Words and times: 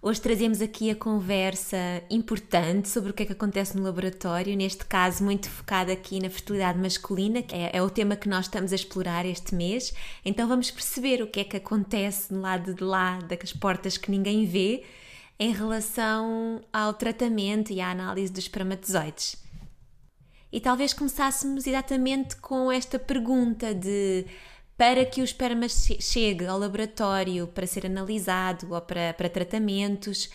Hoje 0.06 0.20
trazemos 0.20 0.60
aqui 0.60 0.90
a 0.90 0.94
conversa 0.94 1.78
importante 2.10 2.90
sobre 2.90 3.10
o 3.10 3.14
que 3.14 3.22
é 3.22 3.26
que 3.26 3.32
acontece 3.32 3.74
no 3.74 3.82
laboratório, 3.82 4.54
neste 4.54 4.84
caso 4.84 5.24
muito 5.24 5.48
focada 5.48 5.94
aqui 5.94 6.20
na 6.20 6.28
fertilidade 6.28 6.78
masculina, 6.78 7.40
que 7.40 7.54
é, 7.54 7.70
é, 7.72 7.82
o 7.82 7.88
tema 7.88 8.14
que 8.14 8.28
nós 8.28 8.44
estamos 8.44 8.70
a 8.70 8.74
explorar 8.74 9.24
este 9.24 9.54
mês. 9.54 9.94
Então 10.22 10.46
vamos 10.46 10.70
perceber 10.70 11.22
o 11.22 11.26
que 11.26 11.40
é 11.40 11.44
que 11.44 11.56
acontece 11.56 12.34
no 12.34 12.42
lado 12.42 12.74
de 12.74 12.84
lá, 12.84 13.18
das 13.20 13.54
portas 13.54 13.96
que 13.96 14.10
ninguém 14.10 14.44
vê, 14.44 14.84
em 15.38 15.54
relação 15.54 16.60
ao 16.70 16.92
tratamento 16.92 17.72
e 17.72 17.80
à 17.80 17.90
análise 17.90 18.30
dos 18.30 18.42
espermatozoides. 18.42 19.42
E 20.52 20.60
talvez 20.60 20.92
começássemos 20.92 21.66
exatamente 21.66 22.36
com 22.36 22.70
esta 22.70 22.98
pergunta 22.98 23.74
de 23.74 24.26
para 24.76 25.04
que 25.04 25.20
o 25.20 25.24
esperma 25.24 25.66
chegue 25.68 26.46
ao 26.46 26.58
laboratório 26.58 27.46
para 27.46 27.66
ser 27.66 27.86
analisado 27.86 28.72
ou 28.74 28.80
para, 28.80 29.14
para 29.14 29.28
tratamentos, 29.28 30.30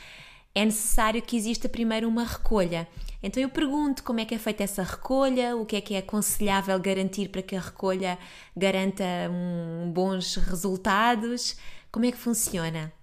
é 0.55 0.65
necessário 0.65 1.21
que 1.21 1.35
exista 1.35 1.69
primeiro 1.69 2.07
uma 2.07 2.23
recolha. 2.23 2.87
Então 3.21 3.43
eu 3.43 3.49
pergunto 3.49 4.03
como 4.03 4.19
é 4.19 4.25
que 4.25 4.33
é 4.33 4.39
feita 4.39 4.63
essa 4.63 4.83
recolha, 4.83 5.55
o 5.55 5.65
que 5.65 5.75
é 5.75 5.81
que 5.81 5.93
é 5.93 5.99
aconselhável 5.99 6.79
garantir 6.79 7.29
para 7.29 7.41
que 7.41 7.55
a 7.55 7.59
recolha 7.59 8.17
garanta 8.55 9.03
um, 9.29 9.91
bons 9.91 10.35
resultados, 10.35 11.59
como 11.91 12.05
é 12.05 12.11
que 12.11 12.17
funciona? 12.17 12.93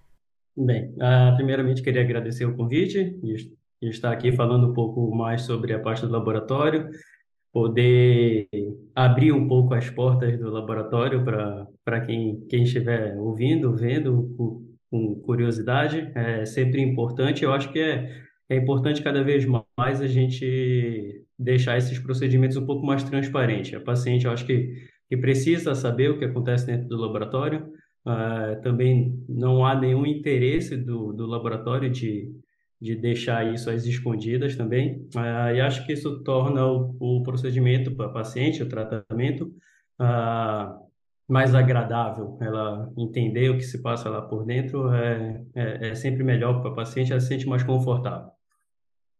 Bem, 0.55 0.91
uh, 0.95 1.35
primeiramente 1.35 1.83
queria 1.83 2.01
agradecer 2.01 2.45
o 2.45 2.55
convite 2.55 3.19
e, 3.23 3.57
estar 3.89 4.11
aqui 4.11 4.31
falando 4.31 4.71
um 4.71 4.73
pouco 4.73 5.15
mais 5.15 5.43
sobre 5.43 5.71
a 5.71 5.79
parte 5.79 6.01
do 6.01 6.11
laboratório 6.11 6.89
poder 7.57 8.47
abrir 8.93 9.31
um 9.31 9.47
pouco 9.47 9.73
as 9.73 9.89
portas 9.89 10.37
do 10.37 10.47
laboratório 10.47 11.25
para 11.83 12.01
quem, 12.01 12.45
quem 12.47 12.61
estiver 12.61 13.17
ouvindo, 13.17 13.75
vendo 13.75 14.31
com, 14.37 14.63
com 14.91 15.15
curiosidade, 15.21 16.11
é 16.13 16.45
sempre 16.45 16.83
importante. 16.83 17.43
Eu 17.43 17.51
acho 17.51 17.71
que 17.71 17.79
é, 17.79 18.11
é 18.47 18.57
importante 18.57 19.01
cada 19.01 19.23
vez 19.23 19.43
mais 19.75 20.01
a 20.01 20.07
gente 20.07 21.25
deixar 21.37 21.79
esses 21.79 21.97
procedimentos 21.97 22.57
um 22.57 22.65
pouco 22.67 22.85
mais 22.85 23.03
transparentes. 23.03 23.73
A 23.73 23.79
paciente, 23.79 24.25
eu 24.25 24.31
acho 24.31 24.45
que, 24.45 24.75
que 25.09 25.17
precisa 25.17 25.73
saber 25.73 26.11
o 26.11 26.19
que 26.19 26.25
acontece 26.25 26.67
dentro 26.67 26.87
do 26.87 26.97
laboratório. 26.97 27.73
Uh, 28.05 28.61
também 28.61 29.19
não 29.27 29.65
há 29.65 29.73
nenhum 29.73 30.05
interesse 30.05 30.77
do, 30.77 31.11
do 31.11 31.25
laboratório 31.25 31.89
de 31.89 32.31
de 32.79 32.95
deixar 32.95 33.53
isso 33.53 33.69
às 33.69 33.85
escondidas 33.85 34.55
também. 34.55 35.07
Ah, 35.15 35.51
e 35.53 35.59
acho 35.61 35.85
que 35.85 35.93
isso 35.93 36.23
torna 36.23 36.65
o, 36.65 36.95
o 36.99 37.23
procedimento 37.23 37.95
para 37.95 38.09
paciente, 38.09 38.61
o 38.61 38.69
tratamento, 38.69 39.51
ah, 39.99 40.77
mais 41.27 41.55
agradável. 41.55 42.37
Ela 42.41 42.91
entender 42.97 43.49
o 43.49 43.57
que 43.57 43.63
se 43.63 43.81
passa 43.81 44.09
lá 44.09 44.21
por 44.21 44.45
dentro 44.45 44.91
é, 44.93 45.43
é, 45.55 45.89
é 45.89 45.95
sempre 45.95 46.23
melhor 46.23 46.61
para 46.61 46.71
a 46.71 46.75
paciente, 46.75 47.11
ela 47.11 47.19
se 47.19 47.27
sente 47.27 47.47
mais 47.47 47.63
confortável. 47.63 48.29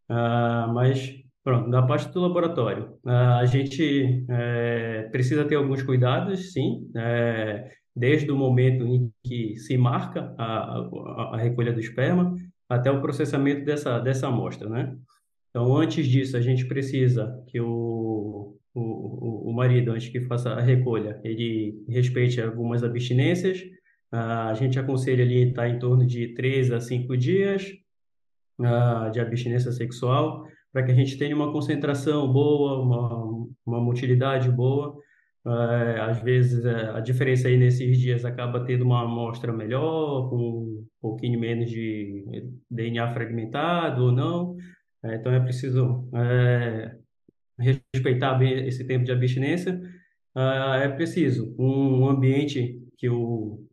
Ah, 0.10 0.70
mas, 0.74 1.16
pronto, 1.44 1.70
da 1.70 1.82
parte 1.82 2.10
do 2.14 2.22
laboratório, 2.22 2.98
a 3.06 3.46
gente 3.46 4.26
é, 4.30 5.10
precisa 5.12 5.46
ter 5.46 5.56
alguns 5.56 5.82
cuidados, 5.84 6.54
sim, 6.54 6.90
é, 6.96 7.72
desde 7.96 8.32
o 8.32 8.38
momento 8.38 8.86
em 8.86 9.12
que 9.24 9.58
se 9.58 9.76
marca 9.78 10.34
a, 10.38 10.78
a, 10.78 11.32
a 11.34 11.38
recolha 11.38 11.74
do 11.74 11.80
esperma, 11.80 12.36
até 12.70 12.92
o 12.92 13.02
processamento 13.02 13.66
dessa, 13.66 14.00
dessa 14.00 14.28
amostra, 14.28 14.70
né? 14.70 14.98
Então, 15.50 15.76
antes 15.76 16.08
disso, 16.08 16.38
a 16.38 16.42
gente 16.42 16.66
precisa 16.66 17.44
que 17.48 17.60
o, 17.60 18.58
o, 18.74 19.50
o 19.50 19.54
marido, 19.54 19.92
antes 19.92 20.10
que 20.10 20.22
faça 20.22 20.52
a 20.52 20.62
recolha, 20.62 21.20
ele 21.24 21.84
respeite 21.90 22.42
algumas 22.42 22.84
abstinências. 22.84 23.64
a 24.12 24.54
gente 24.54 24.78
aconselha 24.78 25.24
ali 25.24 25.50
estar 25.50 25.68
em 25.68 25.80
torno 25.80 26.06
de 26.06 26.34
3 26.36 26.72
a 26.72 26.80
5 26.80 27.18
dias 27.18 27.74
de 29.12 29.20
abstinência 29.20 29.72
sexual, 29.72 30.48
para 30.72 30.84
que 30.84 30.92
a 30.92 30.96
gente 30.96 31.18
tenha 31.18 31.36
uma 31.36 31.52
concentração 31.52 32.32
boa, 32.32 32.80
uma, 32.82 33.48
uma 33.66 33.82
motilidade 33.82 34.50
boa, 34.52 34.98
é, 35.48 36.02
às 36.02 36.22
vezes 36.22 36.66
é, 36.66 36.90
a 36.90 37.00
diferença 37.00 37.48
aí 37.48 37.58
nesses 37.58 37.98
dias 37.98 38.26
acaba 38.26 38.66
tendo 38.66 38.84
uma 38.84 39.04
amostra 39.04 39.54
melhor, 39.54 40.30
com 40.30 40.36
um 40.36 40.88
pouquinho 41.02 41.40
menos 41.40 41.70
de 41.70 42.52
DNA 42.70 43.14
fragmentado 43.14 44.06
ou 44.06 44.12
não. 44.12 44.58
É, 45.04 45.16
então 45.16 45.32
é 45.32 45.40
preciso 45.40 46.10
respeitar 47.94 48.36
bem 48.36 48.68
esse 48.68 48.86
tempo 48.86 49.06
de 49.06 49.12
abstinência. 49.12 49.82
Ah, 50.36 50.80
é 50.84 50.90
preciso 50.90 51.56
um 51.58 52.08
ambiente 52.08 52.80
que 52.98 53.10
o, 53.10 53.66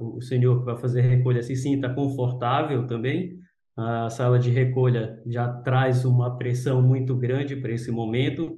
o 0.00 0.20
senhor 0.20 0.58
que 0.58 0.64
vai 0.64 0.76
fazer 0.78 1.02
recolha 1.02 1.42
se 1.42 1.54
sinta 1.56 1.88
confortável 1.94 2.86
também. 2.86 3.38
A 3.76 4.10
sala 4.10 4.38
de 4.38 4.50
recolha 4.50 5.22
já 5.26 5.48
traz 5.48 6.04
uma 6.04 6.36
pressão 6.36 6.82
muito 6.82 7.16
grande 7.16 7.56
para 7.56 7.72
esse 7.72 7.90
momento. 7.90 8.56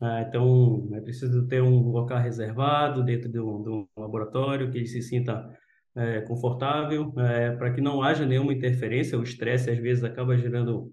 Ah, 0.00 0.22
então, 0.22 0.88
é 0.92 1.00
preciso 1.00 1.46
ter 1.48 1.62
um 1.62 1.90
local 1.90 2.18
reservado 2.18 3.04
dentro 3.04 3.28
de 3.28 3.40
um, 3.40 3.62
de 3.62 3.70
um 3.70 3.86
laboratório 3.96 4.70
que 4.70 4.78
ele 4.78 4.86
se 4.86 5.02
sinta 5.02 5.48
é, 5.96 6.20
confortável, 6.20 7.12
é, 7.18 7.56
para 7.56 7.72
que 7.72 7.80
não 7.80 8.02
haja 8.02 8.24
nenhuma 8.24 8.52
interferência. 8.52 9.18
O 9.18 9.22
estresse, 9.22 9.70
às 9.70 9.78
vezes, 9.78 10.04
acaba 10.04 10.36
gerando 10.36 10.92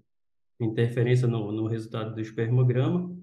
interferência 0.60 1.28
no, 1.28 1.52
no 1.52 1.66
resultado 1.68 2.14
do 2.14 2.20
espermograma. 2.20 3.14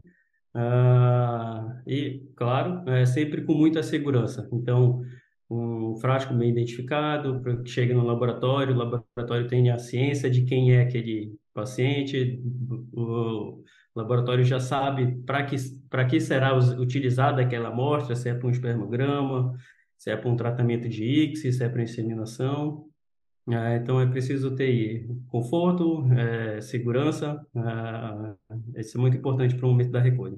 Ah, 0.54 1.82
e, 1.86 2.24
claro, 2.36 2.88
é, 2.90 3.06
sempre 3.06 3.44
com 3.44 3.54
muita 3.54 3.84
segurança. 3.84 4.48
Então, 4.54 5.02
um 5.50 5.96
frasco 5.98 6.34
bem 6.34 6.52
identificado, 6.52 7.42
para 7.42 7.58
que 7.58 7.70
chegue 7.70 7.94
no 7.94 8.06
laboratório, 8.06 8.74
o 8.74 8.78
laboratório 8.78 9.48
tenha 9.48 9.76
a 9.76 9.80
ciência 9.80 10.30
de 10.30 10.44
quem 10.46 10.74
é 10.74 10.82
aquele 10.82 11.36
paciente, 11.54 12.42
o, 12.94 13.64
o 13.96 14.00
laboratório 14.00 14.44
já 14.44 14.59
sabe 14.59 15.24
para 15.26 15.44
que, 15.46 15.56
que 16.09 16.20
será 16.20 16.58
utilizada 16.58 17.42
aquela 17.42 17.70
amostra, 17.70 18.16
se 18.16 18.30
é 18.30 18.34
para 18.34 18.48
um 18.48 18.52
espermograma, 18.52 19.56
se 19.98 20.09
é 20.09 20.18
para 20.18 20.30
um 20.30 20.36
tratamento 20.36 20.90
de 20.90 21.04
ICSI, 21.04 21.54
se 21.54 21.64
é 21.64 21.70
para 21.70 21.84
inseminação. 21.84 22.88
É, 23.50 23.76
então, 23.76 24.00
é 24.00 24.06
preciso 24.06 24.56
ter 24.56 25.06
conforto, 25.28 26.06
é, 26.14 26.62
segurança, 26.62 27.46
é, 27.56 28.80
isso 28.80 28.98
é 28.98 29.02
muito 29.02 29.18
importante 29.18 29.56
para 29.56 29.66
o 29.66 29.70
momento 29.70 29.92
da 29.92 30.00
recolha. 30.00 30.38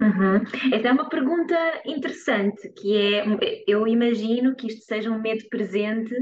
Uhum. 0.00 0.42
Essa 0.72 0.88
é 0.88 0.92
uma 0.92 1.08
pergunta 1.08 1.54
interessante, 1.86 2.68
que 2.70 3.14
é, 3.14 3.24
eu 3.66 3.86
imagino 3.86 4.54
que 4.54 4.66
isto 4.66 4.84
seja 4.84 5.10
um 5.10 5.20
medo 5.20 5.46
presente 5.48 6.14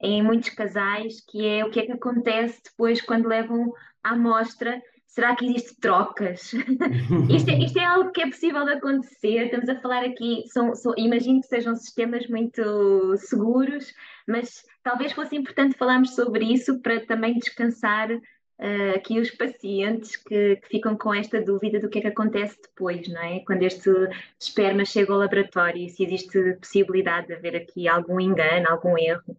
em 0.00 0.22
muitos 0.22 0.50
casais, 0.50 1.22
que 1.28 1.46
é 1.46 1.64
o 1.64 1.70
que 1.70 1.80
é 1.80 1.86
que 1.86 1.92
acontece 1.92 2.62
depois 2.64 3.02
quando 3.02 3.28
levam 3.28 3.72
a 4.02 4.12
amostra 4.12 4.80
Será 5.18 5.34
que 5.34 5.46
existe 5.46 5.74
trocas? 5.80 6.52
isto, 7.28 7.50
é, 7.50 7.58
isto, 7.58 7.76
é, 7.76 7.84
algo 7.84 8.12
que 8.12 8.22
é 8.22 8.26
possível 8.28 8.64
de 8.64 8.74
acontecer. 8.74 9.46
Estamos 9.46 9.68
a 9.68 9.80
falar 9.80 10.04
aqui, 10.04 10.44
são, 10.46 10.76
são, 10.76 10.94
imagino 10.96 11.40
que 11.40 11.48
sejam 11.48 11.74
sistemas 11.74 12.28
muito 12.28 13.16
seguros, 13.16 13.92
mas 14.28 14.64
talvez 14.80 15.10
fosse 15.12 15.34
importante 15.34 15.76
falarmos 15.76 16.14
sobre 16.14 16.44
isso 16.44 16.78
para 16.78 17.04
também 17.04 17.36
descansar 17.36 18.12
uh, 18.12 18.94
aqui 18.94 19.18
os 19.18 19.32
pacientes 19.32 20.14
que, 20.14 20.54
que, 20.54 20.68
ficam 20.68 20.96
com 20.96 21.12
esta 21.12 21.42
dúvida 21.42 21.80
do 21.80 21.88
que 21.88 21.98
é 21.98 22.02
que 22.02 22.06
acontece 22.06 22.56
depois, 22.62 23.08
não 23.08 23.20
é? 23.20 23.40
Quando 23.40 23.64
este 23.64 23.90
esperma 24.38 24.84
chega 24.84 25.12
ao 25.12 25.18
laboratório, 25.18 25.88
se 25.88 26.04
existe 26.04 26.54
possibilidade 26.60 27.26
de 27.26 27.32
haver 27.32 27.56
aqui 27.56 27.88
algum 27.88 28.20
engano, 28.20 28.68
algum 28.68 28.96
erro. 28.96 29.36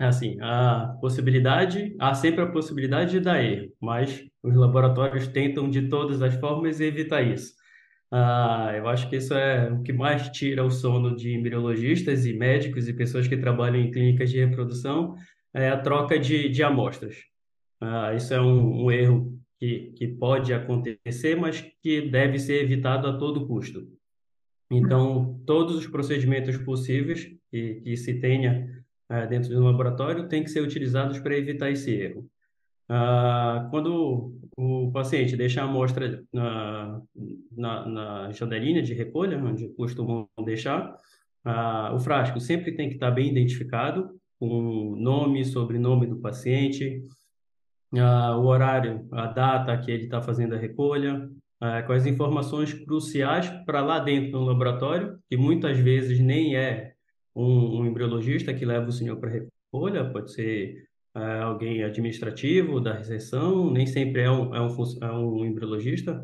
É 0.00 0.06
assim, 0.06 0.38
a 0.40 0.96
possibilidade, 0.98 1.94
há 1.98 2.14
sempre 2.14 2.42
a 2.42 2.46
possibilidade 2.46 3.10
de 3.10 3.20
dar 3.20 3.44
erro, 3.44 3.70
mas 3.78 4.24
os 4.42 4.56
laboratórios 4.56 5.28
tentam 5.28 5.68
de 5.68 5.88
todas 5.88 6.22
as 6.22 6.34
formas 6.36 6.80
evitar 6.80 7.20
isso. 7.20 7.52
Ah, 8.10 8.72
eu 8.74 8.88
acho 8.88 9.10
que 9.10 9.16
isso 9.16 9.34
é 9.34 9.70
o 9.70 9.82
que 9.82 9.92
mais 9.92 10.30
tira 10.30 10.64
o 10.64 10.70
sono 10.70 11.14
de 11.14 11.34
embriologistas 11.34 12.24
e 12.24 12.32
médicos 12.32 12.88
e 12.88 12.94
pessoas 12.94 13.28
que 13.28 13.36
trabalham 13.36 13.76
em 13.76 13.90
clínicas 13.90 14.30
de 14.30 14.42
reprodução, 14.42 15.16
é 15.52 15.68
a 15.68 15.76
troca 15.76 16.18
de, 16.18 16.48
de 16.48 16.62
amostras. 16.62 17.16
Ah, 17.78 18.14
isso 18.14 18.32
é 18.32 18.40
um, 18.40 18.86
um 18.86 18.90
erro 18.90 19.38
que, 19.58 19.92
que 19.98 20.08
pode 20.08 20.54
acontecer, 20.54 21.36
mas 21.36 21.60
que 21.82 22.08
deve 22.08 22.38
ser 22.38 22.62
evitado 22.62 23.06
a 23.06 23.18
todo 23.18 23.46
custo. 23.46 23.86
Então, 24.70 25.42
todos 25.44 25.76
os 25.76 25.86
procedimentos 25.86 26.56
possíveis 26.56 27.28
que, 27.50 27.74
que 27.82 27.96
se 27.98 28.18
tenha 28.18 28.79
uh, 29.10 29.28
dentro 29.28 29.50
do 29.50 29.64
laboratório 29.64 30.28
têm 30.28 30.44
que 30.44 30.50
ser 30.50 30.60
utilizados 30.60 31.18
para 31.18 31.36
evitar 31.36 31.70
esse 31.70 31.90
erro. 31.90 32.30
Uh, 32.90 33.70
quando 33.70 34.34
o 34.56 34.90
paciente 34.90 35.36
deixa 35.36 35.62
a 35.62 35.64
amostra 35.64 36.24
na, 36.32 37.00
na, 37.56 37.86
na 37.88 38.32
janelinha 38.32 38.82
de 38.82 38.94
recolha, 38.94 39.38
onde 39.38 39.68
costumam 39.74 40.28
deixar, 40.44 40.96
uh, 41.46 41.94
o 41.94 42.00
frasco 42.00 42.40
sempre 42.40 42.72
tem 42.72 42.88
que 42.88 42.94
estar 42.94 43.12
bem 43.12 43.30
identificado, 43.30 44.18
com 44.40 44.96
nome, 44.96 45.44
sobrenome 45.44 46.04
do 46.04 46.18
paciente, 46.18 47.00
uh, 47.94 48.36
o 48.38 48.46
horário, 48.46 49.06
a 49.12 49.28
data 49.28 49.78
que 49.78 49.92
ele 49.92 50.04
está 50.04 50.20
fazendo 50.20 50.56
a 50.56 50.58
recolha, 50.58 51.30
com 51.86 51.92
as 51.92 52.06
informações 52.06 52.72
cruciais 52.72 53.46
para 53.66 53.82
lá 53.82 53.98
dentro 53.98 54.30
do 54.30 54.40
laboratório, 54.40 55.18
que 55.28 55.36
muitas 55.36 55.76
vezes 55.76 56.18
nem 56.18 56.56
é 56.56 56.89
um, 57.34 57.80
um 57.80 57.86
embriologista 57.86 58.52
que 58.52 58.64
leva 58.64 58.88
o 58.88 58.92
senhor 58.92 59.16
para 59.16 59.30
recolha, 59.30 60.04
pode 60.10 60.32
ser 60.32 60.84
uh, 61.14 61.42
alguém 61.44 61.82
administrativo 61.82 62.80
da 62.80 62.94
recepção, 62.94 63.70
nem 63.70 63.86
sempre 63.86 64.22
é 64.22 64.30
um, 64.30 64.54
é 64.54 64.60
um, 64.60 64.76
é 65.02 65.12
um 65.12 65.44
embriologista 65.44 66.22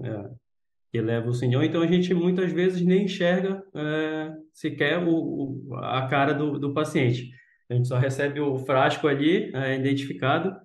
que 0.93 1.01
leva 1.01 1.29
o 1.29 1.35
senhor, 1.35 1.63
então 1.63 1.83
a 1.83 1.87
gente 1.87 2.15
muitas 2.15 2.53
vezes 2.53 2.81
nem 2.81 3.05
enxerga 3.05 3.63
sequer 4.53 4.99
o, 4.99 5.11
o, 5.11 5.75
a 5.75 6.07
cara 6.07 6.33
do, 6.33 6.59
do 6.59 6.73
paciente. 6.73 7.31
A 7.69 7.75
gente 7.75 7.89
só 7.89 7.99
recebe 7.99 8.41
o 8.41 8.57
frasco 8.57 9.09
ali, 9.09 9.53
identificado, 9.77 10.57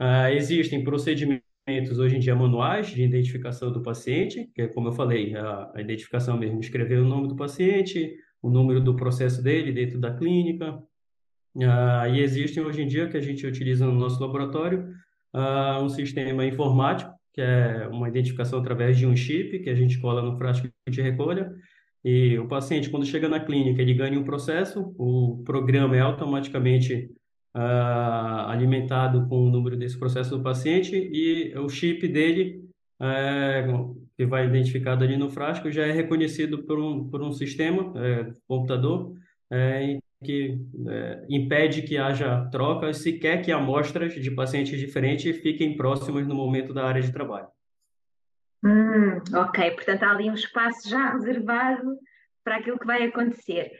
Uh, 0.00 0.30
existem 0.32 0.84
procedimentos 0.84 1.98
hoje 1.98 2.16
em 2.16 2.20
dia 2.20 2.34
manuais 2.34 2.86
de 2.86 3.02
identificação 3.02 3.72
do 3.72 3.82
paciente, 3.82 4.48
que 4.54 4.62
é 4.62 4.68
como 4.68 4.88
eu 4.88 4.92
falei, 4.92 5.34
a 5.36 5.80
identificação 5.80 6.38
mesmo, 6.38 6.60
escrever 6.60 7.00
o 7.00 7.04
nome 7.04 7.26
do 7.26 7.34
paciente, 7.36 8.16
o 8.42 8.50
número 8.50 8.80
do 8.80 8.94
processo 8.94 9.42
dele 9.42 9.72
dentro 9.72 9.98
da 9.98 10.14
clínica. 10.14 10.78
Uh, 11.54 12.14
e 12.14 12.20
existem 12.20 12.62
hoje 12.62 12.82
em 12.82 12.86
dia 12.86 13.08
que 13.08 13.16
a 13.16 13.20
gente 13.20 13.46
utiliza 13.46 13.84
no 13.86 13.92
nosso 13.92 14.20
laboratório 14.20 14.92
uh, 15.34 15.82
um 15.82 15.88
sistema 15.88 16.44
informático, 16.44 17.12
que 17.32 17.40
é 17.40 17.88
uma 17.90 18.08
identificação 18.08 18.60
através 18.60 18.96
de 18.96 19.06
um 19.06 19.16
chip 19.16 19.58
que 19.60 19.70
a 19.70 19.74
gente 19.74 19.98
cola 19.98 20.22
no 20.22 20.36
frasco 20.36 20.68
de 20.88 21.02
recolha. 21.02 21.52
E 22.04 22.38
o 22.38 22.46
paciente, 22.46 22.90
quando 22.90 23.06
chega 23.06 23.28
na 23.28 23.40
clínica, 23.40 23.82
ele 23.82 23.94
ganha 23.94 24.18
um 24.18 24.24
processo, 24.24 24.94
o 24.96 25.42
programa 25.44 25.96
é 25.96 26.00
automaticamente 26.00 27.10
uh, 27.54 28.48
alimentado 28.48 29.26
com 29.28 29.46
o 29.46 29.50
número 29.50 29.76
desse 29.76 29.98
processo 29.98 30.36
do 30.36 30.42
paciente 30.42 30.94
e 30.96 31.56
o 31.58 31.68
chip 31.68 32.06
dele, 32.06 32.67
uh, 33.00 34.08
que 34.16 34.26
vai 34.26 34.46
identificado 34.46 35.04
ali 35.04 35.16
no 35.16 35.30
frasco, 35.30 35.70
já 35.70 35.86
é 35.86 35.92
reconhecido 35.92 36.64
por 36.64 36.78
um, 36.78 37.08
por 37.08 37.22
um 37.22 37.32
sistema, 37.32 37.82
uh, 37.82 38.34
computador, 38.46 39.12
uh, 39.52 40.02
que 40.24 40.58
impede 41.28 41.82
que 41.82 41.96
haja 41.96 42.48
trocas, 42.50 42.98
se 42.98 43.12
quer 43.12 43.40
que 43.40 43.52
amostras 43.52 44.12
de 44.14 44.30
pacientes 44.32 44.78
diferentes 44.80 45.40
fiquem 45.40 45.76
próximas 45.76 46.26
no 46.26 46.34
momento 46.34 46.74
da 46.74 46.84
área 46.84 47.00
de 47.00 47.12
trabalho. 47.12 47.46
Hum, 48.64 49.18
ok, 49.32 49.70
portanto 49.70 50.02
há 50.02 50.10
ali 50.10 50.28
um 50.28 50.34
espaço 50.34 50.88
já 50.88 51.12
reservado 51.12 51.96
para 52.42 52.56
aquilo 52.56 52.80
que 52.80 52.86
vai 52.86 53.04
acontecer. 53.04 53.70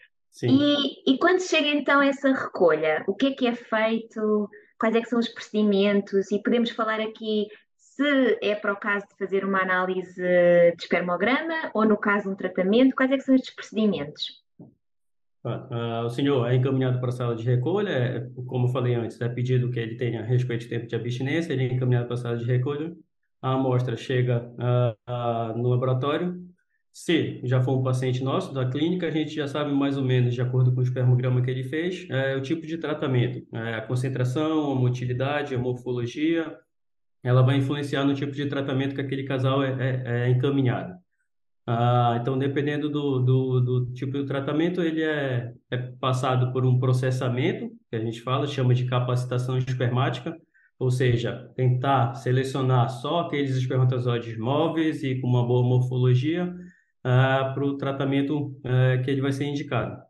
E, 0.44 1.12
e 1.12 1.18
quando 1.18 1.40
chega 1.40 1.68
então 1.68 2.00
essa 2.00 2.32
recolha, 2.32 3.02
o 3.08 3.14
que 3.14 3.26
é 3.26 3.30
que 3.32 3.46
é 3.46 3.54
feito? 3.54 4.48
Quais 4.78 4.94
é 4.94 5.00
que 5.00 5.08
são 5.08 5.18
os 5.18 5.28
procedimentos? 5.28 6.30
E 6.30 6.40
podemos 6.40 6.70
falar 6.70 7.00
aqui 7.00 7.48
se 7.98 8.38
é 8.40 8.54
para 8.54 8.72
o 8.72 8.76
caso 8.76 9.08
de 9.08 9.16
fazer 9.18 9.44
uma 9.44 9.60
análise 9.60 10.22
de 10.22 10.82
espermograma 10.82 11.68
ou 11.74 11.84
no 11.84 11.96
caso 11.96 12.30
um 12.30 12.36
tratamento, 12.36 12.94
quais 12.94 13.10
é 13.10 13.18
são 13.18 13.34
estes 13.34 13.52
procedimentos? 13.52 14.40
Ah, 15.44 16.04
o 16.04 16.10
senhor 16.10 16.46
é 16.48 16.54
encaminhado 16.54 17.00
para 17.00 17.08
a 17.08 17.12
sala 17.12 17.34
de 17.34 17.42
recolha, 17.42 18.30
como 18.46 18.68
falei 18.68 18.94
antes, 18.94 19.20
é 19.20 19.28
pedido 19.28 19.70
que 19.70 19.80
ele 19.80 19.96
tenha 19.96 20.22
respeito 20.22 20.62
de 20.62 20.68
tempo 20.68 20.86
de 20.86 20.94
abstinência, 20.94 21.52
ele 21.52 21.64
é 21.64 21.72
encaminhado 21.72 22.06
para 22.06 22.14
a 22.14 22.18
sala 22.18 22.36
de 22.36 22.44
recolha, 22.44 22.94
a 23.42 23.54
amostra 23.54 23.96
chega 23.96 24.52
ah, 24.58 24.94
ah, 25.06 25.54
no 25.56 25.68
laboratório, 25.68 26.40
se 26.92 27.40
já 27.44 27.60
for 27.62 27.78
um 27.78 27.82
paciente 27.82 28.22
nosso 28.22 28.52
da 28.52 28.68
clínica, 28.68 29.06
a 29.06 29.10
gente 29.10 29.34
já 29.34 29.48
sabe 29.48 29.72
mais 29.72 29.96
ou 29.96 30.04
menos, 30.04 30.34
de 30.34 30.42
acordo 30.42 30.72
com 30.72 30.80
o 30.80 30.84
espermograma 30.84 31.42
que 31.42 31.50
ele 31.50 31.64
fez, 31.64 32.06
é, 32.10 32.36
o 32.36 32.42
tipo 32.42 32.66
de 32.66 32.76
tratamento. 32.76 33.46
É, 33.52 33.74
a 33.74 33.82
concentração, 33.82 34.72
a 34.72 34.74
motilidade, 34.74 35.54
a 35.54 35.58
morfologia, 35.58 36.58
ela 37.22 37.42
vai 37.42 37.56
influenciar 37.56 38.04
no 38.04 38.14
tipo 38.14 38.32
de 38.32 38.46
tratamento 38.46 38.94
que 38.94 39.00
aquele 39.00 39.24
casal 39.24 39.62
é, 39.62 39.70
é, 39.70 40.02
é 40.26 40.30
encaminhado. 40.30 40.94
Ah, 41.66 42.16
então, 42.20 42.38
dependendo 42.38 42.88
do, 42.88 43.20
do, 43.20 43.60
do, 43.60 43.92
tipo 43.92 44.12
de 44.12 44.24
tratamento, 44.24 44.80
ele 44.80 45.02
é, 45.02 45.52
é 45.70 45.76
passado 45.76 46.50
por 46.50 46.64
um 46.64 46.78
processamento, 46.78 47.70
que 47.90 47.96
a 47.96 48.00
gente 48.00 48.22
fala, 48.22 48.46
chama 48.46 48.74
de 48.74 48.86
capacitação 48.86 49.58
espermática, 49.58 50.34
ou 50.78 50.90
seja, 50.90 51.52
tentar 51.56 52.14
selecionar 52.14 52.88
só 52.88 53.20
aqueles 53.20 53.54
espermatozoides 53.56 54.38
móveis 54.38 55.02
e 55.02 55.20
com 55.20 55.26
uma 55.26 55.46
boa 55.46 55.62
morfologia, 55.62 56.46
uh, 56.46 57.54
para 57.54 57.64
o 57.64 57.76
tratamento 57.76 58.46
uh, 58.64 59.02
que 59.04 59.10
ele 59.10 59.20
vai 59.20 59.32
ser 59.32 59.44
indicado. 59.44 60.00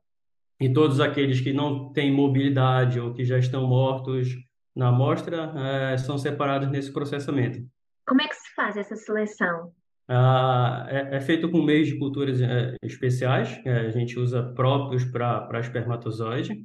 E 0.61 0.73
todos 0.73 1.01
aqueles 1.01 1.41
que 1.41 1.53
não 1.53 1.93
têm 1.93 2.13
mobilidade 2.13 3.01
ou 3.01 3.13
que 3.13 3.25
já 3.25 3.39
estão 3.39 3.67
mortos 3.67 4.29
na 4.79 4.89
amostra 4.89 5.51
uh, 5.51 5.99
são 5.99 6.17
separados 6.17 6.71
nesse 6.71 6.93
processamento. 6.93 7.59
Como 8.07 8.23
é 8.23 8.29
que 8.29 8.37
se 8.37 8.55
faz 8.55 8.77
essa 8.77 8.97
seleção? 8.97 9.73
É, 10.09 11.17
é, 11.17 11.21
feito 11.21 11.51
com 11.51 11.61
meios 11.61 11.89
de 11.89 11.99
culturas 11.99 12.39
especiais, 12.83 13.59
que 13.59 13.69
a 13.69 13.91
gente 13.91 14.19
usa 14.19 14.43
próprios 14.55 15.05
para 15.05 15.61
espermatozoide. 15.61 16.65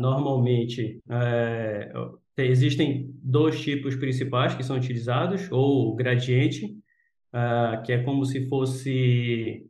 normalmente, 0.00 1.00
existem 2.36 3.10
dois 3.20 3.60
tipos 3.60 3.96
principais 3.96 4.54
que 4.54 4.62
são 4.62 4.76
utilizados, 4.76 5.50
ou 5.50 5.96
gradiente, 5.96 6.66
uh, 7.34 7.82
que 7.82 7.92
é 7.92 8.02
como 8.04 8.24
se 8.24 8.48
fosse 8.48 9.66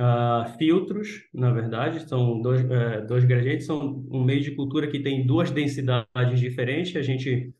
uh, 0.00 0.56
filtros, 0.56 1.28
na 1.32 1.52
verdade, 1.52 2.08
são 2.08 2.40
dois, 2.40 2.62
uh, 2.62 3.06
dois 3.06 3.24
gradientes, 3.24 3.66
são 3.66 4.04
um 4.10 4.24
meio 4.24 4.40
de 4.40 4.52
cultura 4.52 4.86
que 4.86 5.00
tem 5.00 5.26
duas 5.26 5.50
densidades 5.50 6.40
diferentes, 6.40 6.96
a 6.96 7.02
gente 7.02 7.54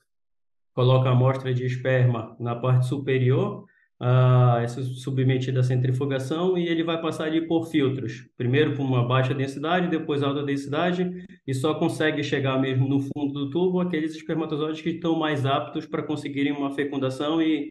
coloca 0.73 1.09
a 1.09 1.13
amostra 1.13 1.53
de 1.53 1.65
esperma 1.67 2.35
na 2.41 2.57
parte 2.57 2.87
superior, 2.87 3.67
uh, 4.01 4.69
submetida 4.97 5.61
à 5.61 5.63
centrifugação 5.63 6.57
e 6.57 6.67
ele 6.67 6.83
vai 6.83 7.01
passar 7.01 7.25
ali 7.25 7.47
por 7.47 7.67
filtros, 7.67 8.27
primeiro 8.37 8.75
por 8.75 8.83
uma 8.83 9.07
baixa 9.07 9.35
densidade, 9.35 9.89
depois 9.89 10.23
alta 10.23 10.43
densidade, 10.43 11.27
e 11.47 11.53
só 11.53 11.75
consegue 11.75 12.23
chegar 12.25 12.59
mesmo 12.59 12.89
no 12.89 13.01
fundo 13.01 13.33
do 13.33 13.51
tubo 13.51 13.81
aqueles 13.81 14.15
espermatozoides 14.15 14.81
que 14.81 14.91
estão 14.91 15.19
mais 15.19 15.45
aptos 15.45 15.87
para 15.87 16.03
conseguirem 16.03 16.53
uma 16.53 16.71
fecundação 16.73 17.43
e 17.43 17.71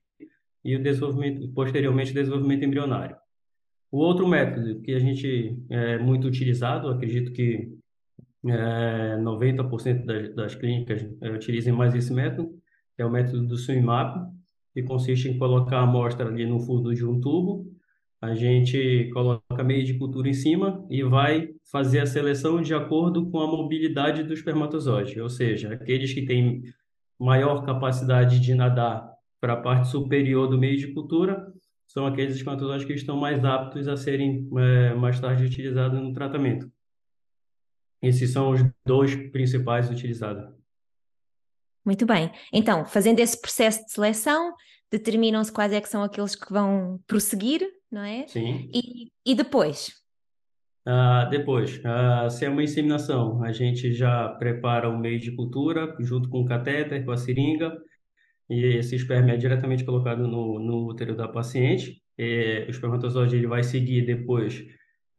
e 0.64 0.76
o 0.76 0.84
desenvolvimento, 0.84 1.48
posteriormente, 1.54 2.12
o 2.12 2.14
desenvolvimento 2.14 2.66
embrionário. 2.66 3.16
O 3.92 3.98
outro 3.98 4.28
método 4.28 4.82
que 4.82 4.94
a 4.94 5.00
gente 5.00 5.58
é 5.70 5.98
muito 5.98 6.28
utilizado, 6.28 6.90
acredito 6.90 7.32
que 7.32 7.74
é, 8.46 9.18
90% 9.18 10.06
das, 10.06 10.36
das 10.36 10.56
clínicas 10.56 11.06
é, 11.22 11.30
utilizem 11.32 11.74
mais 11.74 11.96
esse 11.96 12.14
método, 12.14 12.56
é 12.98 13.06
o 13.06 13.10
método 13.10 13.48
do 13.48 13.58
SwimMap, 13.58 14.30
que 14.74 14.84
consiste 14.84 15.28
em 15.28 15.38
colocar 15.38 15.80
a 15.80 15.84
amostra 15.84 16.28
ali 16.28 16.46
no 16.46 16.60
fundo 16.60 16.94
de 16.94 17.06
um 17.06 17.20
tubo, 17.20 17.66
a 18.22 18.36
gente 18.36 19.10
coloca 19.14 19.64
meio 19.64 19.86
de 19.86 19.98
cultura 19.98 20.28
em 20.28 20.34
cima 20.34 20.86
e 20.90 21.02
vai 21.04 21.50
fazer 21.72 22.02
a 22.02 22.06
seleção 22.06 22.62
de 22.62 22.74
acordo 22.74 23.30
com 23.32 23.40
a 23.40 23.48
mobilidade 23.48 24.24
do 24.24 24.34
espermatozoide, 24.34 25.22
ou 25.22 25.30
seja, 25.30 25.74
aqueles 25.74 26.14
que 26.14 26.26
têm 26.26 26.62
maior 27.18 27.66
capacidade 27.66 28.40
de 28.40 28.54
nadar 28.54 29.10
para 29.40 29.54
a 29.54 29.62
parte 29.62 29.88
superior 29.88 30.48
do 30.48 30.58
meio 30.58 30.78
de 30.78 30.94
cultura, 30.94 31.48
são 31.90 32.06
aqueles 32.06 32.36
espermatozoides 32.36 32.86
que 32.86 32.94
estão 32.94 33.18
mais 33.18 33.44
aptos 33.44 33.88
a 33.88 33.98
serem 33.98 34.48
é, 34.58 34.94
mais 34.94 35.20
tarde 35.20 35.44
utilizados 35.44 36.00
no 36.00 36.14
tratamento. 36.14 36.72
Esses 38.00 38.32
são 38.32 38.52
os 38.52 38.62
dois 38.86 39.16
principais 39.32 39.90
utilizados. 39.90 40.54
Muito 41.84 42.06
bem. 42.06 42.32
Então, 42.54 42.86
fazendo 42.86 43.20
esse 43.20 43.42
processo 43.42 43.84
de 43.84 43.92
seleção, 43.92 44.54
determinam-se 44.92 45.52
quais 45.52 45.74
é 45.74 45.82
que 45.82 45.90
são 45.90 46.04
aqueles 46.04 46.36
que 46.36 46.54
vão 46.54 47.00
prosseguir, 47.08 47.68
não 47.92 48.04
é? 48.04 48.28
Sim. 48.28 48.70
E, 48.72 49.12
e 49.26 49.34
depois? 49.34 49.92
Ah, 50.86 51.26
depois, 51.26 51.82
ah, 51.84 52.30
se 52.30 52.46
é 52.46 52.50
uma 52.50 52.64
inseminação, 52.64 53.44
a 53.44 53.52
gente 53.52 53.92
já 53.94 54.30
prepara 54.30 54.88
o 54.88 54.98
meio 54.98 55.20
de 55.20 55.32
cultura 55.32 55.96
junto 56.00 56.30
com 56.30 56.42
o 56.42 56.46
catéter, 56.46 57.04
com 57.04 57.12
a 57.12 57.18
seringa, 57.18 57.76
e 58.50 58.66
esse 58.78 58.96
esperma 58.96 59.32
é 59.32 59.38
diretamente 59.38 59.84
colocado 59.84 60.28
no, 60.28 60.60
no 60.60 60.88
útero 60.88 61.16
da 61.16 61.28
paciente. 61.28 62.02
E 62.18 62.66
o 62.68 62.72
espermatozoide 62.72 63.36
ele 63.36 63.48
vai 63.48 63.64
seguir 63.64 64.06
depois 64.06 64.66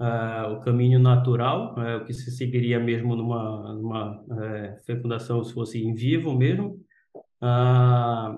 uh, 0.00 0.52
o 0.52 0.60
caminho 0.60 0.98
natural, 0.98 1.74
uh, 1.78 1.98
o 1.98 2.04
que 2.04 2.12
se 2.12 2.30
seguiria 2.30 2.80
mesmo 2.80 3.14
numa, 3.14 3.72
numa 3.72 4.20
uh, 4.22 4.84
fecundação 4.84 5.44
se 5.44 5.54
fosse 5.54 5.82
em 5.82 5.94
vivo 5.94 6.36
mesmo. 6.36 6.80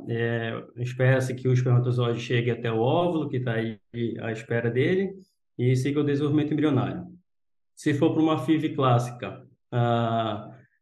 É, 0.09 0.65
Espera-se 0.77 1.35
que 1.35 1.49
o 1.49 1.53
espermatozoide 1.53 2.21
chegue 2.21 2.53
até 2.53 2.71
o 2.71 2.79
óvulo, 2.79 3.29
que 3.29 3.39
está 3.39 3.55
aí 3.55 3.77
à 4.21 4.31
espera 4.31 4.71
dele, 4.71 5.13
e 5.59 5.75
siga 5.75 5.99
o 5.99 6.05
desenvolvimento 6.05 6.53
embrionário. 6.53 7.07
Se 7.75 7.95
for 7.95 8.13
para 8.13 8.23
uma 8.23 8.39
FIV 8.39 8.77
clássica, 8.77 9.45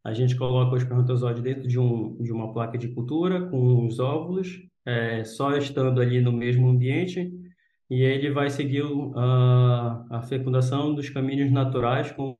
a 0.04 0.12
gente 0.14 0.36
coloca 0.36 0.74
o 0.74 0.76
espermatozoide 0.76 1.42
dentro 1.42 1.68
de, 1.68 1.78
um, 1.78 2.16
de 2.22 2.32
uma 2.32 2.52
placa 2.52 2.78
de 2.78 2.88
cultura 2.88 3.46
com 3.48 3.86
os 3.86 3.98
óvulos, 3.98 4.60
é, 4.86 5.24
só 5.24 5.56
estando 5.56 6.00
ali 6.00 6.20
no 6.20 6.32
mesmo 6.32 6.68
ambiente, 6.68 7.30
e 7.90 8.02
ele 8.02 8.30
vai 8.30 8.48
seguir 8.48 8.84
a, 9.16 10.06
a 10.10 10.22
fecundação 10.22 10.94
dos 10.94 11.10
caminhos 11.10 11.50
naturais, 11.50 12.12
com, 12.12 12.36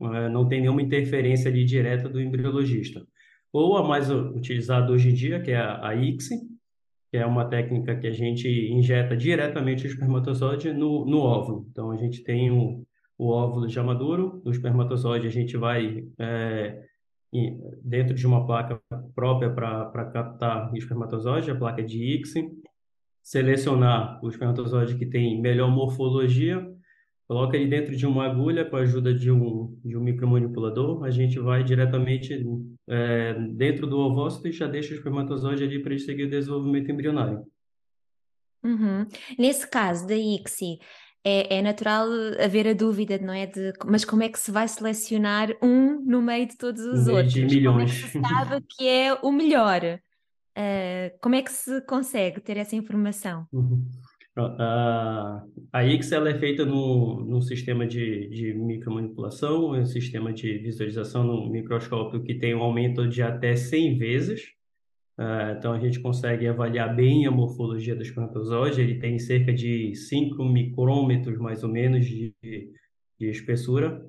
é, 0.00 0.28
não 0.28 0.48
tem 0.48 0.60
nenhuma 0.60 0.80
interferência 0.80 1.50
ali 1.50 1.64
direta 1.64 2.08
do 2.08 2.20
embriologista. 2.20 3.04
Ou 3.52 3.76
a 3.76 3.86
mais 3.86 4.10
utilizada 4.10 4.90
hoje 4.92 5.10
em 5.10 5.14
dia, 5.14 5.40
que 5.40 5.50
é 5.50 5.56
a, 5.56 5.88
a 5.88 5.94
ICSI, 5.94 6.38
que 7.10 7.18
é 7.18 7.26
uma 7.26 7.44
técnica 7.44 7.94
que 7.94 8.06
a 8.06 8.12
gente 8.12 8.48
injeta 8.48 9.14
diretamente 9.14 9.84
o 9.84 9.88
espermatozoide 9.88 10.72
no, 10.72 11.04
no 11.04 11.18
óvulo. 11.18 11.66
Então, 11.70 11.90
a 11.90 11.96
gente 11.96 12.22
tem 12.22 12.50
o, 12.50 12.86
o 13.18 13.28
óvulo 13.28 13.68
já 13.68 13.82
maduro, 13.82 14.40
o 14.44 14.50
espermatozoide 14.50 15.26
a 15.26 15.30
gente 15.30 15.56
vai 15.56 16.06
é, 16.18 16.80
dentro 17.82 18.14
de 18.14 18.26
uma 18.26 18.46
placa 18.46 18.80
própria 19.14 19.50
para 19.50 20.10
captar 20.12 20.72
o 20.72 20.76
espermatozoide, 20.76 21.50
a 21.50 21.56
placa 21.56 21.82
de 21.82 22.16
ICSI, 22.16 22.50
selecionar 23.22 24.22
o 24.22 24.28
espermatozoide 24.28 24.96
que 24.96 25.06
tem 25.06 25.40
melhor 25.40 25.70
morfologia, 25.70 26.68
coloca 27.26 27.56
ele 27.56 27.70
dentro 27.70 27.96
de 27.96 28.06
uma 28.06 28.26
agulha 28.26 28.64
com 28.64 28.76
a 28.76 28.80
ajuda 28.80 29.14
de 29.14 29.30
um, 29.30 29.78
de 29.82 29.96
um 29.96 30.02
micromanipulador, 30.02 31.04
a 31.04 31.10
gente 31.10 31.38
vai 31.38 31.64
diretamente 31.64 32.44
é, 32.86 33.34
dentro 33.54 33.86
do 33.86 33.98
ovócito 33.98 34.48
e 34.48 34.52
já 34.52 34.66
deixa 34.66 34.92
o 34.92 34.96
espermatozoide 34.96 35.64
ali 35.64 35.82
para 35.82 35.92
ele 35.92 36.02
seguir 36.02 36.24
o 36.24 36.30
desenvolvimento 36.30 36.90
embrionário. 36.90 37.46
Uhum. 38.64 39.06
Nesse 39.38 39.68
caso 39.68 40.06
da 40.06 40.14
ICSI, 40.14 40.78
é, 41.24 41.58
é, 41.58 41.62
natural 41.62 42.08
haver 42.42 42.66
a 42.66 42.72
dúvida, 42.72 43.18
não 43.18 43.32
é? 43.32 43.46
De, 43.46 43.72
mas 43.84 44.04
como 44.04 44.22
é 44.22 44.28
que 44.28 44.38
se 44.38 44.50
vai 44.50 44.66
selecionar 44.66 45.50
um 45.62 46.00
no 46.04 46.20
meio 46.20 46.46
de 46.48 46.56
todos 46.56 46.80
os 46.80 47.06
um 47.06 47.12
outros? 47.12 47.32
De 47.32 47.44
milhões. 47.44 47.64
Como 47.66 47.80
é 47.80 47.84
que 47.86 47.92
se 47.92 48.20
sabe 48.20 48.64
que 48.68 48.88
é 48.88 49.14
o 49.14 49.30
melhor? 49.30 50.00
Uh, 50.58 51.18
como 51.20 51.34
é 51.34 51.42
que 51.42 51.52
se 51.52 51.80
consegue 51.82 52.40
ter 52.40 52.56
essa 52.56 52.76
informação? 52.76 53.46
Uhum. 53.52 53.86
Uh, 54.36 55.44
a 55.72 55.84
ela 55.84 56.30
é 56.30 56.38
feita 56.38 56.64
no, 56.64 57.20
no 57.20 57.42
sistema 57.42 57.86
de, 57.86 58.28
de 58.28 58.54
micromanipulação, 58.54 59.72
um 59.72 59.84
sistema 59.84 60.32
de 60.32 60.58
visualização 60.58 61.22
no 61.22 61.50
microscópio 61.50 62.22
que 62.22 62.34
tem 62.34 62.54
um 62.54 62.62
aumento 62.62 63.06
de 63.06 63.22
até 63.22 63.54
100 63.54 63.98
vezes. 63.98 64.54
Uh, 65.18 65.56
então, 65.56 65.72
a 65.72 65.78
gente 65.78 66.00
consegue 66.00 66.46
avaliar 66.48 66.94
bem 66.94 67.26
a 67.26 67.30
morfologia 67.30 67.94
do 67.94 68.02
espermatozoide. 68.02 68.80
Ele 68.80 68.98
tem 68.98 69.18
cerca 69.18 69.52
de 69.52 69.94
5 69.94 70.42
micrômetros, 70.44 71.38
mais 71.38 71.62
ou 71.62 71.68
menos, 71.68 72.06
de, 72.06 72.34
de 72.42 72.70
espessura. 73.20 74.02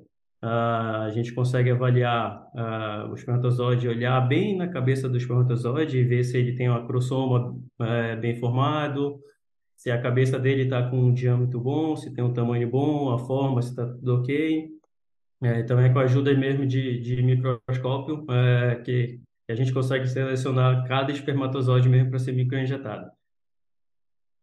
Uh, 0.43 1.05
a 1.05 1.12
gente 1.12 1.33
consegue 1.33 1.72
avaliar 1.72 2.45
uh, 2.53 3.12
o 3.12 3.15
espermatozoide, 3.15 3.88
olhar 3.88 4.19
bem 4.27 4.57
na 4.57 4.67
cabeça 4.67 5.07
do 5.07 5.17
espermatozoide 5.17 5.98
e 5.98 6.03
ver 6.03 6.24
se 6.24 6.38
ele 6.38 6.55
tem 6.55 6.69
um 6.69 6.75
acrosoma 6.75 7.51
uh, 7.51 8.19
bem 8.19 8.36
formado, 8.36 9.22
se 9.83 9.91
a 9.91 10.01
cabeça 10.01 10.39
dele 10.39 10.63
está 10.63 10.89
com 10.89 10.98
um 10.98 11.13
diâmetro 11.13 11.60
bom, 11.60 11.95
se 11.95 12.13
tem 12.13 12.24
um 12.24 12.33
tamanho 12.33 12.69
bom, 12.69 13.12
a 13.12 13.19
forma, 13.19 13.62
se 13.62 13.69
está 13.69 13.86
tudo 13.86 14.15
ok. 14.15 14.69
É, 15.41 15.60
então, 15.60 15.77
é 15.79 15.89
com 15.91 16.00
a 16.00 16.03
ajuda 16.03 16.33
mesmo 16.33 16.65
de, 16.65 17.00
de 17.01 17.22
microscópio 17.22 18.25
é, 18.29 18.75
que 18.75 19.19
a 19.53 19.55
gente 19.55 19.74
consegue 19.74 20.07
selecionar 20.07 20.86
cada 20.88 21.12
espermatozoide 21.12 21.88
mesmo 21.88 22.10
para 22.10 22.19
ser 22.19 22.33
microinjetado. 22.33 23.10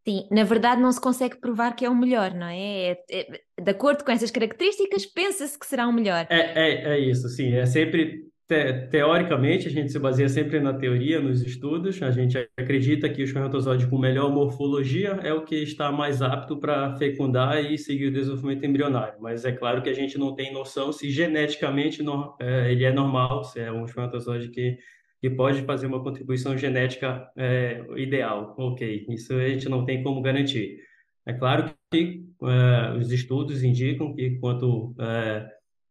Sim, 0.07 0.27
na 0.31 0.45
verdade 0.45 0.81
não 0.81 0.91
se 0.91 1.01
consegue 1.01 1.37
provar 1.37 1.77
que 1.77 1.85
é 1.85 1.91
o 1.91 1.95
melhor, 1.95 2.33
não 2.33 2.47
é? 2.47 2.93
é, 2.93 2.99
é 3.11 3.41
de 3.63 3.71
acordo 3.71 4.03
com 4.03 4.11
essas 4.11 4.31
características, 4.31 5.05
pensa-se 5.05 5.59
que 5.59 5.67
será 5.67 5.87
o 5.87 5.93
melhor. 5.93 6.27
É, 6.31 6.39
é, 6.39 6.93
é 6.95 6.99
isso, 6.99 7.29
sim. 7.29 7.53
É 7.53 7.67
sempre, 7.67 8.25
te, 8.49 8.89
teoricamente, 8.91 9.69
a 9.69 9.71
gente 9.71 9.93
se 9.93 9.99
baseia 9.99 10.29
sempre 10.31 10.59
na 10.59 10.73
teoria, 10.73 11.21
nos 11.21 11.43
estudos. 11.43 12.03
A 12.03 12.11
gente 12.11 12.39
acredita 12.57 13.11
que 13.11 13.21
o 13.21 13.25
espermatozoide 13.25 13.87
com 13.87 13.99
melhor 13.99 14.33
morfologia 14.33 15.21
é 15.23 15.35
o 15.35 15.45
que 15.45 15.57
está 15.57 15.93
mais 15.93 16.23
apto 16.23 16.59
para 16.59 16.97
fecundar 16.97 17.63
e 17.63 17.77
seguir 17.77 18.07
o 18.07 18.13
desenvolvimento 18.13 18.65
embrionário. 18.65 19.21
Mas 19.21 19.45
é 19.45 19.53
claro 19.53 19.83
que 19.83 19.91
a 19.91 19.95
gente 19.95 20.17
não 20.17 20.35
tem 20.35 20.51
noção 20.51 20.93
se 20.93 21.11
geneticamente 21.11 22.03
no, 22.03 22.35
é, 22.41 22.73
ele 22.73 22.85
é 22.85 22.93
normal, 22.93 23.45
se 23.45 23.61
é 23.61 23.71
um 23.71 23.85
espermatozoide 23.85 24.49
que 24.49 24.79
que 25.21 25.29
pode 25.29 25.63
fazer 25.63 25.87
uma 25.87 26.03
contribuição 26.03 26.57
genética 26.57 27.31
é, 27.37 27.85
ideal. 27.97 28.55
Ok, 28.59 29.07
isso 29.09 29.35
a 29.35 29.49
gente 29.49 29.69
não 29.69 29.85
tem 29.85 30.03
como 30.03 30.23
garantir. 30.23 30.79
É 31.27 31.33
claro 31.33 31.71
que 31.93 32.25
é, 32.43 32.97
os 32.99 33.13
estudos 33.13 33.63
indicam 33.63 34.15
que 34.15 34.39
quanto 34.39 34.95
é, 34.99 35.47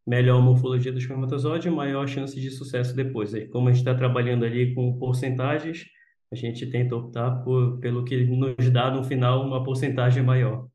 melhor 0.05 0.39
a 0.39 0.41
morfologia 0.41 0.91
do 0.91 0.97
espermatozoide, 0.97 1.69
maior 1.69 2.03
a 2.03 2.07
chance 2.07 2.39
de 2.39 2.49
sucesso 2.49 2.95
depois. 2.95 3.33
E 3.33 3.45
como 3.45 3.69
a 3.69 3.71
gente 3.71 3.81
está 3.81 3.93
trabalhando 3.93 4.43
ali 4.45 4.73
com 4.73 4.97
porcentagens, 4.97 5.85
a 6.31 6.35
gente 6.35 6.65
tenta 6.67 6.95
optar 6.95 7.43
por, 7.43 7.79
pelo 7.79 8.03
que 8.03 8.25
nos 8.25 8.69
dá 8.71 8.89
no 8.89 9.03
final 9.03 9.45
uma 9.45 9.63
porcentagem 9.63 10.23
maior. 10.23 10.67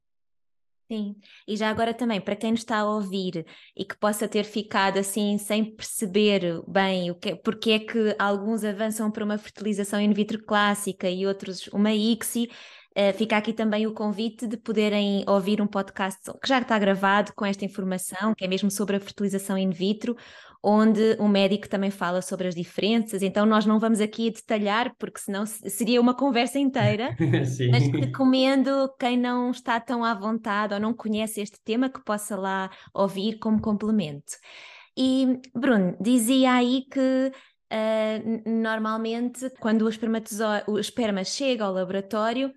Sim, 0.86 1.16
e 1.48 1.56
já 1.56 1.70
agora 1.70 1.94
também, 1.94 2.20
para 2.20 2.36
quem 2.36 2.50
nos 2.50 2.60
está 2.60 2.78
a 2.78 2.84
ouvir 2.84 3.46
e 3.74 3.86
que 3.86 3.96
possa 3.96 4.28
ter 4.28 4.44
ficado 4.44 4.98
assim 4.98 5.38
sem 5.38 5.64
perceber 5.74 6.62
bem 6.68 7.10
o 7.10 7.14
que, 7.14 7.34
porque 7.36 7.70
é 7.70 7.78
que 7.78 8.14
alguns 8.18 8.64
avançam 8.64 9.10
para 9.10 9.24
uma 9.24 9.38
fertilização 9.38 9.98
in 9.98 10.12
vitro 10.12 10.44
clássica 10.44 11.08
e 11.08 11.26
outros 11.26 11.68
uma 11.68 11.92
ICSI, 11.92 12.50
Uh, 12.96 13.12
fica 13.12 13.36
aqui 13.36 13.52
também 13.52 13.88
o 13.88 13.92
convite 13.92 14.46
de 14.46 14.56
poderem 14.56 15.24
ouvir 15.26 15.60
um 15.60 15.66
podcast 15.66 16.30
que 16.40 16.48
já 16.48 16.60
está 16.60 16.78
gravado 16.78 17.32
com 17.34 17.44
esta 17.44 17.64
informação, 17.64 18.32
que 18.36 18.44
é 18.44 18.46
mesmo 18.46 18.70
sobre 18.70 18.94
a 18.94 19.00
fertilização 19.00 19.58
in 19.58 19.70
vitro, 19.70 20.16
onde 20.66 21.14
o 21.18 21.28
médico 21.28 21.68
também 21.68 21.90
fala 21.90 22.22
sobre 22.22 22.48
as 22.48 22.54
diferenças. 22.54 23.22
Então, 23.22 23.44
nós 23.44 23.66
não 23.66 23.78
vamos 23.78 24.00
aqui 24.00 24.30
detalhar, 24.30 24.94
porque 24.98 25.20
senão 25.20 25.44
seria 25.44 26.00
uma 26.00 26.14
conversa 26.14 26.58
inteira, 26.58 27.14
mas 27.70 27.86
recomendo 27.88 28.90
quem 28.98 29.18
não 29.18 29.50
está 29.50 29.78
tão 29.78 30.02
à 30.02 30.14
vontade 30.14 30.72
ou 30.72 30.80
não 30.80 30.94
conhece 30.94 31.42
este 31.42 31.60
tema 31.62 31.90
que 31.90 32.02
possa 32.02 32.34
lá 32.34 32.70
ouvir 32.94 33.38
como 33.38 33.60
complemento. 33.60 34.32
E, 34.96 35.38
Bruno, 35.54 35.94
dizia 36.00 36.54
aí 36.54 36.86
que 36.90 37.30
uh, 37.70 38.50
normalmente, 38.50 39.50
quando 39.60 39.82
o, 39.82 40.72
o 40.72 40.78
esperma 40.78 41.24
chega 41.24 41.64
ao 41.64 41.74
laboratório, 41.74 42.50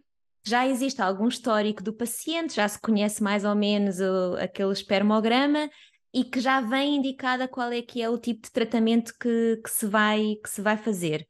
já 0.46 0.66
existe 0.66 1.02
algum 1.02 1.28
histórico 1.28 1.84
do 1.84 1.92
paciente, 1.92 2.56
já 2.56 2.66
se 2.70 2.80
conhece 2.80 3.22
mais 3.22 3.44
ou 3.44 3.54
menos 3.54 4.00
o, 4.00 4.38
aquele 4.40 4.72
espermograma 4.72 5.70
e 6.14 6.24
que 6.24 6.40
já 6.40 6.62
vem 6.62 6.96
indicada 6.96 7.48
qual 7.48 7.72
é 7.72 7.82
que 7.82 8.02
é 8.02 8.10
o 8.10 8.18
tipo 8.18 8.42
de 8.44 8.52
tratamento 8.52 9.14
que, 9.20 9.60
que, 9.64 9.70
se, 9.70 9.86
vai, 9.86 10.36
que 10.44 10.50
se 10.50 10.62
vai 10.62 10.78
fazer. 10.78 11.28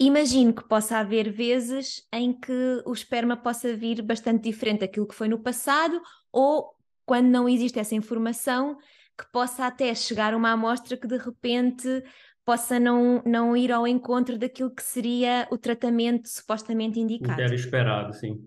Imagino 0.00 0.52
que 0.52 0.66
possa 0.68 0.98
haver 0.98 1.30
vezes 1.30 2.06
em 2.12 2.32
que 2.32 2.82
o 2.84 2.92
esperma 2.92 3.36
possa 3.36 3.74
vir 3.74 4.02
bastante 4.02 4.44
diferente 4.44 4.80
daquilo 4.80 5.08
que 5.08 5.14
foi 5.14 5.28
no 5.28 5.38
passado, 5.38 6.00
ou 6.32 6.72
quando 7.04 7.26
não 7.26 7.48
existe 7.48 7.78
essa 7.78 7.94
informação, 7.94 8.76
que 9.18 9.26
possa 9.32 9.66
até 9.66 9.92
chegar 9.94 10.34
uma 10.34 10.52
amostra 10.52 10.96
que 10.96 11.08
de 11.08 11.16
repente 11.16 12.04
possa 12.44 12.78
não, 12.78 13.22
não 13.26 13.56
ir 13.56 13.72
ao 13.72 13.86
encontro 13.86 14.38
daquilo 14.38 14.70
que 14.70 14.82
seria 14.82 15.48
o 15.50 15.58
tratamento 15.58 16.28
supostamente 16.28 17.00
indicado. 17.00 17.40
Era 17.40 17.54
esperado, 17.54 18.14
sim. 18.14 18.42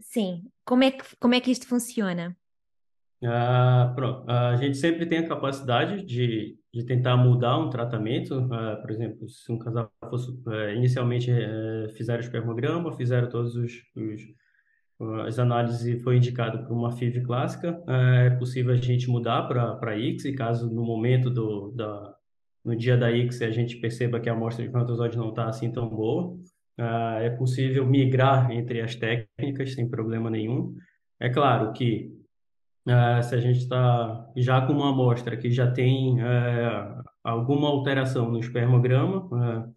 Sim. 0.00 0.44
Como 0.64 0.84
é 0.84 0.90
que, 0.90 1.16
como 1.16 1.34
é 1.34 1.40
que 1.40 1.50
isto 1.50 1.66
funciona? 1.66 2.36
Ah, 3.24 3.92
pronto. 3.96 4.30
A 4.30 4.56
gente 4.56 4.76
sempre 4.76 5.04
tem 5.06 5.18
a 5.18 5.28
capacidade 5.28 6.04
de, 6.04 6.56
de 6.72 6.84
tentar 6.84 7.16
mudar 7.16 7.58
um 7.58 7.68
tratamento. 7.68 8.34
Ah, 8.52 8.76
por 8.80 8.90
exemplo, 8.90 9.28
se 9.28 9.50
um 9.50 9.58
casal 9.58 9.90
fosse, 10.08 10.30
eh, 10.48 10.74
inicialmente 10.76 11.30
eh, 11.30 11.88
fizeram 11.96 12.20
o 12.20 12.24
espermograma, 12.24 12.92
fizeram 12.96 13.28
todos 13.28 13.56
os, 13.56 13.72
os 13.96 14.22
as 15.26 15.38
análises 15.38 15.86
e 15.86 16.00
foi 16.02 16.16
indicado 16.16 16.64
para 16.64 16.72
uma 16.74 16.90
FIV 16.90 17.22
clássica, 17.22 17.80
é 18.24 18.30
possível 18.30 18.72
a 18.72 18.76
gente 18.76 19.08
mudar 19.08 19.42
para 19.46 19.96
X, 19.96 20.24
caso 20.36 20.68
no 20.68 20.84
momento 20.84 21.30
do 21.30 21.70
da 21.70 22.14
no 22.64 22.76
dia 22.76 22.96
da 22.96 23.08
X 23.10 23.40
a 23.42 23.50
gente 23.50 23.76
perceba 23.76 24.20
que 24.20 24.28
a 24.28 24.32
amostra 24.32 24.62
de 24.64 24.68
espermatozoide 24.68 25.16
não 25.16 25.30
está 25.30 25.48
assim 25.48 25.70
tão 25.72 25.88
boa, 25.88 26.36
é 27.20 27.30
possível 27.30 27.86
migrar 27.86 28.50
entre 28.50 28.80
as 28.80 28.94
técnicas 28.96 29.72
sem 29.74 29.88
problema 29.88 30.30
nenhum. 30.30 30.74
É 31.20 31.28
claro 31.28 31.72
que 31.72 32.12
uh, 32.88 33.22
se 33.22 33.34
a 33.34 33.40
gente 33.40 33.58
está 33.58 34.30
já 34.36 34.60
com 34.60 34.72
uma 34.72 34.90
amostra 34.90 35.36
que 35.36 35.50
já 35.50 35.70
tem 35.70 36.20
uh, 36.20 37.02
alguma 37.22 37.68
alteração 37.68 38.30
no 38.30 38.38
espermograma, 38.38 39.72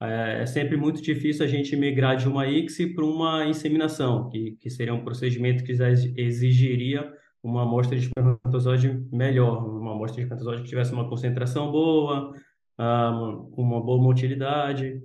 é 0.00 0.44
sempre 0.44 0.76
muito 0.76 1.00
difícil 1.00 1.44
a 1.44 1.48
gente 1.48 1.74
migrar 1.76 2.16
de 2.16 2.28
uma 2.28 2.46
ICSI 2.46 2.94
para 2.94 3.04
uma 3.04 3.46
inseminação, 3.46 4.28
que, 4.28 4.56
que 4.60 4.68
seria 4.68 4.92
um 4.92 5.02
procedimento 5.02 5.64
que 5.64 5.72
exigiria 6.20 7.10
uma 7.42 7.62
amostra 7.62 7.96
de 7.96 8.06
espermatozoide 8.06 9.06
melhor, 9.12 9.64
uma 9.64 9.92
amostra 9.92 10.16
de 10.16 10.22
espermatozoide 10.22 10.62
que 10.62 10.68
tivesse 10.68 10.92
uma 10.92 11.08
concentração 11.08 11.70
boa, 11.70 12.32
uh, 12.78 13.52
uma 13.56 13.82
boa 13.82 14.02
motilidade, 14.02 15.00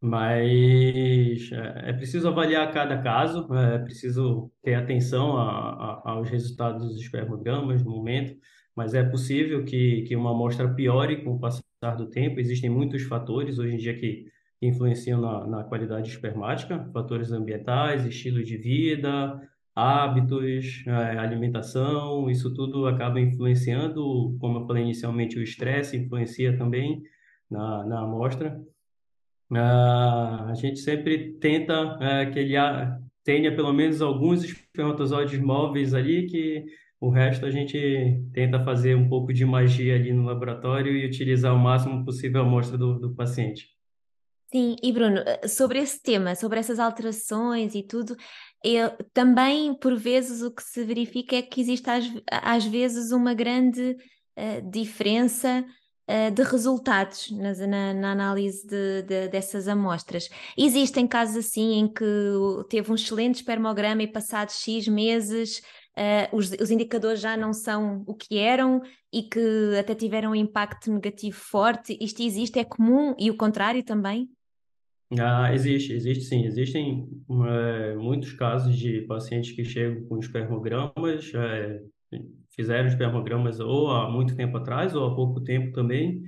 mas 0.00 1.50
é, 1.52 1.90
é 1.90 1.92
preciso 1.92 2.28
avaliar 2.28 2.72
cada 2.72 3.00
caso, 3.02 3.46
é 3.54 3.78
preciso 3.78 4.50
ter 4.62 4.74
atenção 4.74 5.36
a, 5.36 6.02
a, 6.04 6.10
aos 6.12 6.28
resultados 6.28 6.86
dos 6.88 7.00
espermogramas 7.00 7.82
no 7.84 7.90
momento, 7.90 8.36
mas 8.74 8.94
é 8.94 9.02
possível 9.02 9.64
que, 9.64 10.02
que 10.02 10.16
uma 10.16 10.32
amostra 10.32 10.72
piore 10.74 11.24
com 11.24 11.34
o 11.34 11.40
passar 11.40 11.96
do 11.96 12.10
tempo. 12.10 12.40
Existem 12.40 12.68
muitos 12.70 13.02
fatores 13.02 13.58
hoje 13.58 13.74
em 13.74 13.78
dia 13.78 13.98
que, 13.98 14.26
influenciam 14.60 15.20
na, 15.20 15.46
na 15.46 15.64
qualidade 15.64 16.08
espermática, 16.08 16.88
fatores 16.92 17.32
ambientais, 17.32 18.04
estilo 18.04 18.42
de 18.42 18.56
vida, 18.56 19.40
hábitos, 19.74 20.82
é, 20.86 21.18
alimentação, 21.18 22.30
isso 22.30 22.52
tudo 22.54 22.86
acaba 22.86 23.20
influenciando, 23.20 24.36
como 24.40 24.60
eu 24.60 24.66
falei 24.66 24.82
inicialmente, 24.82 25.38
o 25.38 25.42
estresse 25.42 25.96
influencia 25.96 26.56
também 26.56 27.02
na, 27.50 27.84
na 27.84 28.00
amostra. 28.00 28.58
Ah, 29.54 30.48
a 30.50 30.54
gente 30.54 30.80
sempre 30.80 31.34
tenta 31.34 31.98
é, 32.00 32.26
que 32.26 32.38
ele 32.38 32.54
tenha 33.22 33.54
pelo 33.54 33.72
menos 33.72 34.02
alguns 34.02 34.44
espermatozoides 34.44 35.40
móveis 35.40 35.94
ali, 35.94 36.26
que 36.26 36.64
o 37.00 37.10
resto 37.10 37.46
a 37.46 37.50
gente 37.50 38.22
tenta 38.32 38.64
fazer 38.64 38.96
um 38.96 39.08
pouco 39.08 39.32
de 39.32 39.44
magia 39.44 39.94
ali 39.94 40.12
no 40.12 40.24
laboratório 40.24 40.96
e 40.96 41.06
utilizar 41.06 41.54
o 41.54 41.58
máximo 41.58 42.04
possível 42.04 42.42
a 42.42 42.44
amostra 42.44 42.76
do, 42.76 42.98
do 42.98 43.14
paciente. 43.14 43.76
Sim, 44.50 44.76
e 44.82 44.92
Bruno, 44.92 45.20
sobre 45.48 45.80
esse 45.80 46.00
tema, 46.00 46.34
sobre 46.34 46.58
essas 46.58 46.78
alterações 46.78 47.74
e 47.74 47.82
tudo, 47.82 48.16
eu, 48.64 48.90
também 49.12 49.74
por 49.74 49.96
vezes 49.96 50.40
o 50.40 50.54
que 50.54 50.62
se 50.62 50.84
verifica 50.84 51.36
é 51.36 51.42
que 51.42 51.60
existe 51.60 51.90
às, 51.90 52.04
às 52.30 52.64
vezes 52.64 53.10
uma 53.10 53.34
grande 53.34 53.96
uh, 54.38 54.70
diferença 54.70 55.64
de 56.34 56.42
resultados 56.42 57.30
na, 57.32 57.92
na 57.92 58.12
análise 58.12 58.66
de, 58.66 59.02
de, 59.02 59.28
dessas 59.28 59.66
amostras. 59.66 60.28
Existem 60.56 61.06
casos 61.06 61.36
assim 61.36 61.80
em 61.80 61.88
que 61.88 62.04
teve 62.68 62.92
um 62.92 62.94
excelente 62.94 63.36
espermograma 63.36 64.02
e 64.02 64.06
passados 64.06 64.60
X 64.60 64.86
meses 64.86 65.62
uh, 65.96 66.36
os, 66.36 66.50
os 66.52 66.70
indicadores 66.70 67.20
já 67.20 67.36
não 67.36 67.52
são 67.52 68.04
o 68.06 68.14
que 68.14 68.38
eram 68.38 68.82
e 69.12 69.22
que 69.22 69.74
até 69.78 69.94
tiveram 69.94 70.32
um 70.32 70.34
impacto 70.34 70.92
negativo 70.92 71.36
forte. 71.36 71.96
Isto 72.00 72.22
existe, 72.22 72.58
é 72.58 72.64
comum 72.64 73.14
e 73.18 73.30
o 73.30 73.36
contrário 73.36 73.82
também? 73.82 74.28
Ah, 75.18 75.54
existe, 75.54 75.92
existe 75.92 76.24
sim. 76.24 76.44
Existem 76.44 77.08
é, 77.48 77.94
muitos 77.94 78.32
casos 78.32 78.76
de 78.76 79.02
pacientes 79.02 79.52
que 79.52 79.64
chegam 79.64 80.04
com 80.04 80.18
espermogramas, 80.18 81.32
é, 81.34 81.80
fizeram 82.56 82.88
espermogramas 82.88 83.60
ou 83.60 83.90
há 83.90 84.10
muito 84.10 84.34
tempo 84.34 84.56
atrás 84.56 84.94
ou 84.94 85.06
há 85.06 85.14
pouco 85.14 85.40
tempo 85.42 85.72
também, 85.72 86.22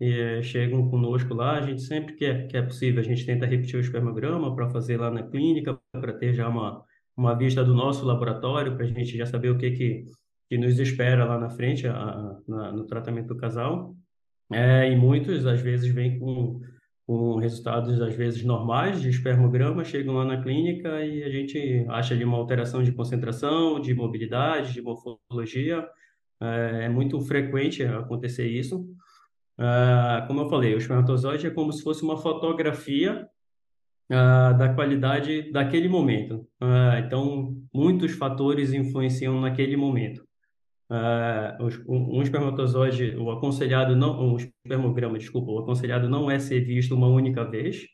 e 0.00 0.12
é, 0.12 0.42
chegam 0.42 0.88
conosco 0.88 1.34
lá. 1.34 1.58
A 1.58 1.62
gente 1.62 1.82
sempre 1.82 2.14
que 2.14 2.24
é, 2.24 2.46
que 2.46 2.56
é 2.56 2.62
possível, 2.62 3.00
a 3.00 3.04
gente 3.04 3.24
tenta 3.26 3.46
repetir 3.46 3.76
o 3.76 3.80
espermograma 3.80 4.54
para 4.54 4.68
fazer 4.70 4.98
lá 4.98 5.10
na 5.10 5.22
clínica, 5.22 5.78
para 5.92 6.12
ter 6.12 6.34
já 6.34 6.48
uma, 6.48 6.84
uma 7.16 7.34
vista 7.34 7.64
do 7.64 7.74
nosso 7.74 8.04
laboratório, 8.04 8.76
para 8.76 8.84
a 8.84 8.88
gente 8.88 9.16
já 9.16 9.26
saber 9.26 9.50
o 9.50 9.58
que, 9.58 9.70
que, 9.72 10.06
que 10.48 10.58
nos 10.58 10.78
espera 10.78 11.24
lá 11.24 11.38
na 11.38 11.50
frente, 11.50 11.86
a, 11.86 12.38
na, 12.46 12.72
no 12.72 12.86
tratamento 12.86 13.28
do 13.28 13.36
casal. 13.36 13.94
É, 14.52 14.90
e 14.90 14.96
muitos, 14.96 15.46
às 15.46 15.60
vezes, 15.60 15.92
vêm 15.92 16.18
com 16.18 16.60
com 17.10 17.34
resultados 17.38 18.00
às 18.00 18.14
vezes 18.14 18.44
normais 18.44 19.02
de 19.02 19.08
espermograma, 19.08 19.84
chegam 19.84 20.14
lá 20.14 20.24
na 20.24 20.40
clínica 20.40 21.04
e 21.04 21.24
a 21.24 21.28
gente 21.28 21.84
acha 21.88 22.14
ali 22.14 22.24
uma 22.24 22.36
alteração 22.36 22.84
de 22.84 22.92
concentração, 22.92 23.80
de 23.80 23.92
mobilidade, 23.92 24.72
de 24.72 24.80
morfologia. 24.80 25.84
É, 26.40 26.84
é 26.84 26.88
muito 26.88 27.20
frequente 27.22 27.82
acontecer 27.82 28.46
isso. 28.46 28.86
É, 29.58 30.24
como 30.28 30.42
eu 30.42 30.48
falei, 30.48 30.72
o 30.72 30.78
espermatozoide 30.78 31.48
é 31.48 31.50
como 31.50 31.72
se 31.72 31.82
fosse 31.82 32.00
uma 32.04 32.16
fotografia 32.16 33.26
é, 34.08 34.14
da 34.54 34.72
qualidade 34.72 35.50
daquele 35.50 35.88
momento. 35.88 36.46
Então, 37.04 37.56
muitos 37.74 38.12
fatores 38.12 38.72
influenciam 38.72 39.40
naquele 39.40 39.76
momento. 39.76 40.24
Uh, 40.90 41.68
um, 41.86 42.20
espermatozoide, 42.20 43.14
o 43.16 43.30
aconselhado 43.30 43.94
não, 43.94 44.34
um 44.34 44.36
espermograma, 44.36 45.16
desculpa, 45.18 45.52
o 45.52 45.60
aconselhado 45.60 46.08
não 46.08 46.28
é 46.28 46.40
ser 46.40 46.62
visto 46.62 46.96
uma 46.96 47.06
única 47.06 47.44
vez. 47.44 47.86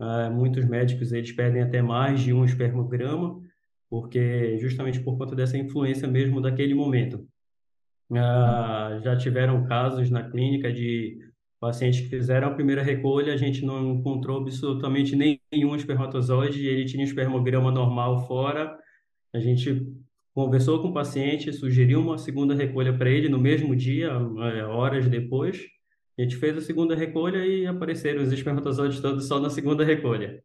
Uh, 0.00 0.28
muitos 0.32 0.64
médicos 0.64 1.12
eles 1.12 1.30
pedem 1.30 1.62
até 1.62 1.80
mais 1.80 2.20
de 2.20 2.32
um 2.32 2.44
espermograma, 2.44 3.40
porque 3.88 4.58
justamente 4.58 4.98
por 5.00 5.16
conta 5.16 5.36
dessa 5.36 5.56
influência 5.56 6.08
mesmo 6.08 6.40
daquele 6.40 6.74
momento. 6.74 7.24
Uh, 8.10 9.00
já 9.02 9.16
tiveram 9.16 9.64
casos 9.64 10.10
na 10.10 10.28
clínica 10.28 10.72
de 10.72 11.18
pacientes 11.60 12.00
que 12.00 12.08
fizeram 12.08 12.48
a 12.48 12.54
primeira 12.54 12.82
recolha, 12.82 13.32
a 13.32 13.36
gente 13.36 13.64
não 13.64 13.94
encontrou 13.94 14.40
absolutamente 14.40 15.14
nenhum 15.14 15.76
espermatozoide, 15.76 16.66
ele 16.66 16.86
tinha 16.86 17.04
um 17.04 17.06
espermograma 17.06 17.70
normal 17.70 18.26
fora. 18.26 18.76
A 19.32 19.38
gente 19.38 19.86
conversou 20.34 20.80
com 20.80 20.88
o 20.88 20.94
paciente, 20.94 21.52
sugeriu 21.52 22.00
uma 22.00 22.18
segunda 22.18 22.54
recolha 22.54 22.96
para 22.96 23.10
ele 23.10 23.28
no 23.28 23.38
mesmo 23.38 23.76
dia, 23.76 24.08
é, 24.08 24.64
horas 24.64 25.08
depois. 25.08 25.60
A 26.18 26.22
gente 26.22 26.36
fez 26.36 26.56
a 26.56 26.60
segunda 26.60 26.94
recolha 26.94 27.46
e 27.46 27.66
apareceram 27.66 28.22
os 28.22 28.32
espermatozoides 28.32 29.00
todos 29.00 29.26
só 29.26 29.40
na 29.40 29.50
segunda 29.50 29.84
recolha. 29.84 30.42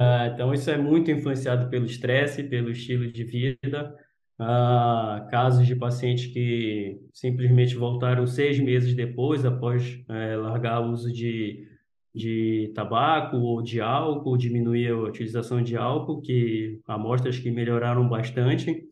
Ah, 0.00 0.30
então, 0.32 0.52
isso 0.52 0.70
é 0.70 0.76
muito 0.76 1.10
influenciado 1.10 1.68
pelo 1.70 1.86
estresse, 1.86 2.42
pelo 2.44 2.70
estilo 2.70 3.10
de 3.10 3.24
vida. 3.24 3.94
Ah, 4.38 5.28
casos 5.30 5.66
de 5.66 5.76
pacientes 5.76 6.26
que 6.26 7.00
simplesmente 7.12 7.76
voltaram 7.76 8.26
seis 8.26 8.58
meses 8.58 8.94
depois, 8.94 9.44
após 9.44 10.00
é, 10.08 10.36
largar 10.36 10.80
o 10.80 10.90
uso 10.90 11.12
de, 11.12 11.68
de 12.14 12.72
tabaco 12.74 13.36
ou 13.36 13.62
de 13.62 13.80
álcool, 13.80 14.36
diminuir 14.36 14.88
a 14.88 14.96
utilização 14.96 15.62
de 15.62 15.76
álcool, 15.76 16.20
que 16.20 16.80
amostras 16.86 17.38
que 17.38 17.50
melhoraram 17.50 18.08
bastante. 18.08 18.83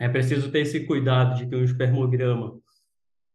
É 0.00 0.08
preciso 0.08 0.50
ter 0.50 0.60
esse 0.60 0.86
cuidado 0.86 1.36
de 1.36 1.46
que 1.46 1.54
um 1.54 1.62
espermograma, 1.62 2.58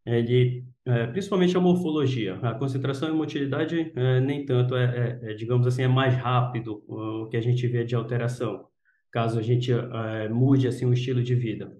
ele, 0.04 0.66
é, 0.84 1.06
principalmente 1.06 1.56
a 1.56 1.60
morfologia, 1.60 2.40
a 2.42 2.56
concentração 2.56 3.08
e 3.08 3.12
motilidade 3.12 3.94
é, 3.96 4.20
nem 4.20 4.44
tanto, 4.44 4.76
é, 4.76 5.20
é, 5.24 5.32
é, 5.32 5.34
digamos 5.36 5.68
assim, 5.68 5.84
é 5.84 5.88
mais 5.88 6.16
rápido 6.16 6.84
o 6.88 7.28
que 7.28 7.38
a 7.38 7.42
gente 7.42 7.68
vê 7.68 7.84
de 7.84 7.96
alteração, 7.96 8.66
caso 9.12 9.38
a 9.38 9.44
gente 9.44 9.72
é, 9.72 10.28
mude 10.28 10.68
assim 10.68 10.88
o 10.88 10.94
estilo 10.94 11.22
de 11.22 11.36
vida. 11.36 11.72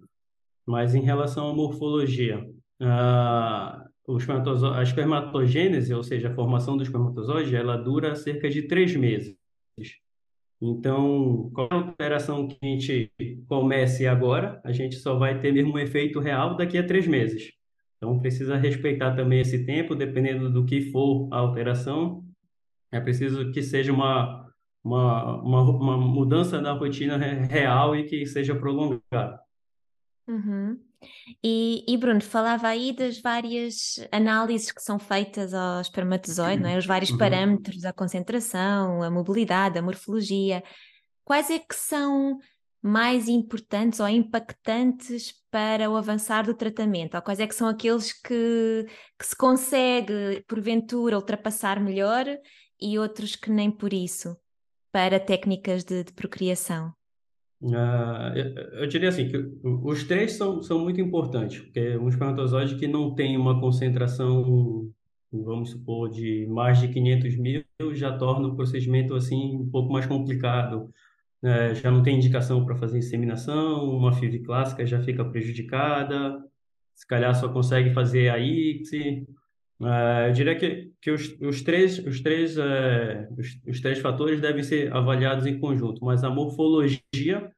Mas 0.68 0.94
em 0.94 1.02
relação 1.02 1.50
à 1.50 1.54
morfologia, 1.54 2.48
a, 2.80 3.88
a 4.78 4.84
espermatogênese, 4.84 5.96
ou 5.96 6.04
seja, 6.04 6.30
a 6.30 6.36
formação 6.36 6.78
do 6.78 6.84
espermatozoide, 6.84 7.56
ela 7.56 7.76
dura 7.76 8.14
cerca 8.14 8.48
de 8.52 8.64
três 8.68 8.96
meses. 8.96 9.36
Então, 10.62 11.52
qualquer 11.54 11.76
operação 11.76 12.48
que 12.48 12.58
a 12.62 12.66
gente 12.66 13.12
comece 13.48 14.08
agora, 14.08 14.62
a 14.64 14.72
gente 14.72 14.96
só 14.96 15.18
vai 15.18 15.40
ter 15.40 15.52
mesmo 15.52 15.74
um 15.74 15.80
efeito 15.80 16.20
real 16.20 16.56
daqui 16.56 16.78
a 16.78 16.86
três 16.86 17.06
meses. 17.08 17.52
Então, 17.98 18.20
precisa 18.20 18.56
respeitar 18.56 19.16
também 19.16 19.42
esse 19.42 19.66
tempo, 19.66 19.96
dependendo 19.96 20.50
do 20.50 20.66
que 20.66 20.92
for 20.92 21.28
a 21.32 21.38
alteração. 21.38 22.24
É 22.92 23.00
preciso 23.00 23.52
que 23.52 23.62
seja 23.62 23.92
uma, 23.92 24.50
uma, 24.84 25.42
uma, 25.42 25.62
uma 25.62 25.98
mudança 25.98 26.62
da 26.62 26.72
rotina 26.72 27.18
real 27.18 27.96
e 27.96 28.06
que 28.06 28.26
seja 28.26 28.56
prolongada. 28.56 29.40
Uhum. 30.28 30.80
E, 31.44 31.84
e, 31.88 31.98
Bruno, 31.98 32.22
falava 32.22 32.68
aí 32.68 32.94
das 32.94 33.20
várias 33.20 34.00
análises 34.12 34.72
que 34.72 34.82
são 34.82 35.00
feitas 35.00 35.54
ao 35.54 35.82
espermatozoide, 35.82 36.62
não 36.62 36.70
é? 36.70 36.78
Os 36.78 36.86
vários 36.86 37.12
uhum. 37.12 37.18
parâmetros, 37.18 37.86
a 37.86 37.94
concentração, 37.94 39.02
a 39.02 39.10
mobilidade, 39.10 39.78
a 39.78 39.82
morfologia. 39.82 40.64
Quais 41.24 41.50
é 41.50 41.60
que 41.60 41.76
são 41.76 42.38
mais 42.82 43.28
importantes 43.28 44.00
ou 44.00 44.08
impactantes 44.08 45.34
para 45.50 45.90
o 45.90 45.96
avançar 45.96 46.46
do 46.46 46.54
tratamento? 46.54 47.16
Ou 47.16 47.22
quais 47.22 47.40
é 47.40 47.48
que 47.48 47.56
são 47.56 47.68
aqueles 47.68 48.14
que, 48.14 48.86
que 49.18 49.26
se 49.26 49.36
consegue, 49.36 50.44
porventura, 50.48 51.16
ultrapassar 51.16 51.80
melhor 51.80 52.26
e 52.80 53.00
outros 53.00 53.36
que 53.36 53.50
nem 53.50 53.72
por 53.72 53.92
isso, 53.92 54.38
para 54.92 55.20
técnicas 55.20 55.84
de, 55.84 56.04
de 56.04 56.14
procriação? 56.14 56.94
Uh, 57.66 58.38
eu, 58.38 58.82
eu, 58.82 58.88
diria 58.88 59.10
assim 59.10 59.28
que 59.28 59.38
os 59.64 60.04
três 60.04 60.34
são, 60.34 60.62
são 60.62 60.78
muito 60.78 61.02
importantes, 61.02 61.62
porque 61.62 61.98
um 61.98 62.08
espermatozoide 62.08 62.76
que 62.76 62.88
não 62.88 63.16
tem 63.16 63.36
uma 63.36 63.60
concentração, 63.60 64.92
vamos 65.32 65.72
supor, 65.72 66.12
de 66.12 66.46
mais 66.48 66.80
de 66.80 66.88
500 66.90 67.36
mil, 67.38 67.64
já 67.94 68.16
torna 68.16 68.48
o 68.48 68.56
procedimento 68.56 69.16
assim 69.16 69.56
um 69.56 69.68
pouco 69.68 69.92
mais 69.92 70.06
complicado. 70.06 70.92
Uh, 71.42 71.74
já 71.74 71.90
não 71.90 72.04
tem 72.04 72.18
indicação 72.18 72.64
para 72.64 72.76
fazer 72.76 73.00
inseminação, 73.00 73.90
uma 73.90 74.14
FIV 74.14 74.40
clássica 74.42 74.86
já 74.86 75.02
fica 75.02 75.26
prejudicada, 75.26 76.44
se 76.94 77.08
calhar 77.08 77.34
só 77.34 77.50
consegue 77.50 77.92
fazer 77.94 78.30
a 78.30 78.38
ICSI. 78.38 79.28
Uh, 79.80 80.28
eu 80.28 80.34
diria 80.34 80.56
que, 80.56 80.92
que 81.02 81.12
os, 81.12 81.36
os 81.42 81.62
três, 81.62 82.00
os, 82.00 82.22
três, 82.22 82.58
uh, 82.58 82.62
os, 83.38 83.60
os, 83.68 83.82
três 83.82 84.00
fatores 84.00 84.40
devem 84.40 84.64
ser 84.64 84.94
avaliados 84.94 85.46
em 85.46 85.60
conjunto, 85.60 86.04
mas 86.04 86.24
a 86.24 86.30
morfologia 86.30 87.52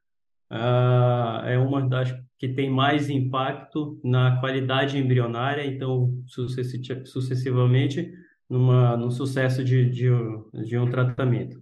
uh, 0.52 1.46
é 1.46 1.60
uma 1.60 1.88
das 1.88 2.12
que 2.40 2.48
tem 2.50 2.70
mais 2.70 3.10
impacto 3.10 4.00
na 4.04 4.40
qualidade 4.40 4.98
embrionária, 4.98 5.66
então, 5.66 6.12
sucessivamente, 7.06 8.12
numa, 8.50 8.98
no 8.98 9.12
sucesso 9.12 9.64
de, 9.64 9.90
de, 9.90 10.10
de 10.66 10.78
um 10.78 10.90
tratamento. 10.90 11.62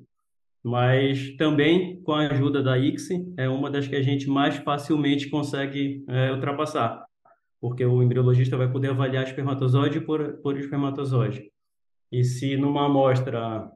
Mas 0.63 1.35
também, 1.37 2.01
com 2.01 2.13
a 2.13 2.27
ajuda 2.27 2.63
da 2.63 2.77
ICSI, 2.77 3.33
é 3.37 3.47
uma 3.47 3.69
das 3.69 3.87
que 3.87 3.95
a 3.95 4.01
gente 4.01 4.27
mais 4.27 4.57
facilmente 4.57 5.29
consegue 5.29 6.03
é, 6.07 6.31
ultrapassar, 6.31 7.05
porque 7.65 7.84
o 7.84 8.04
embriologista 8.04 8.56
vai 8.56 8.71
poder 8.71 8.91
avaliar 8.91 9.23
espermatozoide 9.23 9.99
por, 9.99 10.34
por 10.43 10.56
espermatozoide. 10.56 11.51
E 12.12 12.23
se 12.23 12.56
numa 12.56 12.86
amostra 12.86 13.67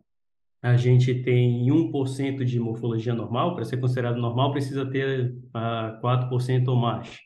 a 0.61 0.77
gente 0.77 1.23
tem 1.23 1.65
1% 1.65 2.43
de 2.43 2.59
morfologia 2.59 3.15
normal, 3.15 3.55
para 3.55 3.65
ser 3.65 3.77
considerado 3.77 4.17
normal, 4.17 4.51
precisa 4.51 4.85
ter 4.85 5.31
uh, 5.31 5.39
ah, 5.55 5.99
4% 6.03 6.67
ou 6.67 6.75
mais. 6.75 7.17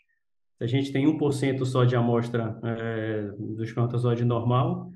Se 0.57 0.63
a 0.63 0.65
gente 0.65 0.93
tem 0.93 1.05
1% 1.05 1.65
só 1.65 1.83
de 1.83 1.97
amostra 1.97 2.57
é, 2.63 3.23
do 3.37 3.61
espermatozoide 3.61 4.23
normal, 4.23 4.89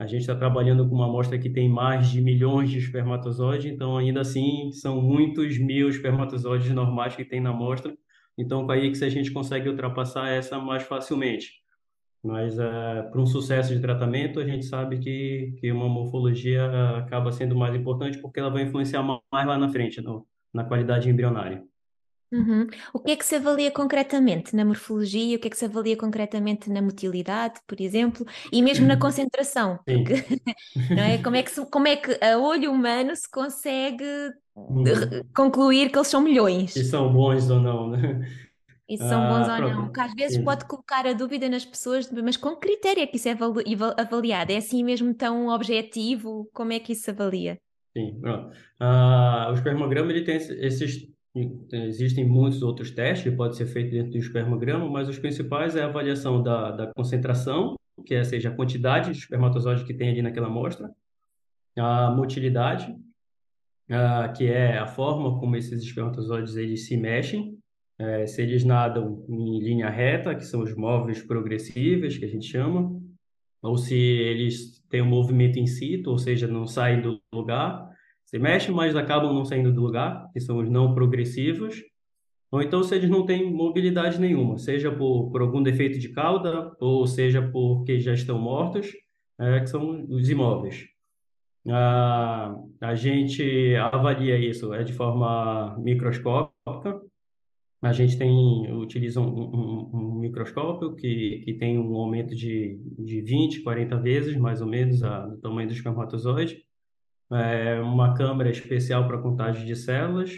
a 0.00 0.08
gente 0.08 0.22
está 0.22 0.34
trabalhando 0.34 0.88
com 0.88 0.94
uma 0.96 1.06
amostra 1.06 1.38
que 1.38 1.48
tem 1.48 1.68
mais 1.68 2.08
de 2.08 2.20
milhões 2.20 2.68
de 2.68 2.78
espermatozoides, 2.78 3.72
então 3.72 3.96
ainda 3.96 4.22
assim 4.22 4.72
são 4.72 5.00
muitos 5.00 5.56
mil 5.56 5.88
espermatozoides 5.88 6.72
normais 6.72 7.14
que 7.14 7.24
tem 7.24 7.40
na 7.40 7.50
amostra. 7.50 7.96
Então, 8.36 8.66
com 8.66 8.72
a 8.72 8.76
IX 8.76 9.02
a 9.02 9.08
gente 9.08 9.30
consegue 9.30 9.68
ultrapassar 9.68 10.28
essa 10.28 10.58
mais 10.58 10.82
facilmente. 10.82 11.64
Mas 12.22 12.58
uh, 12.58 13.08
para 13.10 13.20
um 13.20 13.26
sucesso 13.26 13.72
de 13.74 13.80
tratamento, 13.80 14.40
a 14.40 14.44
gente 14.44 14.64
sabe 14.66 14.98
que, 14.98 15.54
que 15.58 15.70
uma 15.70 15.88
morfologia 15.88 16.98
acaba 16.98 17.30
sendo 17.30 17.56
mais 17.56 17.74
importante 17.74 18.18
porque 18.18 18.40
ela 18.40 18.50
vai 18.50 18.62
influenciar 18.62 19.02
mais 19.02 19.46
lá 19.46 19.56
na 19.56 19.68
frente, 19.68 20.00
no, 20.00 20.26
na 20.52 20.64
qualidade 20.64 21.08
embrionária. 21.08 21.64
Uhum. 22.32 22.66
O 22.92 22.98
que 22.98 23.12
é 23.12 23.16
que 23.16 23.24
se 23.24 23.36
avalia 23.36 23.70
concretamente 23.70 24.56
na 24.56 24.64
morfologia? 24.64 25.36
O 25.36 25.40
que 25.40 25.46
é 25.46 25.50
que 25.50 25.56
se 25.56 25.64
avalia 25.64 25.96
concretamente 25.96 26.68
na 26.68 26.82
motilidade, 26.82 27.60
por 27.66 27.80
exemplo? 27.80 28.26
E 28.52 28.60
mesmo 28.60 28.86
na 28.86 28.98
concentração? 28.98 29.78
Porque, 29.84 30.14
não 30.90 31.02
é? 31.02 31.18
Como 31.22 31.36
é, 31.36 31.42
que 31.42 31.50
se, 31.50 31.64
como 31.70 31.86
é 31.86 31.96
que 31.96 32.18
a 32.24 32.36
olho 32.38 32.72
humano 32.72 33.14
se 33.14 33.30
consegue 33.30 34.04
uhum. 34.04 34.32
Concluir 35.34 35.90
que 35.90 35.98
eles 35.98 36.08
são 36.08 36.20
milhões? 36.20 36.74
E 36.76 36.84
são 36.84 37.12
bons 37.12 37.50
ou 37.50 37.60
não, 37.60 37.90
né? 37.90 38.26
E 38.88 38.96
são 38.96 39.20
bons 39.28 39.48
ah, 39.48 39.56
ou 39.56 39.68
não, 39.68 39.92
que 39.92 40.00
às 40.00 40.14
vezes 40.14 40.38
pode 40.38 40.64
colocar 40.64 41.04
a 41.06 41.12
dúvida 41.12 41.48
nas 41.48 41.64
pessoas, 41.64 42.08
mas 42.12 42.36
com 42.36 42.54
que 42.54 42.68
critério 42.68 43.02
é 43.02 43.06
que 43.06 43.16
isso 43.16 43.28
é 43.28 43.36
avaliado? 43.96 44.52
É 44.52 44.56
assim 44.58 44.84
mesmo 44.84 45.12
tão 45.12 45.48
objetivo? 45.48 46.48
Como 46.54 46.72
é 46.72 46.78
que 46.78 46.92
isso 46.92 47.02
se 47.02 47.10
avalia? 47.10 47.58
Sim, 47.96 48.16
pronto. 48.20 48.56
Ah, 48.78 49.48
o 49.50 49.54
espermograma 49.54 50.12
ele 50.12 50.22
tem 50.22 50.36
esses, 50.36 51.08
existem 51.72 52.24
muitos 52.24 52.62
outros 52.62 52.90
testes 52.90 53.24
que 53.30 53.36
pode 53.36 53.56
ser 53.56 53.66
feito 53.66 53.90
dentro 53.90 54.12
do 54.12 54.18
espermograma, 54.18 54.88
mas 54.88 55.08
os 55.08 55.18
principais 55.18 55.74
é 55.74 55.82
a 55.82 55.86
avaliação 55.86 56.42
da, 56.42 56.70
da 56.70 56.92
concentração, 56.94 57.74
que 58.04 58.14
é, 58.14 58.22
seja 58.22 58.50
a 58.50 58.54
quantidade 58.54 59.10
de 59.10 59.18
espermatozoide 59.18 59.84
que 59.84 59.94
tem 59.94 60.10
ali 60.10 60.22
naquela 60.22 60.46
amostra, 60.46 60.90
a 61.76 62.10
motilidade, 62.10 62.96
ah, 63.90 64.32
que 64.36 64.46
é 64.46 64.78
a 64.78 64.86
forma 64.86 65.38
como 65.38 65.56
esses 65.56 65.82
espermatozoides 65.82 66.56
eles 66.56 66.86
se 66.86 66.96
mexem, 66.96 67.58
é, 67.98 68.26
se 68.26 68.42
eles 68.42 68.64
nadam 68.64 69.24
em 69.28 69.58
linha 69.60 69.88
reta, 69.88 70.34
que 70.34 70.44
são 70.44 70.62
os 70.62 70.74
móveis 70.74 71.22
progressíveis, 71.22 72.18
que 72.18 72.24
a 72.24 72.28
gente 72.28 72.46
chama, 72.46 73.00
ou 73.62 73.76
se 73.76 73.96
eles 73.96 74.82
têm 74.90 75.02
um 75.02 75.06
movimento 75.06 75.58
in 75.58 75.66
situ, 75.66 76.10
ou 76.10 76.18
seja, 76.18 76.46
não 76.46 76.66
saem 76.66 77.00
do 77.00 77.20
lugar, 77.32 77.88
se 78.24 78.38
mexem, 78.38 78.74
mas 78.74 78.94
acabam 78.96 79.32
não 79.32 79.44
saindo 79.44 79.72
do 79.72 79.80
lugar, 79.80 80.30
que 80.32 80.40
são 80.40 80.58
os 80.58 80.68
não 80.68 80.94
progressivos, 80.94 81.82
ou 82.50 82.62
então 82.62 82.82
se 82.82 82.94
eles 82.94 83.10
não 83.10 83.24
têm 83.24 83.52
mobilidade 83.52 84.20
nenhuma, 84.20 84.58
seja 84.58 84.90
por, 84.90 85.30
por 85.30 85.40
algum 85.42 85.62
defeito 85.62 85.98
de 85.98 86.10
cauda, 86.10 86.72
ou 86.78 87.06
seja 87.06 87.42
porque 87.42 87.98
já 87.98 88.12
estão 88.12 88.38
mortos, 88.38 88.92
é, 89.38 89.60
que 89.60 89.66
são 89.66 90.06
os 90.08 90.28
imóveis. 90.28 90.84
A, 91.68 92.54
a 92.80 92.94
gente 92.94 93.74
avalia 93.76 94.38
isso 94.38 94.72
é, 94.72 94.84
de 94.84 94.92
forma 94.92 95.76
microscópica, 95.78 97.00
a 97.82 97.92
gente 97.92 98.16
tem, 98.18 98.72
utiliza 98.72 99.20
um, 99.20 99.26
um, 99.26 99.90
um, 99.94 100.14
microscópio 100.18 100.94
que, 100.96 101.42
que 101.44 101.54
tem 101.54 101.78
um 101.78 101.94
aumento 101.96 102.34
de, 102.34 102.80
de 102.98 103.20
20, 103.20 103.62
40 103.62 103.96
vezes, 103.98 104.36
mais 104.36 104.60
ou 104.60 104.66
menos, 104.66 105.02
a, 105.02 105.26
do 105.26 105.38
tamanho 105.38 105.68
do 105.68 105.74
espermatozoide. 105.74 106.64
É 107.30 107.80
uma 107.80 108.14
câmera 108.14 108.50
especial 108.50 109.06
para 109.06 109.18
contagem 109.18 109.66
de 109.66 109.76
células, 109.76 110.32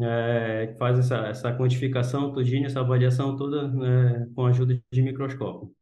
é, 0.00 0.74
faz 0.78 0.98
essa, 0.98 1.28
essa 1.28 1.56
quantificação 1.56 2.32
todinha, 2.32 2.66
essa 2.66 2.80
avaliação 2.80 3.36
toda 3.36 3.68
né, 3.68 4.28
com 4.34 4.46
a 4.46 4.50
ajuda 4.50 4.80
de 4.92 5.02
microscópio. 5.02 5.72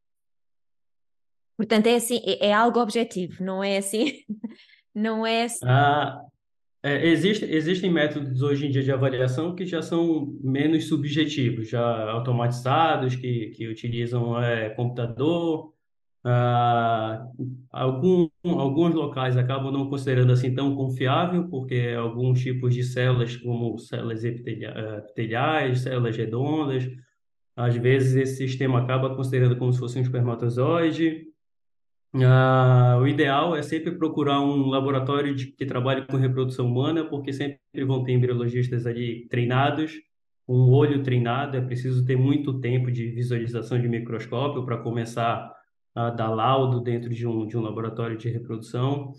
Portanto, 1.56 1.86
é 1.86 1.96
assim, 1.96 2.20
é, 2.24 2.48
é 2.48 2.52
algo 2.52 2.80
objetivo, 2.80 3.42
não 3.42 3.62
é 3.62 3.78
assim? 3.78 4.20
Não 4.98 5.26
é 5.26 5.44
assim. 5.44 5.58
Ah, 5.62 6.22
é, 6.82 7.06
existe, 7.08 7.44
existem 7.44 7.90
métodos 7.92 8.40
hoje 8.40 8.66
em 8.66 8.70
dia 8.70 8.82
de 8.82 8.90
avaliação 8.90 9.54
que 9.54 9.66
já 9.66 9.82
são 9.82 10.38
menos 10.42 10.88
subjetivos, 10.88 11.68
já 11.68 12.10
automatizados, 12.10 13.14
que, 13.14 13.48
que 13.50 13.68
utilizam 13.68 14.40
é, 14.42 14.70
computador. 14.70 15.74
Ah, 16.24 17.26
algum, 17.70 18.28
alguns 18.42 18.94
locais 18.94 19.36
acabam 19.36 19.70
não 19.70 19.90
considerando 19.90 20.32
assim 20.32 20.54
tão 20.54 20.74
confiável, 20.74 21.48
porque 21.48 21.94
alguns 21.98 22.40
tipos 22.40 22.74
de 22.74 22.82
células, 22.82 23.36
como 23.36 23.78
células 23.78 24.24
epiteliais, 24.24 25.80
células 25.80 26.16
redondas, 26.16 26.88
às 27.54 27.76
vezes 27.76 28.14
esse 28.14 28.36
sistema 28.36 28.80
acaba 28.80 29.14
considerando 29.14 29.56
como 29.56 29.72
se 29.72 29.78
fosse 29.78 29.98
um 29.98 30.02
espermatozoide. 30.02 31.26
Ah, 32.24 32.98
o 33.00 33.06
ideal 33.06 33.56
é 33.56 33.62
sempre 33.62 33.92
procurar 33.92 34.40
um 34.40 34.68
laboratório 34.68 35.34
de, 35.34 35.46
que 35.46 35.66
trabalhe 35.66 36.06
com 36.06 36.16
reprodução 36.16 36.66
humana, 36.66 37.04
porque 37.04 37.32
sempre 37.32 37.60
vão 37.84 38.02
ter 38.04 38.12
embriologistas 38.12 38.86
ali 38.86 39.26
treinados, 39.28 39.92
um 40.48 40.70
olho 40.70 41.02
treinado, 41.02 41.56
é 41.56 41.60
preciso 41.60 42.04
ter 42.04 42.16
muito 42.16 42.60
tempo 42.60 42.90
de 42.90 43.10
visualização 43.10 43.80
de 43.80 43.88
microscópio 43.88 44.64
para 44.64 44.78
começar 44.78 45.52
a 45.94 46.10
dar 46.10 46.28
laudo 46.28 46.80
dentro 46.80 47.10
de 47.10 47.26
um, 47.26 47.46
de 47.46 47.56
um 47.56 47.62
laboratório 47.62 48.16
de 48.16 48.28
reprodução. 48.28 49.12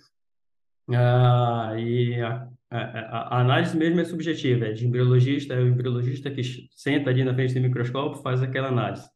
Ah, 0.90 1.74
e 1.78 2.20
a, 2.22 2.48
a, 2.72 2.78
a, 3.38 3.42
análise 3.42 3.76
mesmo 3.76 4.00
é 4.00 4.06
subjetiva, 4.06 4.66
é 4.68 4.72
de 4.72 4.88
embriologista, 4.88 5.54
é 5.54 5.60
o 5.60 5.68
embriologista 5.68 6.32
que 6.32 6.42
senta 6.76 7.10
ali 7.10 7.24
na 7.24 7.34
frente 7.34 7.54
do 7.54 7.62
microscópio 7.62 8.22
faz 8.22 8.42
aquela 8.42 8.70
análise. 8.70 9.10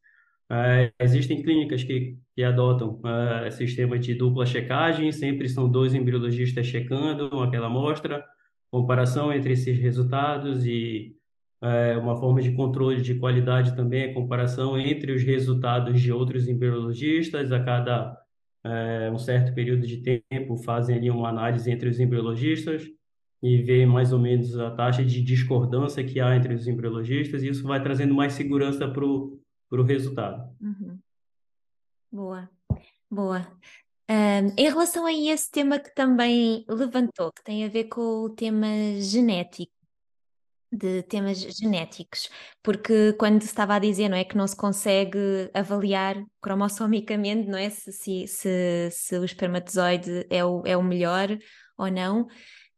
Uh, 0.51 0.91
existem 0.99 1.41
clínicas 1.41 1.81
que, 1.81 2.17
que 2.35 2.43
adotam 2.43 2.99
uh, 3.05 3.49
sistema 3.53 3.97
de 3.97 4.13
dupla 4.13 4.45
checagem, 4.45 5.09
sempre 5.09 5.47
são 5.47 5.69
dois 5.71 5.95
embriologistas 5.95 6.67
checando 6.67 7.39
aquela 7.39 7.67
amostra, 7.67 8.21
comparação 8.69 9.31
entre 9.31 9.53
esses 9.53 9.79
resultados 9.79 10.65
e 10.65 11.15
uh, 11.61 12.01
uma 12.01 12.17
forma 12.17 12.41
de 12.41 12.51
controle 12.51 13.01
de 13.01 13.15
qualidade 13.15 13.77
também 13.77 14.01
é 14.01 14.13
comparação 14.13 14.77
entre 14.77 15.13
os 15.13 15.23
resultados 15.23 16.01
de 16.01 16.11
outros 16.11 16.45
embriologistas. 16.49 17.51
A 17.53 17.63
cada 17.63 18.17
um 19.11 19.17
certo 19.17 19.55
período 19.55 19.87
de 19.87 19.97
tempo 20.29 20.55
fazem 20.55 20.95
ali 20.95 21.09
uma 21.09 21.29
análise 21.29 21.71
entre 21.71 21.89
os 21.89 21.99
embriologistas 21.99 22.83
e 23.41 23.57
ver 23.57 23.87
mais 23.87 24.13
ou 24.13 24.19
menos 24.19 24.55
a 24.59 24.69
taxa 24.69 25.03
de 25.03 25.19
discordância 25.23 26.03
que 26.03 26.19
há 26.19 26.35
entre 26.35 26.53
os 26.53 26.67
embriologistas 26.67 27.41
e 27.41 27.47
isso 27.47 27.63
vai 27.63 27.81
trazendo 27.81 28.13
mais 28.13 28.33
segurança 28.33 28.87
para 28.87 29.03
o 29.03 29.40
para 29.71 29.81
o 29.81 29.85
resultado. 29.85 30.53
Uhum. 30.59 30.99
Boa, 32.11 32.49
boa. 33.09 33.47
Um, 34.09 34.53
em 34.57 34.67
relação 34.67 35.05
a 35.05 35.13
esse 35.13 35.49
tema 35.49 35.79
que 35.79 35.95
também 35.95 36.65
levantou, 36.67 37.31
que 37.31 37.41
tem 37.41 37.63
a 37.63 37.69
ver 37.69 37.85
com 37.85 38.25
o 38.25 38.29
tema 38.29 38.67
genético, 38.99 39.71
de 40.69 41.03
temas 41.03 41.39
genéticos, 41.39 42.29
porque 42.61 43.13
quando 43.13 43.41
estava 43.43 43.75
a 43.75 43.79
dizer, 43.79 44.09
não 44.09 44.17
é, 44.17 44.25
que 44.25 44.35
não 44.35 44.47
se 44.47 44.55
consegue 44.55 45.49
avaliar 45.53 46.21
cromossomicamente, 46.41 47.47
não 47.47 47.57
é, 47.57 47.69
se, 47.69 47.93
se, 47.93 48.27
se, 48.27 48.89
se 48.91 49.17
o 49.17 49.23
espermatozoide 49.23 50.25
é 50.29 50.43
o, 50.43 50.63
é 50.65 50.75
o 50.75 50.83
melhor 50.83 51.29
ou 51.77 51.89
não, 51.89 52.27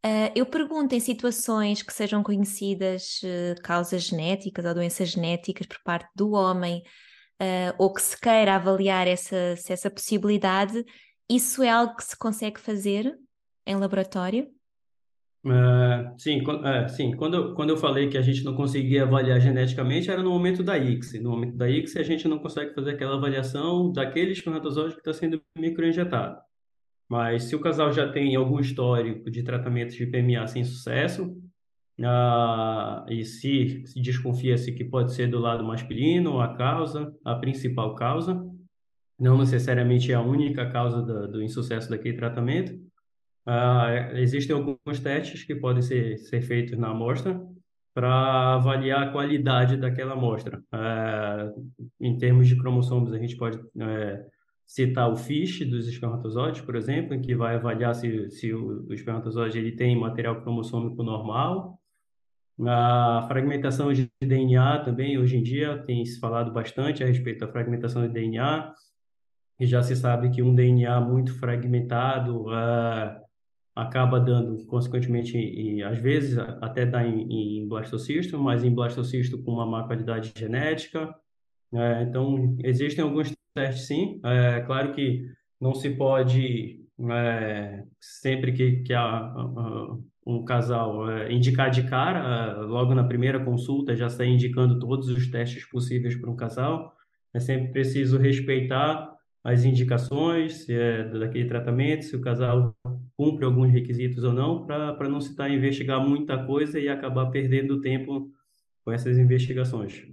Uh, 0.05 0.27
eu 0.35 0.45
pergunto 0.45 0.93
em 0.93 0.99
situações 0.99 1.81
que 1.81 1.93
sejam 1.93 2.21
conhecidas 2.21 3.21
uh, 3.23 3.61
causas 3.61 4.03
genéticas 4.03 4.65
ou 4.65 4.73
doenças 4.73 5.09
genéticas 5.09 5.65
por 5.65 5.77
parte 5.81 6.09
do 6.13 6.31
homem, 6.31 6.83
uh, 7.41 7.73
ou 7.77 7.93
que 7.93 8.01
se 8.01 8.19
queira 8.19 8.55
avaliar 8.55 9.07
essa, 9.07 9.55
se 9.55 9.71
essa 9.71 9.89
possibilidade, 9.89 10.83
isso 11.29 11.63
é 11.63 11.69
algo 11.69 11.95
que 11.95 12.03
se 12.03 12.17
consegue 12.17 12.59
fazer 12.59 13.17
em 13.65 13.75
laboratório? 13.77 14.49
sim, 16.17 16.41
sim. 16.89 17.15
Quando, 17.15 17.53
quando 17.53 17.69
eu 17.69 17.77
falei 17.77 18.09
que 18.09 18.17
a 18.17 18.21
gente 18.21 18.43
não 18.43 18.55
conseguia 18.55 19.03
avaliar 19.03 19.39
geneticamente, 19.39 20.09
era 20.09 20.21
no 20.21 20.29
momento 20.29 20.63
da 20.63 20.77
ICSI. 20.77 21.19
No 21.19 21.31
momento 21.31 21.55
da 21.55 21.69
ICSI, 21.69 21.99
a 21.99 22.03
gente 22.03 22.27
não 22.27 22.39
consegue 22.39 22.73
fazer 22.73 22.91
aquela 22.91 23.15
avaliação 23.15 23.91
daquele 23.91 24.31
espermatozoide 24.31 24.95
que 24.95 25.01
está 25.01 25.13
sendo 25.13 25.41
microinjetado. 25.57 26.41
Mas 27.09 27.43
se 27.43 27.55
o 27.55 27.59
casal 27.59 27.91
já 27.91 28.11
tem 28.11 28.35
algum 28.35 28.59
histórico 28.59 29.29
de 29.29 29.43
tratamento 29.43 29.95
de 29.95 30.05
PMA 30.05 30.47
sem 30.47 30.63
sucesso, 30.63 31.35
ah, 32.01 33.05
e 33.09 33.23
se, 33.23 33.85
se 33.85 34.01
desconfia-se 34.01 34.71
que 34.71 34.83
pode 34.83 35.13
ser 35.13 35.27
do 35.27 35.39
lado 35.39 35.63
masculino 35.63 36.39
a 36.39 36.55
causa, 36.55 37.13
a 37.23 37.35
principal 37.35 37.95
causa, 37.95 38.43
não 39.19 39.37
necessariamente 39.37 40.11
é 40.11 40.15
a 40.15 40.21
única 40.21 40.69
causa 40.71 41.01
do, 41.01 41.27
do 41.27 41.41
insucesso 41.41 41.89
daquele 41.89 42.17
tratamento. 42.17 42.73
Ah, 43.45 44.11
existem 44.15 44.55
alguns 44.55 44.99
testes 45.01 45.43
que 45.43 45.55
podem 45.55 45.81
ser, 45.81 46.17
ser 46.17 46.41
feitos 46.41 46.77
na 46.77 46.89
amostra 46.89 47.39
para 47.93 48.55
avaliar 48.55 49.03
a 49.03 49.11
qualidade 49.11 49.77
daquela 49.77 50.13
amostra. 50.13 50.63
Ah, 50.71 51.51
em 52.01 52.17
termos 52.17 52.47
de 52.47 52.57
cromossomos, 52.57 53.13
a 53.13 53.19
gente 53.19 53.37
pode 53.37 53.59
é, 53.79 54.25
citar 54.65 55.11
o 55.11 55.15
FISH 55.15 55.65
dos 55.65 55.87
espermatozoides, 55.87 56.61
por 56.61 56.75
exemplo, 56.75 57.19
que 57.19 57.35
vai 57.35 57.55
avaliar 57.55 57.93
se, 57.93 58.29
se 58.31 58.53
o, 58.53 58.87
o 58.87 58.93
espermatozoide 58.93 59.57
ele 59.57 59.73
tem 59.73 59.99
material 59.99 60.41
cromossômico 60.41 61.03
normal, 61.03 61.79
a 62.61 63.25
fragmentação 63.27 63.91
de 63.91 64.11
DNA 64.21 64.79
também, 64.79 65.17
hoje 65.17 65.37
em 65.37 65.43
dia, 65.43 65.77
tem 65.85 66.05
se 66.05 66.19
falado 66.19 66.51
bastante 66.51 67.03
a 67.03 67.07
respeito 67.07 67.39
da 67.39 67.51
fragmentação 67.51 68.05
de 68.07 68.13
DNA, 68.13 68.73
e 69.59 69.65
já 69.65 69.81
se 69.81 69.95
sabe 69.95 70.29
que 70.29 70.41
um 70.41 70.53
DNA 70.53 70.99
muito 71.01 71.33
fragmentado 71.39 72.47
uh, 72.47 73.23
acaba 73.75 74.19
dando, 74.19 74.65
consequentemente, 74.67 75.37
e, 75.37 75.81
às 75.83 75.97
vezes 75.97 76.37
até 76.37 76.85
dá 76.85 77.03
em, 77.05 77.61
em 77.61 77.67
blastocisto, 77.67 78.37
mas 78.37 78.63
em 78.63 78.73
blastocisto 78.73 79.41
com 79.41 79.51
uma 79.51 79.65
má 79.65 79.87
qualidade 79.87 80.31
genética. 80.35 81.09
Uh, 81.71 82.03
então, 82.07 82.55
existem 82.63 83.03
alguns 83.03 83.33
testes, 83.53 83.87
sim. 83.87 84.19
É 84.23 84.61
claro 84.61 84.93
que 84.93 85.25
não 85.59 85.73
se 85.73 85.89
pode, 85.91 86.81
é, 87.11 87.83
sempre 87.99 88.51
que, 88.51 88.83
que 88.83 88.93
um 90.25 90.43
casal 90.45 91.09
é, 91.09 91.31
indicar 91.31 91.69
de 91.69 91.83
cara, 91.83 92.61
logo 92.61 92.93
na 92.93 93.03
primeira 93.03 93.43
consulta, 93.43 93.95
já 93.95 94.09
sair 94.09 94.29
indicando 94.29 94.79
todos 94.79 95.09
os 95.09 95.27
testes 95.29 95.65
possíveis 95.69 96.15
para 96.15 96.29
um 96.29 96.35
casal. 96.35 96.93
É 97.33 97.39
sempre 97.39 97.71
preciso 97.71 98.17
respeitar 98.17 99.13
as 99.43 99.65
indicações 99.65 100.67
é 100.69 101.03
daquele 101.19 101.47
tratamento, 101.47 102.05
se 102.05 102.15
o 102.15 102.21
casal 102.21 102.73
cumpre 103.17 103.43
alguns 103.43 103.71
requisitos 103.71 104.23
ou 104.23 104.31
não, 104.31 104.65
para 104.65 105.09
não 105.09 105.19
se 105.19 105.31
estar 105.31 105.45
a 105.45 105.49
investigar 105.49 105.99
muita 105.99 106.45
coisa 106.45 106.79
e 106.79 106.87
acabar 106.87 107.29
perdendo 107.29 107.81
tempo 107.81 108.31
com 108.85 108.91
essas 108.91 109.17
investigações. 109.17 110.05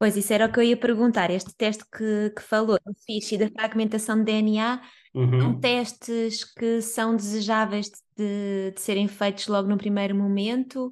Pois, 0.00 0.16
isso 0.16 0.32
era 0.32 0.46
o 0.46 0.50
que 0.50 0.58
eu 0.58 0.62
ia 0.62 0.78
perguntar. 0.78 1.30
Este 1.30 1.54
teste 1.54 1.84
que, 1.84 2.30
que 2.30 2.40
falou, 2.40 2.78
do 2.86 2.94
FISH 3.04 3.32
e 3.32 3.38
da 3.38 3.50
fragmentação 3.50 4.16
de 4.16 4.24
DNA, 4.24 4.80
uhum. 5.14 5.40
são 5.40 5.60
testes 5.60 6.42
que 6.54 6.80
são 6.80 7.14
desejáveis 7.14 7.90
de, 8.16 8.72
de, 8.74 8.80
serem 8.80 9.06
feitos 9.06 9.46
logo 9.46 9.68
no 9.68 9.76
primeiro 9.76 10.14
momento 10.16 10.90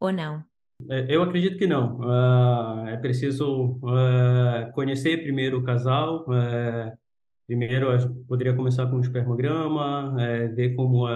ou 0.00 0.10
não? 0.10 0.42
É, 0.90 1.06
eu 1.08 1.22
acredito 1.22 1.56
que 1.56 1.68
não. 1.68 2.00
Uh, 2.00 2.88
é 2.88 2.96
preciso 2.96 3.78
uh, 3.80 4.72
conhecer 4.72 5.22
primeiro 5.22 5.60
o 5.60 5.62
casal. 5.62 6.26
Uh, 6.26 6.98
primeiro, 7.46 7.86
poderia 8.26 8.54
começar 8.54 8.88
com 8.88 8.96
o 8.96 9.00
espermograma, 9.00 10.16
ver 10.56 10.74
como, 10.74 11.06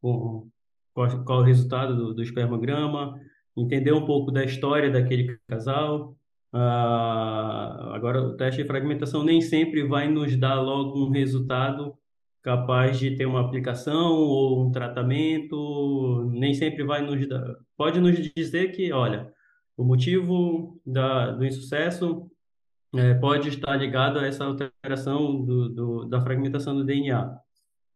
como 0.00 0.48
qual, 0.94 1.24
qual, 1.24 1.40
o 1.40 1.44
resultado 1.44 1.96
do, 1.96 2.14
do 2.14 2.22
espermograma, 2.22 3.20
entender 3.56 3.92
um 3.92 4.06
pouco 4.06 4.30
da 4.30 4.44
história 4.44 4.88
daquele 4.88 5.36
casal. 5.48 6.16
Uh, 6.52 7.94
agora, 7.94 8.20
o 8.20 8.36
teste 8.36 8.62
de 8.62 8.68
fragmentação 8.68 9.24
nem 9.24 9.40
sempre 9.40 9.84
vai 9.84 10.08
nos 10.08 10.36
dar 10.36 10.60
logo 10.60 11.06
um 11.06 11.10
resultado 11.10 11.96
capaz 12.42 12.98
de 12.98 13.16
ter 13.16 13.24
uma 13.24 13.40
aplicação 13.40 14.12
ou 14.12 14.66
um 14.66 14.70
tratamento, 14.70 16.28
nem 16.32 16.52
sempre 16.52 16.84
vai 16.84 17.00
nos 17.00 17.26
dar. 17.28 17.56
Pode 17.76 18.00
nos 18.00 18.16
dizer 18.34 18.72
que, 18.72 18.92
olha, 18.92 19.32
o 19.76 19.84
motivo 19.84 20.80
da, 20.84 21.30
do 21.30 21.44
insucesso 21.44 22.30
é, 22.94 23.14
pode 23.14 23.48
estar 23.48 23.76
ligado 23.76 24.18
a 24.18 24.26
essa 24.26 24.44
alteração 24.44 25.42
do, 25.44 25.68
do, 25.68 26.04
da 26.04 26.20
fragmentação 26.20 26.76
do 26.76 26.84
DNA. 26.84 27.38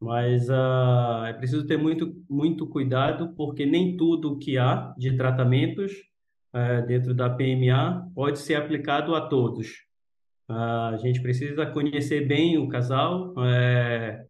Mas 0.00 0.48
uh, 0.48 1.24
é 1.26 1.32
preciso 1.32 1.66
ter 1.66 1.76
muito, 1.76 2.14
muito 2.28 2.66
cuidado, 2.66 3.34
porque 3.34 3.66
nem 3.66 3.96
tudo 3.96 4.38
que 4.38 4.58
há 4.58 4.94
de 4.96 5.16
tratamentos 5.16 5.92
é, 6.56 6.82
dentro 6.82 7.12
da 7.12 7.28
PMA 7.28 8.10
pode 8.14 8.38
ser 8.38 8.54
aplicado 8.54 9.14
a 9.14 9.20
todos. 9.20 9.84
Uh, 10.48 10.94
a 10.94 10.96
gente 10.96 11.20
precisa 11.20 11.66
conhecer 11.66 12.26
bem 12.26 12.56
o 12.56 12.68
casal, 12.68 13.34
é, 13.44 14.24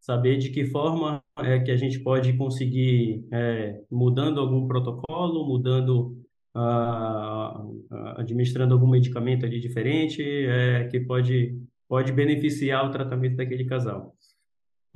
saber 0.00 0.38
de 0.38 0.48
que 0.48 0.64
forma 0.64 1.22
é 1.38 1.60
que 1.60 1.70
a 1.70 1.76
gente 1.76 2.00
pode 2.00 2.32
conseguir, 2.32 3.24
é, 3.30 3.80
mudando 3.90 4.40
algum 4.40 4.66
protocolo, 4.66 5.46
mudando, 5.46 6.16
uh, 6.56 8.16
administrando 8.16 8.74
algum 8.74 8.88
medicamento 8.88 9.46
ali 9.46 9.60
diferente, 9.60 10.22
é, 10.22 10.88
que 10.88 10.98
pode, 10.98 11.56
pode 11.88 12.10
beneficiar 12.10 12.86
o 12.86 12.90
tratamento 12.90 13.36
daquele 13.36 13.64
casal. 13.64 14.16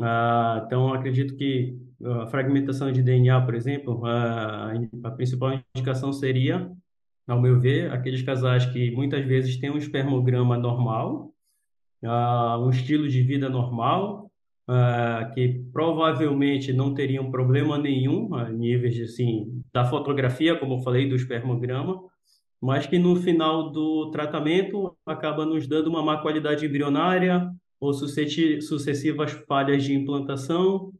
Uh, 0.00 0.64
então, 0.66 0.92
acredito 0.92 1.36
que 1.36 1.78
a 2.02 2.26
fragmentação 2.26 2.90
de 2.90 3.02
DNA, 3.02 3.40
por 3.42 3.54
exemplo, 3.54 4.04
a, 4.06 4.72
a 5.04 5.10
principal 5.10 5.60
indicação 5.74 6.12
seria, 6.12 6.70
ao 7.26 7.40
meu 7.40 7.60
ver, 7.60 7.90
aqueles 7.92 8.22
casais 8.22 8.66
que 8.66 8.90
muitas 8.90 9.24
vezes 9.24 9.56
têm 9.58 9.70
um 9.70 9.78
espermograma 9.78 10.56
normal, 10.56 11.32
uh, 12.02 12.58
um 12.58 12.70
estilo 12.70 13.08
de 13.08 13.22
vida 13.22 13.48
normal, 13.48 14.30
uh, 14.68 15.32
que 15.34 15.64
provavelmente 15.72 16.72
não 16.72 16.94
teriam 16.94 17.30
problema 17.30 17.78
nenhum 17.78 18.34
a 18.34 18.50
níveis 18.50 19.00
assim 19.00 19.62
da 19.72 19.84
fotografia, 19.84 20.56
como 20.58 20.74
eu 20.74 20.80
falei, 20.80 21.08
do 21.08 21.16
espermograma, 21.16 22.02
mas 22.60 22.86
que 22.86 22.98
no 22.98 23.16
final 23.16 23.70
do 23.70 24.10
tratamento 24.10 24.96
acaba 25.04 25.44
nos 25.44 25.66
dando 25.66 25.88
uma 25.88 26.02
má 26.02 26.18
qualidade 26.18 26.66
embrionária 26.66 27.50
ou 27.78 27.92
sucessivas 27.92 29.32
falhas 29.46 29.84
de 29.84 29.94
implantação 29.94 30.92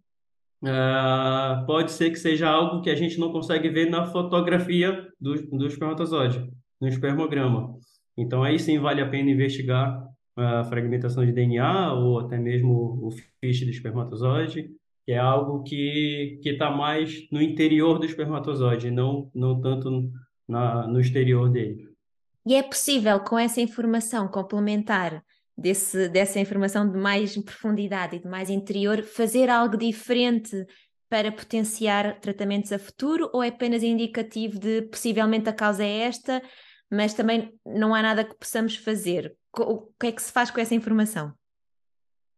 Uh, 0.65 1.67
pode 1.67 1.93
ser 1.93 2.11
que 2.11 2.19
seja 2.19 2.49
algo 2.49 2.81
que 2.81 2.89
a 2.89 2.95
gente 2.95 3.21
não 3.21 3.31
consegue 3.31 3.69
ver 3.69 3.91
na 3.91 4.07
fotografia 4.07 5.07
do, 5.21 5.35
do 5.51 5.67
espermatozoide, 5.67 6.51
no 6.81 6.89
espermograma. 6.89 7.77
Então, 8.17 8.43
aí 8.43 8.59
sim 8.59 8.79
vale 8.79 9.03
a 9.03 9.09
pena 9.09 9.31
investigar 9.31 10.03
a 10.35 10.65
fragmentação 10.65 11.25
de 11.25 11.33
DNA 11.33 11.93
ou 11.93 12.19
até 12.19 12.39
mesmo 12.39 12.99
o 13.03 13.11
FISH 13.43 13.65
do 13.65 13.71
espermatozoide, 13.71 14.71
que 15.05 15.13
é 15.13 15.19
algo 15.19 15.63
que 15.63 16.41
está 16.43 16.71
mais 16.71 17.29
no 17.31 17.43
interior 17.43 17.99
do 17.99 18.07
espermatozoide, 18.07 18.91
não, 18.91 19.31
não 19.35 19.61
tanto 19.61 20.11
na, 20.49 20.87
no 20.87 20.99
exterior 20.99 21.51
dele. 21.51 21.89
E 22.47 22.55
é 22.55 22.63
possível, 22.63 23.21
com 23.21 23.39
essa 23.39 23.61
informação 23.61 24.29
complementar, 24.29 25.23
desse, 25.57 26.09
dessa 26.09 26.41
informação 26.41 26.91
de 26.91 26.99
mais 26.99 27.37
profundidade 27.37 28.17
e 28.17 28.19
de 28.19 28.29
mais 28.29 28.51
interior, 28.51 29.03
fazer 29.03 29.49
algo 29.49 29.77
diferente 29.77 30.67
para 31.09 31.31
potenciar 31.31 32.19
tratamentos 32.21 32.73
a 32.73 32.79
futuro 32.79 33.31
ou 33.33 33.43
é 33.43 33.49
apenas 33.49 33.83
indicativo 33.83 34.59
de 34.59 34.83
possivelmente 34.83 35.49
a 35.49 35.53
causa 35.53 35.85
é 35.85 36.01
esta, 36.01 36.43
mas 36.91 37.15
também 37.15 37.53
não 37.65 37.95
há 37.95 38.03
nada 38.03 38.25
que 38.25 38.35
possamos 38.35 38.77
fazer? 38.77 39.37
O 39.57 39.89
que 40.01 40.09
é 40.09 40.13
que 40.13 40.23
se 40.23 40.33
faz 40.33 40.51
com 40.51 40.61
essa 40.61 40.75
informação? 40.75 41.33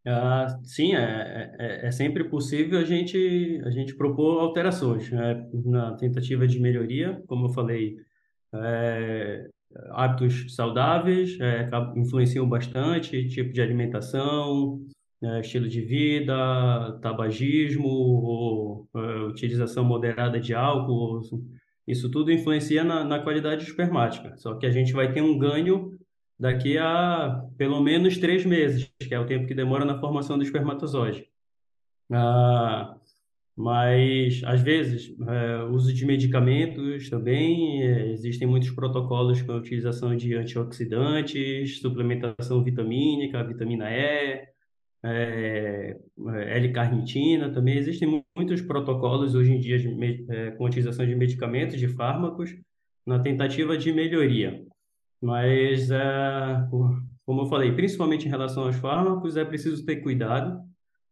Ah, 0.09 0.61
sim, 0.63 0.95
é, 0.95 1.53
é, 1.59 1.87
é, 1.87 1.91
sempre 1.91 2.23
possível 2.29 2.79
a 2.79 2.85
gente, 2.85 3.61
a 3.65 3.71
gente 3.71 3.97
propor 3.97 4.41
alterações 4.41 5.11
né? 5.11 5.45
na 5.65 5.97
tentativa 5.97 6.47
de 6.47 6.61
melhoria, 6.61 7.21
como 7.27 7.47
eu 7.47 7.53
falei, 7.53 7.97
é, 8.55 9.49
hábitos 9.91 10.55
saudáveis 10.55 11.39
é, 11.41 11.69
influenciam 11.97 12.49
bastante, 12.49 13.29
tipo 13.29 13.53
de 13.53 13.61
alimentação, 13.61 14.81
né, 15.21 15.41
estilo 15.41 15.69
de 15.69 15.81
vida, 15.81 16.99
tabagismo, 17.01 17.89
ou, 17.89 18.89
é, 18.95 18.99
utilização 19.23 19.85
moderada 19.85 20.39
de 20.41 20.55
álcool, 20.55 21.21
isso 21.87 22.11
tudo 22.11 22.33
influencia 22.33 22.83
na, 22.83 23.05
na 23.05 23.21
qualidade 23.21 23.65
espermática. 23.65 24.37
Só 24.37 24.55
que 24.55 24.67
a 24.67 24.71
gente 24.71 24.93
vai 24.93 25.13
ter 25.13 25.23
um 25.23 25.39
ganho 25.39 25.99
daqui 26.39 26.77
a 26.77 27.45
pelo 27.57 27.81
menos 27.81 28.19
três 28.19 28.45
meses, 28.45 28.91
que 29.01 29.15
é 29.15 29.21
o 29.21 29.27
tempo 29.27 29.47
que 29.47 29.55
demora 29.55 29.85
na 29.85 29.99
formação 29.99 30.37
do 30.37 30.45
espermatozoide. 30.45 31.29
Ah, 32.13 32.97
mas 33.57 34.43
às 34.45 34.61
vezes 34.61 35.15
é, 35.27 35.63
uso 35.65 35.93
de 35.93 36.05
medicamentos 36.05 37.09
também 37.09 37.83
é, 37.83 38.13
existem 38.13 38.47
muitos 38.47 38.71
protocolos 38.71 39.41
com 39.41 39.53
a 39.53 39.57
utilização 39.57 40.15
de 40.15 40.35
antioxidantes 40.35 41.81
suplementação 41.81 42.63
vitamínica 42.63 43.43
vitamina 43.43 43.91
E 43.91 44.47
é, 45.03 45.97
é 46.35 46.59
L-carnitina 46.59 47.51
também. 47.53 47.79
Existem 47.79 48.23
muitos 48.37 48.61
protocolos 48.61 49.35
hoje 49.35 49.53
em 49.53 49.61
dia 49.61 49.79
de, 49.79 49.89
é, 50.31 50.51
com 50.53 50.65
utilização 50.65 51.07
de 51.07 51.15
medicamentos 51.15 51.79
de 51.79 51.89
fármacos 51.89 52.55
na 53.07 53.19
tentativa 53.21 53.79
de 53.79 53.93
melhoria. 53.93 54.65
Mas 55.21 55.91
é, 55.91 56.69
como 57.25 57.43
eu 57.43 57.47
falei 57.47 57.73
principalmente 57.73 58.27
em 58.27 58.31
relação 58.31 58.65
aos 58.65 58.77
fármacos 58.77 59.37
é 59.37 59.45
preciso 59.45 59.85
ter 59.87 59.97
cuidado 59.97 60.61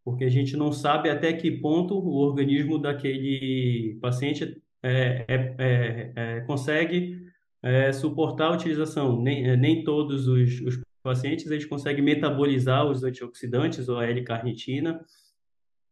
porque 0.04 0.24
a 0.24 0.30
gente 0.30 0.56
não 0.56 0.70
sabe 0.70 1.08
até 1.08 1.32
que 1.32 1.50
ponto 1.50 1.94
o 1.98 2.16
organismo 2.16 2.78
daquele 2.78 3.98
paciente 4.00 4.62
é, 4.82 5.24
é, 5.26 5.54
é, 5.58 6.12
é 6.14 6.40
consegue 6.42 7.24
é, 7.62 7.90
suportar 7.92 8.48
a 8.48 8.54
utilização. 8.54 9.20
Nem, 9.22 9.56
nem 9.56 9.82
todos 9.82 10.28
os, 10.28 10.60
os 10.60 10.78
pacientes 11.02 11.50
eles 11.50 11.64
conseguem 11.64 12.04
metabolizar 12.04 12.84
os 12.86 13.02
antioxidantes 13.02 13.88
ou 13.88 13.98
a 13.98 14.06
L-carnitina. 14.06 15.00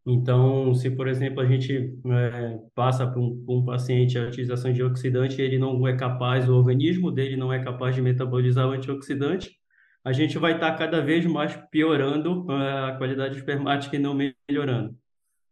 Então, 0.05 0.75
se, 0.75 0.90
por 0.90 1.07
exemplo, 1.07 1.40
a 1.40 1.46
gente 1.46 1.96
é, 2.07 2.61
passa 2.75 3.07
para 3.07 3.20
um, 3.20 3.44
um, 3.48 3.64
paciente 3.64 4.18
a 4.18 4.27
utilização 4.27 4.72
de 4.72 4.83
antioxidante 4.83 5.40
ele 5.40 5.59
não 5.59 5.87
é 5.87 5.96
capaz, 5.96 6.48
o 6.48 6.55
organismo 6.55 7.11
dele 7.11 7.37
não 7.37 7.53
é 7.53 7.62
capaz 7.62 7.94
de 7.94 8.03
metabolizar 8.03 8.68
o 8.68 8.72
antioxidante, 8.72 9.62
a 10.05 10.12
gente 10.12 10.38
vai 10.38 10.55
estar 10.55 10.77
cada 10.77 11.01
vez 11.01 11.25
mais 11.27 11.55
piorando 11.71 12.45
uh, 12.47 12.53
a 12.88 12.97
qualidade 12.97 13.37
espermática 13.37 13.97
e 13.97 13.99
não 13.99 14.15
melhorando. 14.15 14.97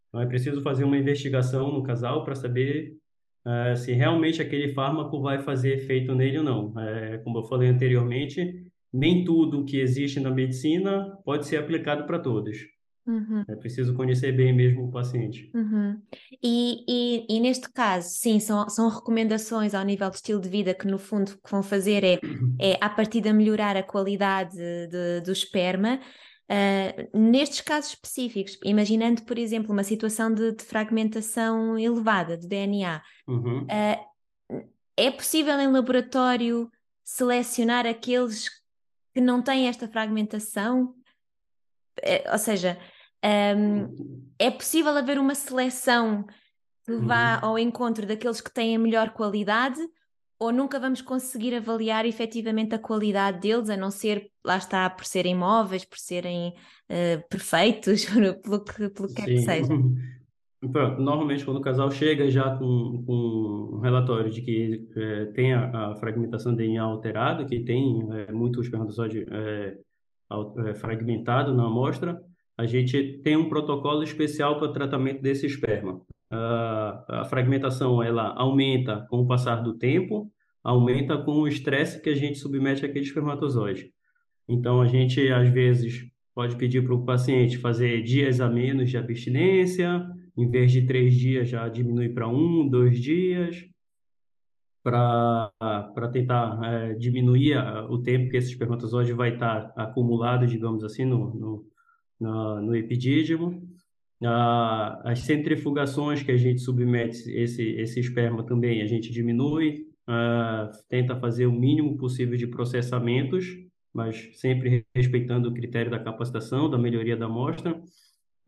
Então, 0.09 0.21
é 0.21 0.27
preciso 0.27 0.61
fazer 0.63 0.85
uma 0.85 0.99
investigação 0.99 1.73
no 1.73 1.83
casal 1.83 2.25
para 2.25 2.35
saber 2.35 2.97
uh, 3.47 3.77
se 3.77 3.93
realmente 3.93 4.43
aquele 4.43 4.73
fármaco 4.75 5.21
vai 5.21 5.41
fazer 5.41 5.75
efeito 5.75 6.15
nele 6.15 6.39
ou 6.39 6.45
não. 6.45 6.81
É, 6.81 7.19
como 7.19 7.39
eu 7.39 7.45
falei 7.45 7.69
anteriormente, 7.69 8.67
nem 8.93 9.25
tudo 9.25 9.65
que 9.65 9.79
existe 9.79 10.19
na 10.19 10.31
medicina 10.31 11.17
pode 11.25 11.47
ser 11.47 11.59
aplicado 11.59 12.05
para 12.07 12.19
todos. 12.19 12.59
Uhum. 13.07 13.45
É 13.49 13.57
preciso 13.57 13.95
conhecer 13.95 14.33
bem 14.33 14.53
mesmo 14.53 14.85
o 14.85 14.91
paciente. 14.91 15.51
Uhum. 15.55 16.01
E, 16.43 16.85
e, 16.89 17.27
e, 17.29 17.41
neste 17.41 17.71
caso, 17.73 18.09
sim, 18.09 18.39
são, 18.39 18.69
são 18.69 18.89
recomendações 18.89 19.75
ao 19.75 19.85
nível 19.85 20.11
de 20.11 20.17
estilo 20.17 20.41
de 20.41 20.49
vida 20.49 20.75
que, 20.75 20.87
no 20.87 20.99
fundo, 20.99 21.33
que 21.33 21.51
vão 21.51 21.63
fazer 21.63 22.05
é, 22.05 22.21
é 22.61 22.79
a 22.81 22.89
partir 22.89 23.21
de 23.21 23.33
melhorar 23.33 23.77
a 23.77 23.83
qualidade 23.83 24.57
de, 24.57 25.21
do 25.23 25.33
esperma. 25.33 26.01
Uh, 26.51 27.19
nestes 27.31 27.61
casos 27.61 27.91
específicos, 27.91 28.59
imaginando, 28.65 29.23
por 29.23 29.39
exemplo, 29.39 29.73
uma 29.73 29.85
situação 29.85 30.35
de, 30.35 30.53
de 30.53 30.65
fragmentação 30.65 31.79
elevada 31.79 32.37
de 32.37 32.49
DNA, 32.49 33.01
uhum. 33.29 33.63
uh, 33.63 34.11
é 34.97 35.11
possível 35.11 35.59
em 35.61 35.69
laboratório 35.69 36.71
selecionar 37.05 37.87
aqueles 37.87 38.49
que 39.15 39.21
não 39.21 39.43
têm 39.43 39.69
esta 39.69 39.89
fragmentação? 39.89 40.95
É, 42.03 42.31
ou 42.31 42.39
seja, 42.39 42.79
um, 43.57 44.25
é 44.39 44.51
possível 44.51 44.97
haver 44.97 45.19
uma 45.19 45.35
seleção 45.35 46.25
que 46.85 46.97
vá 46.97 47.39
uhum. 47.43 47.49
ao 47.51 47.59
encontro 47.59 48.07
daqueles 48.07 48.41
que 48.41 48.53
têm 48.53 48.77
a 48.77 48.79
melhor 48.79 49.11
qualidade 49.11 49.81
ou 50.41 50.51
nunca 50.51 50.81
vamos 50.81 51.03
conseguir 51.03 51.55
avaliar 51.55 52.07
efetivamente 52.07 52.75
a 52.75 52.79
qualidade 52.79 53.41
deles, 53.41 53.69
a 53.69 53.77
não 53.77 53.91
ser, 53.91 54.31
lá 54.43 54.57
está, 54.57 54.89
por 54.89 55.05
serem 55.05 55.35
móveis, 55.35 55.85
por 55.85 55.99
serem 55.99 56.55
uh, 56.89 57.29
perfeitos, 57.29 58.07
pelo 58.43 58.65
que, 58.65 58.89
pelo 58.89 59.09
que 59.09 59.15
quer 59.15 59.27
que 59.27 59.43
seja. 59.43 59.69
Pronto, 60.73 60.97
normalmente 61.03 61.45
quando 61.45 61.59
o 61.59 61.61
casal 61.61 61.91
chega 61.91 62.31
já 62.31 62.57
com, 62.57 63.05
com 63.07 63.77
um 63.77 63.81
relatório 63.81 64.31
de 64.31 64.41
que 64.41 64.89
é, 64.97 65.27
tem 65.27 65.53
a, 65.53 65.91
a, 65.91 65.97
fragmentação 65.97 66.55
DNA 66.55 66.83
alterada, 66.83 67.45
que 67.45 67.61
tem 67.61 68.09
é, 68.11 68.33
muito 68.33 68.63
espermatozoide 68.63 69.27
é, 69.31 69.37
é, 69.37 69.79
fragmentado 70.77 71.55
na 71.55 71.67
amostra, 71.67 72.21
a 72.57 72.67
gente 72.67 73.21
tem 73.25 73.37
um 73.37 73.49
protocolo 73.49 74.03
especial 74.03 74.59
para 74.59 74.73
tratamento 74.73 75.23
desse 75.23 75.47
esperma. 75.47 76.01
a 76.31 77.25
fragmentação 77.29 78.03
ela 78.03 78.35
aumenta 78.37 79.07
com 79.09 79.19
o 79.19 79.27
passar 79.27 79.57
do 79.57 79.79
tempo, 79.79 80.31
aumenta 80.63 81.17
com 81.17 81.33
o 81.33 81.49
estresse 81.49 82.03
que 82.03 82.11
a 82.11 82.15
gente 82.15 82.39
submete 82.39 82.85
àquele 82.85 83.05
espermatozoide. 83.05 83.91
Então, 84.49 84.81
a 84.81 84.87
gente, 84.87 85.33
às 85.33 85.49
vezes, 85.49 86.05
pode 86.35 86.57
pedir 86.57 86.85
para 86.85 86.95
o 86.95 87.05
paciente 87.05 87.59
fazer 87.59 88.03
dias 88.03 88.41
a 88.41 88.49
menos 88.49 88.91
de 88.91 88.97
abstinência, 88.97 90.07
em 90.37 90.49
vez 90.51 90.71
de 90.73 90.87
três 90.87 91.15
dias, 91.15 91.49
já 91.49 91.69
diminui 91.69 92.09
para 92.11 92.29
um, 92.29 92.69
dois 92.69 93.01
dias, 93.01 93.65
para 94.83 96.11
tentar 96.13 96.59
é, 96.65 96.95
diminuir 96.95 97.57
o 97.89 97.99
tempo 97.99 98.31
que 98.31 98.37
esse 98.37 98.51
espermatozoide 98.51 99.13
vai 99.13 99.35
estar 99.35 99.73
acumulado, 99.77 100.47
digamos 100.47 100.83
assim, 100.83 101.05
no, 101.05 101.65
no, 102.19 102.61
no, 102.63 102.75
epidídimo. 102.75 103.63
as 105.05 105.21
centrifugações 105.21 106.23
que 106.23 106.33
a 106.33 106.37
gente 106.37 106.61
submete 106.61 107.31
esse, 107.31 107.63
esse 107.63 108.01
esperma 108.01 108.45
também, 108.45 108.83
a 108.83 108.87
gente 108.87 109.13
diminui, 109.13 109.87
tenta 110.89 111.17
fazer 111.17 111.47
o 111.47 111.53
mínimo 111.53 111.97
possível 111.97 112.37
de 112.37 112.47
processamentos, 112.47 113.47
mas 113.93 114.31
sempre 114.35 114.87
respeitando 114.95 115.49
o 115.49 115.55
critério 115.55 115.91
da 115.91 115.99
capacitação, 115.99 116.71
da 116.71 116.79
melhoria 116.79 117.17
da 117.17 117.27
amostra 117.27 117.81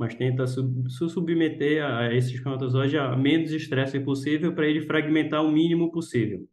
mas 0.02 0.16
tenta 0.16 0.48
sub, 0.48 0.90
submeter 0.90 1.84
a 1.84 2.12
esse 2.12 2.34
espermatozoide 2.34 2.98
a 2.98 3.14
menos 3.14 3.52
estresse 3.52 4.00
possível 4.00 4.52
para 4.52 4.66
ele 4.66 4.80
fragmentar 4.80 5.44
o 5.44 5.52
mínimo 5.52 5.92
possível. 5.92 6.44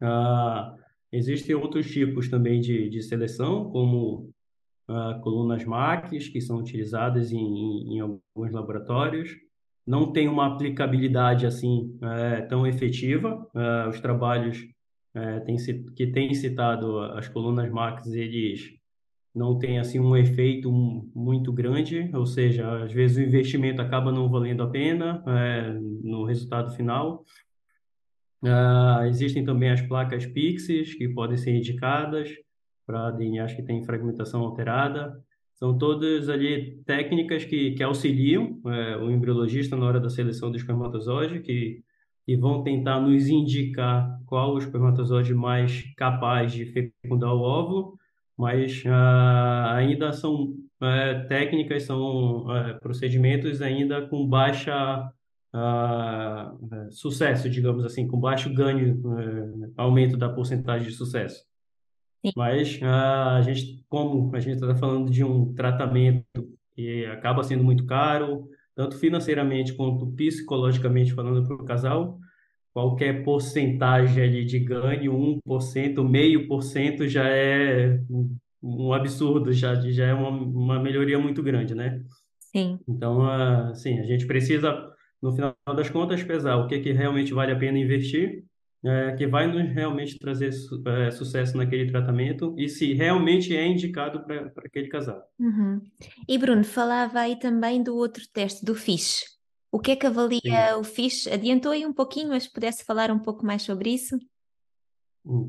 Ah, 0.00 0.74
existem 1.12 1.54
outros 1.54 1.88
tipos 1.88 2.28
também 2.28 2.60
de, 2.60 2.90
de 2.90 3.00
seleção, 3.00 3.70
como 3.70 4.32
ah, 4.88 5.20
colunas 5.22 5.64
MACs, 5.64 6.28
que 6.28 6.40
são 6.40 6.58
utilizadas 6.58 7.30
em, 7.30 7.38
em, 7.38 7.94
em, 7.94 8.00
alguns 8.00 8.50
laboratórios. 8.50 9.36
Não 9.86 10.12
tem 10.12 10.26
uma 10.26 10.48
aplicabilidade 10.48 11.46
assim 11.46 11.96
é, 12.02 12.40
tão 12.40 12.66
efetiva. 12.66 13.48
Ah, 13.54 13.86
os 13.88 14.00
trabalhos 14.00 14.66
é, 15.14 15.38
tem, 15.40 15.54
que 15.94 16.08
têm 16.08 16.34
citado 16.34 16.98
as 16.98 17.28
colunas 17.28 17.70
MACs, 17.70 18.08
eles 18.14 18.77
não 19.38 19.56
tem 19.56 19.78
assim 19.78 20.00
um 20.00 20.16
efeito 20.16 20.70
muito 21.14 21.52
grande, 21.52 22.10
ou 22.12 22.26
seja, 22.26 22.82
às 22.82 22.92
vezes 22.92 23.16
o 23.16 23.22
investimento 23.22 23.80
acaba 23.80 24.10
não 24.10 24.28
valendo 24.28 24.64
a 24.64 24.68
pena 24.68 25.22
é, 25.26 25.72
no 26.02 26.24
resultado 26.24 26.74
final. 26.74 27.24
Uh, 28.42 29.04
existem 29.06 29.44
também 29.44 29.70
as 29.70 29.80
placas 29.80 30.26
Pixis, 30.26 30.94
que 30.94 31.08
podem 31.08 31.36
ser 31.36 31.54
indicadas 31.56 32.30
para 32.84 33.10
DNAs 33.12 33.54
que 33.54 33.62
têm 33.62 33.84
fragmentação 33.84 34.40
alterada. 34.42 35.22
São 35.54 35.76
todas 35.76 36.28
ali 36.28 36.80
técnicas 36.84 37.44
que, 37.44 37.72
que 37.72 37.82
auxiliam 37.82 38.60
é, 38.66 38.96
o 38.96 39.10
embriologista 39.10 39.76
na 39.76 39.86
hora 39.86 40.00
da 40.00 40.08
seleção 40.08 40.50
do 40.50 40.56
espermatozoide, 40.56 41.40
que, 41.40 41.82
que 42.24 42.36
vão 42.36 42.62
tentar 42.62 43.00
nos 43.00 43.28
indicar 43.28 44.20
qual 44.26 44.54
o 44.54 44.58
espermatozoide 44.58 45.34
mais 45.34 45.82
capaz 45.96 46.52
de 46.52 46.64
fecundar 46.66 47.34
o 47.34 47.40
óvulo 47.40 47.97
mas 48.38 48.84
uh, 48.84 49.74
ainda 49.74 50.12
são 50.12 50.44
uh, 50.44 51.28
técnicas, 51.28 51.82
são 51.82 52.46
uh, 52.46 52.78
procedimentos 52.80 53.60
ainda 53.60 54.06
com 54.06 54.24
baixa 54.24 55.10
uh, 55.52 56.92
sucesso, 56.92 57.50
digamos 57.50 57.84
assim, 57.84 58.06
com 58.06 58.20
baixo 58.20 58.54
ganho, 58.54 59.02
aumento 59.76 60.16
da 60.16 60.28
porcentagem 60.28 60.86
de 60.86 60.94
sucesso. 60.94 61.44
Sim. 62.24 62.32
Mas 62.36 62.80
a 62.82 63.42
gente, 63.42 63.84
como 63.88 64.34
a 64.34 64.40
gente 64.40 64.54
está 64.54 64.74
falando 64.76 65.10
de 65.10 65.24
um 65.24 65.52
tratamento 65.54 66.24
que 66.74 67.06
acaba 67.06 67.42
sendo 67.42 67.64
muito 67.64 67.86
caro, 67.86 68.48
tanto 68.74 68.96
financeiramente 68.96 69.74
quanto 69.74 70.06
psicologicamente 70.12 71.12
falando 71.12 71.44
para 71.44 71.56
o 71.56 71.64
casal, 71.64 72.18
qualquer 72.72 73.24
porcentagem 73.24 74.22
ali 74.22 74.44
de 74.44 74.58
ganho, 74.58 75.40
1%, 75.46 76.08
meio 76.08 76.46
por 76.46 76.62
cento 76.62 77.08
já 77.08 77.28
é 77.28 78.00
um 78.62 78.92
absurdo, 78.92 79.52
já, 79.52 79.74
já 79.74 80.06
é 80.06 80.14
uma, 80.14 80.30
uma 80.30 80.80
melhoria 80.80 81.18
muito 81.18 81.42
grande, 81.42 81.74
né? 81.74 82.02
Sim. 82.38 82.78
Então, 82.88 83.24
assim, 83.28 83.98
a 84.00 84.04
gente 84.04 84.26
precisa, 84.26 84.90
no 85.22 85.32
final 85.32 85.54
das 85.74 85.90
contas, 85.90 86.22
pesar 86.22 86.56
o 86.56 86.66
que, 86.66 86.80
que 86.80 86.92
realmente 86.92 87.32
vale 87.32 87.52
a 87.52 87.58
pena 87.58 87.78
investir, 87.78 88.44
é, 88.84 89.12
que 89.12 89.26
vai 89.26 89.46
nos 89.46 89.74
realmente 89.74 90.18
trazer 90.18 90.50
é, 90.86 91.10
sucesso 91.10 91.56
naquele 91.56 91.90
tratamento 91.90 92.54
e 92.56 92.68
se 92.68 92.94
realmente 92.94 93.56
é 93.56 93.66
indicado 93.66 94.24
para 94.24 94.52
aquele 94.64 94.88
casal. 94.88 95.20
Uhum. 95.38 95.80
E 96.28 96.38
Bruno, 96.38 96.64
falava 96.64 97.20
aí 97.20 97.36
também 97.38 97.82
do 97.82 97.96
outro 97.96 98.22
teste, 98.32 98.64
do 98.64 98.74
FISH. 98.74 99.37
O 99.70 99.78
que 99.78 99.90
é 99.92 99.96
que 99.96 100.06
avalia 100.06 100.40
Sim. 100.40 100.80
o 100.80 100.84
FIS? 100.84 101.26
Adiantou 101.26 101.72
aí 101.72 101.84
um 101.84 101.92
pouquinho, 101.92 102.30
mas 102.30 102.48
pudesse 102.48 102.84
falar 102.84 103.10
um 103.10 103.18
pouco 103.18 103.44
mais 103.44 103.62
sobre 103.62 103.90
isso? 103.90 104.18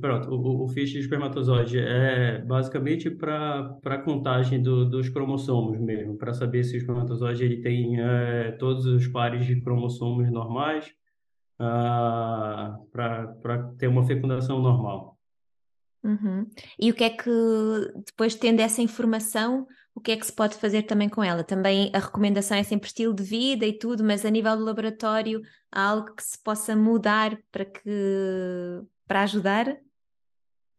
Pronto, 0.01 0.29
o, 0.29 0.65
o 0.65 0.67
FIS 0.67 0.89
de 0.89 0.99
espermatozoide 0.99 1.79
é 1.79 2.39
basicamente 2.39 3.09
para 3.09 3.77
a 3.85 3.97
contagem 3.97 4.61
do, 4.61 4.83
dos 4.83 5.07
cromossomos 5.07 5.79
mesmo, 5.79 6.17
para 6.17 6.33
saber 6.33 6.65
se 6.65 6.75
o 6.75 6.77
espermatozoide 6.77 7.45
ele 7.45 7.61
tem 7.61 8.01
é, 8.01 8.51
todos 8.53 8.85
os 8.85 9.07
pares 9.07 9.45
de 9.45 9.61
cromossomos 9.61 10.29
normais, 10.29 10.91
ah, 11.57 12.77
para 12.91 13.73
ter 13.77 13.87
uma 13.87 14.05
fecundação 14.05 14.61
normal. 14.61 15.17
Uhum. 16.03 16.45
E 16.77 16.91
o 16.91 16.93
que 16.93 17.03
é 17.03 17.09
que, 17.09 17.29
depois 18.05 18.35
tendo 18.35 18.59
essa 18.59 18.81
informação, 18.81 19.65
o 19.93 20.01
que 20.01 20.11
é 20.11 20.17
que 20.17 20.25
se 20.25 20.33
pode 20.33 20.55
fazer 20.55 20.83
também 20.83 21.09
com 21.09 21.23
ela? 21.23 21.43
Também 21.43 21.91
a 21.93 21.99
recomendação 21.99 22.57
é 22.57 22.63
sempre 22.63 22.87
estilo 22.87 23.13
de 23.13 23.23
vida 23.23 23.65
e 23.65 23.77
tudo, 23.77 24.03
mas 24.03 24.25
a 24.25 24.29
nível 24.29 24.55
do 24.55 24.63
laboratório 24.63 25.41
há 25.71 25.89
algo 25.89 26.15
que 26.15 26.23
se 26.23 26.41
possa 26.41 26.75
mudar 26.75 27.37
para 27.51 27.65
que 27.65 27.81
para 29.07 29.23
ajudar? 29.23 29.67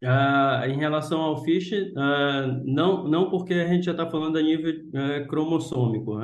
Uh, 0.03 0.65
em 0.67 0.79
relação 0.79 1.21
ao 1.21 1.43
FISH, 1.43 1.73
uh, 1.73 2.63
não, 2.65 3.07
não 3.07 3.29
porque 3.29 3.53
a 3.53 3.67
gente 3.67 3.85
já 3.85 3.91
está 3.91 4.09
falando 4.09 4.37
a 4.37 4.41
nível 4.41 4.73
uh, 4.73 5.27
cromossômico. 5.27 6.17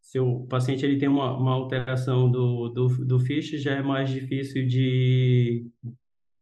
se 0.00 0.18
o 0.18 0.46
paciente 0.46 0.84
ele 0.84 0.98
tem 0.98 1.08
uma, 1.08 1.36
uma 1.36 1.52
alteração 1.52 2.28
do, 2.28 2.70
do, 2.70 2.88
do 3.04 3.20
FISH, 3.20 3.62
já 3.62 3.74
é 3.74 3.82
mais 3.82 4.10
difícil 4.10 4.66
de, 4.66 5.64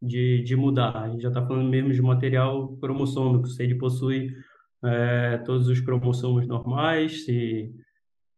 de, 0.01 0.41
de 0.41 0.55
mudar. 0.55 0.95
A 0.95 1.09
gente 1.09 1.21
já 1.21 1.27
está 1.27 1.45
falando 1.45 1.69
mesmo 1.69 1.93
de 1.93 2.01
material 2.01 2.75
cromossômico, 2.77 3.47
se 3.47 3.61
ele 3.61 3.75
possui 3.75 4.31
é, 4.83 5.37
todos 5.39 5.67
os 5.67 5.79
cromossomos 5.79 6.47
normais, 6.47 7.25
se, 7.25 7.73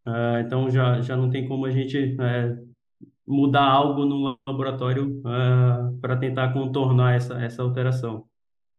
é, 0.06 0.42
então 0.42 0.70
já, 0.70 1.02
já 1.02 1.16
não 1.16 1.30
tem 1.30 1.48
como 1.48 1.66
a 1.66 1.72
gente 1.72 1.98
é, 2.20 2.58
mudar 3.26 3.64
algo 3.64 4.06
no 4.06 4.38
laboratório 4.48 5.22
é, 5.26 6.00
para 6.00 6.18
tentar 6.18 6.54
contornar 6.54 7.16
essa, 7.16 7.42
essa 7.42 7.62
alteração. 7.62 8.26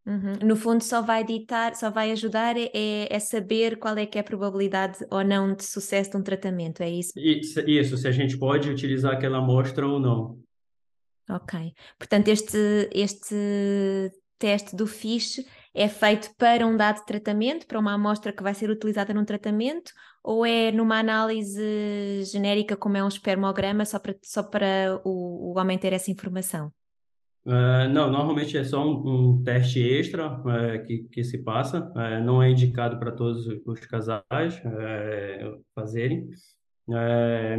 Uhum. 0.05 0.35
No 0.43 0.57
fundo, 0.57 0.83
só 0.83 1.01
vai 1.01 1.23
ditar, 1.23 1.77
só 1.77 1.89
vai 1.89 2.11
ajudar 2.11 2.57
é, 2.57 2.71
é, 2.75 3.19
saber 3.21 3.79
qual 3.79 3.97
é 3.97 4.05
que 4.05 4.19
é 4.19 4.21
a 4.21 4.25
probabilidade 4.25 4.99
ou 5.09 5.23
não 5.23 5.55
de 5.55 5.65
sucesso 5.65 6.11
de 6.11 6.17
um 6.17 6.23
tratamento, 6.23 6.83
é 6.83 6.91
isso? 6.91 7.13
Isso, 7.17 7.61
isso 7.61 7.97
se 7.97 8.09
a 8.09 8.11
gente 8.11 8.37
pode 8.37 8.69
utilizar 8.69 9.13
aquela 9.13 9.39
amostra 9.39 9.87
ou 9.87 10.01
não. 10.01 10.39
Ok. 11.31 11.73
Portanto, 11.97 12.29
este, 12.29 12.89
este 12.93 14.11
teste 14.39 14.75
do 14.75 14.89
FISH 14.89 15.45
é 15.75 15.89
feito 15.89 16.31
para 16.37 16.67
um 16.67 16.77
dado 16.77 17.05
tratamento, 17.05 17.67
para 17.67 17.79
uma 17.79 17.95
amostra 17.95 18.33
que 18.33 18.43
vai 18.43 18.55
ser 18.55 18.71
utilizada 18.71 19.15
num 19.15 19.25
tratamento, 19.25 19.93
ou 20.23 20.45
é 20.45 20.71
numa 20.71 20.99
análise 20.99 22.23
genérica, 22.25 22.77
como 22.77 22.97
é 22.97 23.05
um 23.05 23.09
espermograma, 23.09 23.85
só 23.85 23.99
para, 23.99 24.15
só 24.23 24.43
para 24.43 25.01
o, 25.05 25.53
o 25.53 25.59
homem 25.59 25.79
ter 25.79 25.93
essa 25.93 26.11
informação? 26.11 26.73
Uh, 27.45 27.89
não, 27.91 28.09
normalmente 28.09 28.57
é 28.57 28.63
só 28.63 28.87
um, 28.87 29.03
um 29.35 29.43
teste 29.43 29.81
extra 29.81 30.31
uh, 30.31 30.87
que, 30.87 31.09
que 31.11 31.25
se 31.25 31.39
passa, 31.39 31.91
uh, 31.91 32.25
não 32.25 32.41
é 32.41 32.51
indicado 32.51 33.01
para 33.01 33.11
todos 33.11 33.49
os 33.67 33.81
casais 33.81 34.63
fazerem, 35.75 36.29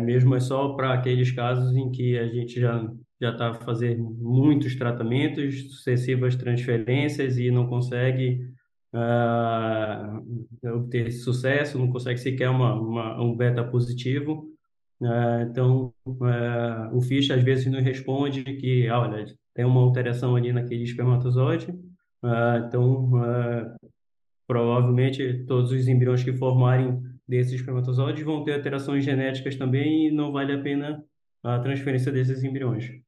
mesmo 0.05 0.35
é 0.35 0.39
só 0.39 0.69
para 0.73 0.93
aqueles 0.93 1.31
casos 1.31 1.75
em 1.75 1.91
que 1.91 2.17
a 2.17 2.27
gente 2.27 2.59
já 2.59 2.89
já 3.23 3.31
está 3.31 3.53
fazendo 3.53 4.03
muitos 4.03 4.75
tratamentos, 4.75 5.71
sucessivas 5.71 6.35
transferências 6.35 7.37
e 7.37 7.49
não 7.51 7.67
consegue 7.67 8.51
obter 10.63 11.11
sucesso, 11.11 11.79
não 11.79 11.91
consegue 11.91 12.19
sequer 12.19 12.49
uma, 12.49 12.75
uma 12.79 13.23
um 13.23 13.35
beta 13.35 13.63
positivo. 13.63 14.47
então, 15.49 15.91
o 16.05 17.01
FISH 17.01 17.31
às 17.31 17.43
vezes 17.43 17.65
nos 17.65 17.83
responde 17.83 18.43
que, 18.43 18.87
olha, 18.89 19.25
tem 19.53 19.65
uma 19.65 19.81
alteração 19.81 20.35
ali 20.35 20.51
naquele 20.51 20.83
espermatozoide, 20.83 21.71
uh, 22.23 22.65
então 22.67 23.13
uh, 23.13 23.89
provavelmente 24.47 25.45
todos 25.45 25.71
os 25.71 25.87
embriões 25.87 26.23
que 26.23 26.33
formarem 26.33 27.01
desses 27.27 27.53
espermatozoides 27.53 28.23
vão 28.23 28.43
ter 28.43 28.53
alterações 28.55 29.05
genéticas 29.05 29.55
também 29.55 30.07
e 30.07 30.11
não 30.11 30.31
vale 30.31 30.53
a 30.53 30.61
pena 30.61 31.03
a 31.43 31.59
transferência 31.59 32.11
desses 32.11 32.43
embriões. 32.43 33.02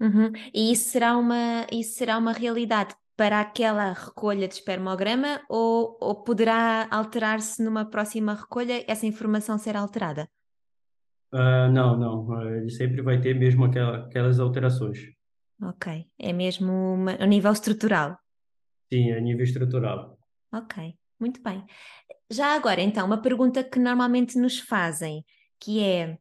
Uhum. 0.00 0.32
E 0.54 0.72
isso 0.72 0.88
será 0.90 1.16
uma, 1.16 1.66
isso 1.70 1.94
será 1.96 2.16
uma 2.16 2.32
realidade 2.32 2.94
para 3.16 3.38
aquela 3.38 3.92
recolha 3.92 4.48
de 4.48 4.54
espermograma 4.54 5.42
ou, 5.46 5.98
ou 6.00 6.24
poderá 6.24 6.88
alterar-se 6.90 7.62
numa 7.62 7.84
próxima 7.84 8.32
recolha 8.32 8.82
essa 8.88 9.06
informação 9.06 9.58
ser 9.58 9.76
alterada? 9.76 10.26
Uh, 11.32 11.70
não, 11.70 11.98
não. 11.98 12.42
Ele 12.56 12.70
sempre 12.70 13.02
vai 13.02 13.20
ter 13.20 13.38
mesmo 13.38 13.66
aquela, 13.66 14.06
aquelas 14.06 14.40
alterações. 14.40 14.98
Ok, 15.62 16.06
é 16.18 16.32
mesmo 16.32 16.72
uma, 16.72 17.12
a 17.12 17.26
nível 17.26 17.52
estrutural. 17.52 18.18
Sim, 18.90 19.12
a 19.12 19.20
nível 19.20 19.44
estrutural. 19.44 20.18
Ok, 20.52 20.94
muito 21.20 21.42
bem. 21.42 21.62
Já 22.30 22.56
agora, 22.56 22.80
então, 22.80 23.06
uma 23.06 23.20
pergunta 23.20 23.62
que 23.62 23.78
normalmente 23.78 24.38
nos 24.38 24.58
fazem, 24.58 25.24
que 25.60 25.84
é 25.84 26.18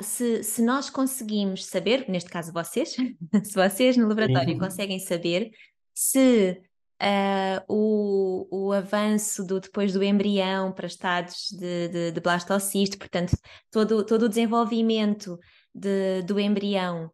se, 0.00 0.42
se 0.42 0.62
nós 0.62 0.88
conseguimos 0.90 1.66
saber, 1.66 2.08
neste 2.08 2.30
caso 2.30 2.52
vocês, 2.52 2.94
se 3.44 3.54
vocês 3.54 3.96
no 3.96 4.08
laboratório 4.08 4.58
conseguem 4.58 4.98
saber 4.98 5.50
se 5.94 6.60
uh, 7.02 7.64
o, 7.68 8.68
o 8.68 8.72
avanço 8.72 9.44
do, 9.44 9.60
depois 9.60 9.92
do 9.92 10.02
embrião 10.02 10.72
para 10.72 10.86
estados 10.86 11.48
de, 11.50 11.88
de, 11.88 12.12
de 12.12 12.20
blastocisto, 12.20 12.98
portanto, 12.98 13.36
todo, 13.70 14.04
todo 14.04 14.24
o 14.24 14.28
desenvolvimento 14.28 15.38
de, 15.74 16.22
do 16.22 16.38
embrião 16.38 17.10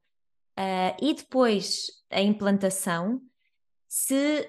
Uh, 0.58 0.90
e 1.00 1.14
depois 1.14 1.86
a 2.10 2.20
implantação, 2.20 3.20
se 3.86 4.44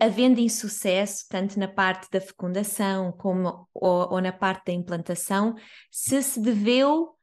havendo 0.00 0.40
insucesso, 0.40 1.26
tanto 1.28 1.58
na 1.58 1.68
parte 1.68 2.08
da 2.10 2.18
fecundação 2.18 3.12
como 3.12 3.68
ou, 3.74 4.14
ou 4.14 4.20
na 4.22 4.32
parte 4.32 4.68
da 4.68 4.72
implantação, 4.72 5.54
se 5.90 6.22
se 6.22 6.40
deveu 6.40 7.13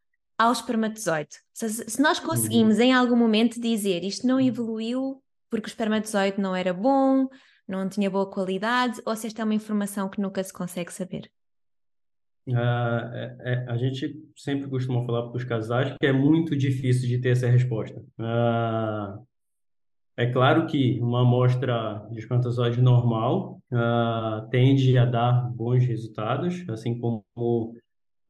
ao 0.42 0.52
espermatozoide. 0.52 1.36
Se, 1.54 1.70
se 1.70 2.02
nós 2.02 2.18
uhum. 2.18 2.26
conseguimos 2.26 2.80
em 2.80 2.92
algum 2.92 3.16
momento 3.16 3.62
dizer 3.62 4.04
isto 4.04 4.26
não 4.26 4.42
evoluiu 4.42 5.22
porque 5.52 5.68
o 5.68 5.70
espermatozoide 5.70 6.42
não 6.42 6.56
era 6.56 6.74
bom, 6.74 7.28
não 7.68 7.88
tinha 7.88 8.10
boa 8.10 8.28
qualidade, 8.28 9.00
ou 9.06 9.16
se 9.16 9.28
esta 9.28 9.44
é 9.44 9.46
uma 9.46 9.54
informação 9.54 10.10
que 10.10 10.20
nunca 10.20 10.44
se 10.44 10.52
consegue 10.52 10.92
saber. 10.92 11.30
Uh, 12.48 12.58
é, 13.14 13.38
é, 13.42 13.66
a 13.68 13.78
gente 13.78 14.20
sempre 14.36 14.68
costuma 14.68 15.06
falar 15.06 15.28
para 15.28 15.38
os 15.38 15.44
casais 15.44 15.96
que 16.00 16.08
é 16.08 16.12
muito 16.12 16.56
difícil 16.58 17.08
de 17.08 17.20
ter 17.20 17.30
essa 17.30 17.48
resposta. 17.48 18.00
Uh, 18.18 19.24
é 20.18 20.26
claro 20.26 20.66
que 20.66 21.00
uma 21.00 21.22
amostra 21.22 22.04
de 22.10 22.18
espermatozoide 22.18 22.82
normal 22.82 23.62
uh, 23.72 24.50
tende 24.50 24.98
a 24.98 25.06
dar 25.06 25.52
bons 25.52 25.86
resultados, 25.86 26.68
assim 26.68 27.00
como 27.00 27.24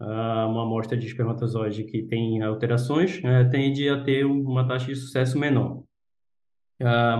uma 0.05 0.63
amostra 0.63 0.97
de 0.97 1.07
espermatozoide 1.07 1.83
que 1.83 2.03
tem 2.03 2.41
alterações 2.41 3.21
eh, 3.23 3.43
tende 3.45 3.87
a 3.89 4.03
ter 4.03 4.25
uma 4.25 4.67
taxa 4.67 4.87
de 4.87 4.95
sucesso 4.95 5.37
menor. 5.37 5.83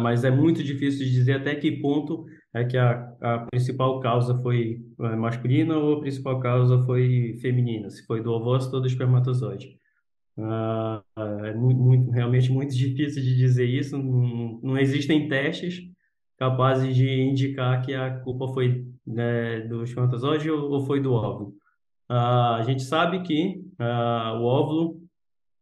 mas 0.02 0.24
é 0.24 0.32
muito 0.32 0.64
difícil 0.64 1.06
de 1.06 1.12
dizer 1.12 1.34
até 1.34 1.56
que 1.56 1.72
ponto 1.72 2.26
é 2.54 2.66
que 2.66 2.78
a, 2.78 3.16
a 3.22 3.40
principal 3.52 4.00
causa 4.00 4.38
foi 4.42 4.82
é, 5.00 5.16
masculina 5.16 5.78
ou 5.78 5.98
a 5.98 6.00
principal 6.02 6.40
causa 6.40 6.80
foi 6.84 7.38
feminina, 7.42 7.90
se 7.90 8.06
foi 8.06 8.22
do 8.22 8.32
ovócito 8.32 8.76
ou 8.76 8.82
do 8.82 8.88
espermatozoide. 8.88 9.78
Ah, 10.38 11.04
é 11.46 11.54
muito, 11.54 12.12
realmente 12.12 12.52
muito 12.52 12.76
difícil 12.76 13.22
de 13.22 13.36
dizer 13.38 13.66
isso, 13.66 13.98
não, 13.98 14.60
não 14.62 14.78
existem 14.78 15.28
testes 15.28 15.82
capazes 16.38 16.96
de 16.96 17.08
indicar 17.22 17.86
que 17.86 17.94
a 17.94 18.20
culpa 18.20 18.48
foi 18.48 18.86
né, 19.06 19.62
do 19.62 19.84
espermatozoide 19.84 20.50
ou, 20.50 20.72
ou, 20.72 20.86
foi 20.86 21.00
do 21.00 21.14
óvulo. 21.14 21.54
Ah, 22.14 22.58
a 22.58 22.64
gente 22.64 22.84
sabe 22.84 23.22
que 23.24 23.64
ah, 23.80 24.34
o 24.40 24.44
óvulo 24.44 25.02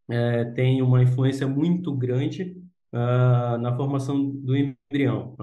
é, 0.10 0.46
tem 0.46 0.82
uma 0.82 1.04
influência 1.04 1.48
muito 1.48 1.96
grande 1.96 2.58
na 2.92 3.76
formação 3.78 4.32
do 4.32 4.56
embrião, 4.58 5.36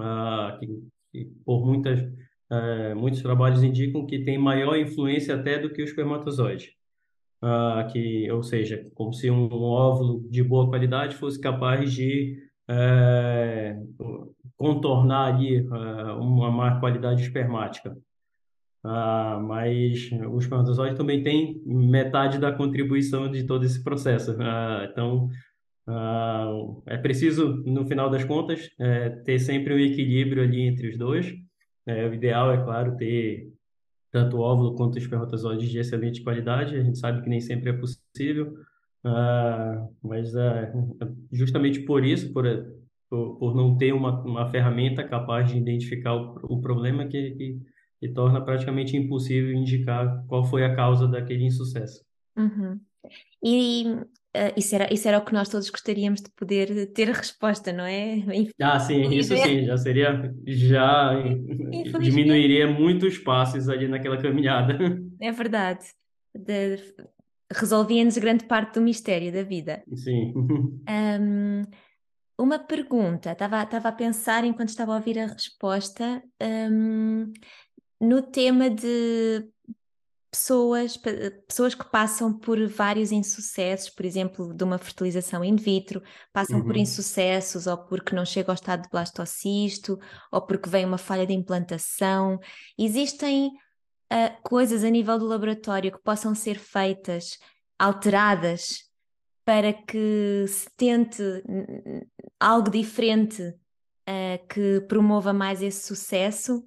que 0.59 0.67
que 1.11 1.25
por 1.45 1.65
muitas, 1.65 2.01
uh, 2.01 2.95
muitos 2.95 3.21
trabalhos 3.21 3.63
indicam 3.63 4.05
que 4.05 4.19
tem 4.19 4.37
maior 4.37 4.77
influência 4.77 5.35
até 5.35 5.57
do 5.57 5.71
que 5.71 5.81
o 5.81 5.85
espermatozoide. 5.85 6.75
Uh, 7.41 7.91
que, 7.91 8.31
ou 8.31 8.41
seja, 8.41 8.89
como 8.95 9.13
se 9.13 9.29
um, 9.29 9.45
um, 9.45 9.63
óvulo 9.63 10.27
de 10.29 10.43
boa 10.43 10.67
qualidade 10.69 11.15
fosse 11.15 11.39
capaz 11.39 11.93
de 11.93 12.35
uh, 12.69 14.35
contornar 14.55 15.35
ali 15.35 15.61
uh, 15.61 16.19
uma 16.19 16.49
má 16.49 16.79
qualidade 16.79 17.21
espermática. 17.21 17.95
Uh, 18.83 19.41
mas 19.43 20.09
o 20.29 20.37
espermatozoide 20.37 20.95
também 20.95 21.21
tem 21.21 21.61
metade 21.65 22.37
da 22.37 22.51
contribuição 22.51 23.29
de 23.29 23.43
todo 23.43 23.65
esse 23.65 23.83
processo. 23.83 24.35
então, 24.89 25.29
Uh, 25.89 26.83
é 26.85 26.97
preciso, 26.97 27.63
no 27.65 27.85
final 27.85 28.09
das 28.09 28.25
contas, 28.25 28.69
é, 28.77 29.09
ter 29.09 29.39
sempre 29.39 29.73
um 29.73 29.79
equilíbrio 29.79 30.43
ali 30.43 30.63
entre 30.63 30.89
os 30.89 30.97
dois. 30.97 31.33
É, 31.85 32.05
o 32.05 32.13
ideal 32.13 32.51
é, 32.51 32.61
claro, 32.61 32.97
ter 32.97 33.53
tanto 34.11 34.39
óvulo 34.39 34.75
quanto 34.75 34.97
espermatozoides 34.97 35.69
de 35.69 35.79
excelente 35.79 36.21
qualidade. 36.21 36.75
A 36.75 36.83
gente 36.83 36.99
sabe 36.99 37.21
que 37.21 37.29
nem 37.29 37.39
sempre 37.39 37.69
é 37.69 37.73
possível, 37.73 38.53
uh, 39.05 39.89
mas 40.03 40.35
uh, 40.35 41.17
justamente 41.31 41.79
por 41.81 42.03
isso, 42.03 42.33
por, 42.33 42.43
por, 43.09 43.37
por, 43.39 43.55
não 43.55 43.77
ter 43.77 43.93
uma, 43.93 44.21
uma 44.23 44.49
ferramenta 44.49 45.03
capaz 45.05 45.49
de 45.49 45.57
identificar 45.57 46.15
o, 46.15 46.37
o 46.43 46.61
problema, 46.61 47.05
que, 47.05 47.31
que, 47.31 47.59
que, 47.99 48.07
torna 48.09 48.41
praticamente 48.41 48.95
impossível 48.95 49.53
indicar 49.53 50.23
qual 50.27 50.43
foi 50.43 50.63
a 50.63 50.75
causa 50.75 51.07
daquele 51.07 51.45
insucesso. 51.45 52.03
Uhum. 52.35 52.79
E 53.43 53.85
Uh, 54.37 54.53
isso, 54.55 54.75
era, 54.75 54.93
isso 54.93 55.07
era 55.07 55.17
o 55.17 55.25
que 55.25 55.33
nós 55.33 55.49
todos 55.49 55.67
gostaríamos 55.67 56.21
de 56.21 56.29
poder 56.29 56.91
ter 56.93 57.09
a 57.09 57.13
resposta, 57.13 57.73
não 57.73 57.85
é? 57.85 58.17
Ah, 58.61 58.79
sim, 58.79 59.09
isso 59.09 59.35
sim, 59.35 59.65
já 59.65 59.77
seria, 59.77 60.31
já 60.45 61.13
diminuiria 61.99 62.67
muitos 62.67 63.17
passos 63.17 63.67
ali 63.67 63.87
naquela 63.87 64.21
caminhada. 64.21 64.77
É 65.19 65.31
verdade. 65.31 65.83
De, 66.35 66.77
resolvia-nos 67.51 68.17
grande 68.19 68.45
parte 68.45 68.75
do 68.75 68.81
mistério 68.81 69.33
da 69.33 69.41
vida. 69.41 69.83
Sim. 69.95 70.33
Um, 70.87 71.63
uma 72.39 72.59
pergunta, 72.59 73.31
estava, 73.31 73.63
estava 73.63 73.89
a 73.89 73.91
pensar 73.91 74.45
enquanto 74.45 74.69
estava 74.69 74.93
a 74.93 74.97
ouvir 74.97 75.17
a 75.17 75.25
resposta, 75.25 76.21
um, 76.71 77.33
no 77.99 78.21
tema 78.21 78.69
de 78.69 79.49
pessoas, 80.31 80.97
pessoas 81.47 81.73
que 81.73 81.89
passam 81.89 82.37
por 82.37 82.65
vários 82.67 83.11
insucessos, 83.11 83.89
por 83.89 84.05
exemplo, 84.05 84.53
de 84.53 84.63
uma 84.63 84.77
fertilização 84.77 85.43
in 85.43 85.55
vitro, 85.55 86.01
passam 86.31 86.59
uhum. 86.59 86.65
por 86.65 86.77
insucessos 86.77 87.65
ou 87.65 87.77
porque 87.77 88.15
não 88.15 88.25
chega 88.25 88.51
ao 88.51 88.55
estado 88.55 88.83
de 88.83 88.89
blastocisto 88.89 89.99
ou 90.31 90.41
porque 90.41 90.69
vem 90.69 90.85
uma 90.85 90.97
falha 90.97 91.25
de 91.25 91.33
implantação. 91.33 92.39
Existem 92.77 93.47
uh, 93.47 94.41
coisas 94.43 94.83
a 94.83 94.89
nível 94.89 95.17
do 95.17 95.25
laboratório 95.25 95.91
que 95.91 96.03
possam 96.03 96.35
ser 96.35 96.59
feitas, 96.59 97.37
alteradas, 97.79 98.87
para 99.43 99.71
que 99.71 100.45
se 100.47 100.69
tente 100.75 101.23
algo 102.37 102.69
diferente 102.69 103.41
uh, 103.41 104.47
que 104.49 104.81
promova 104.89 105.31
mais 105.31 105.61
esse 105.61 105.87
sucesso? 105.87 106.63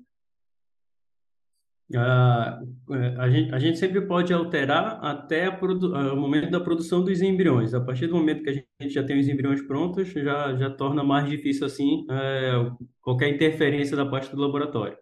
Uh, 1.93 3.19
a, 3.19 3.29
gente, 3.29 3.53
a 3.53 3.59
gente 3.59 3.79
sempre 3.79 4.01
pode 4.03 4.33
alterar 4.33 5.01
até 5.03 5.49
o 5.49 6.17
momento 6.17 6.51
da 6.51 6.61
produção 6.61 7.03
dos 7.03 7.21
embriões. 7.21 7.75
A 7.75 7.81
partir 7.81 8.07
do 8.07 8.15
momento 8.15 8.45
que 8.45 8.51
a 8.51 8.53
gente 8.53 8.95
já 8.95 9.03
tem 9.03 9.19
os 9.19 9.29
embriões 9.29 9.61
prontos, 9.63 10.09
já, 10.09 10.55
já 10.55 10.71
torna 10.71 11.03
mais 11.03 11.29
difícil 11.29 11.67
assim 11.67 12.07
é, 12.09 12.71
qualquer 13.01 13.29
interferência 13.29 13.97
da 13.97 14.07
parte 14.07 14.35
do 14.35 14.41
laboratório. 14.41 14.97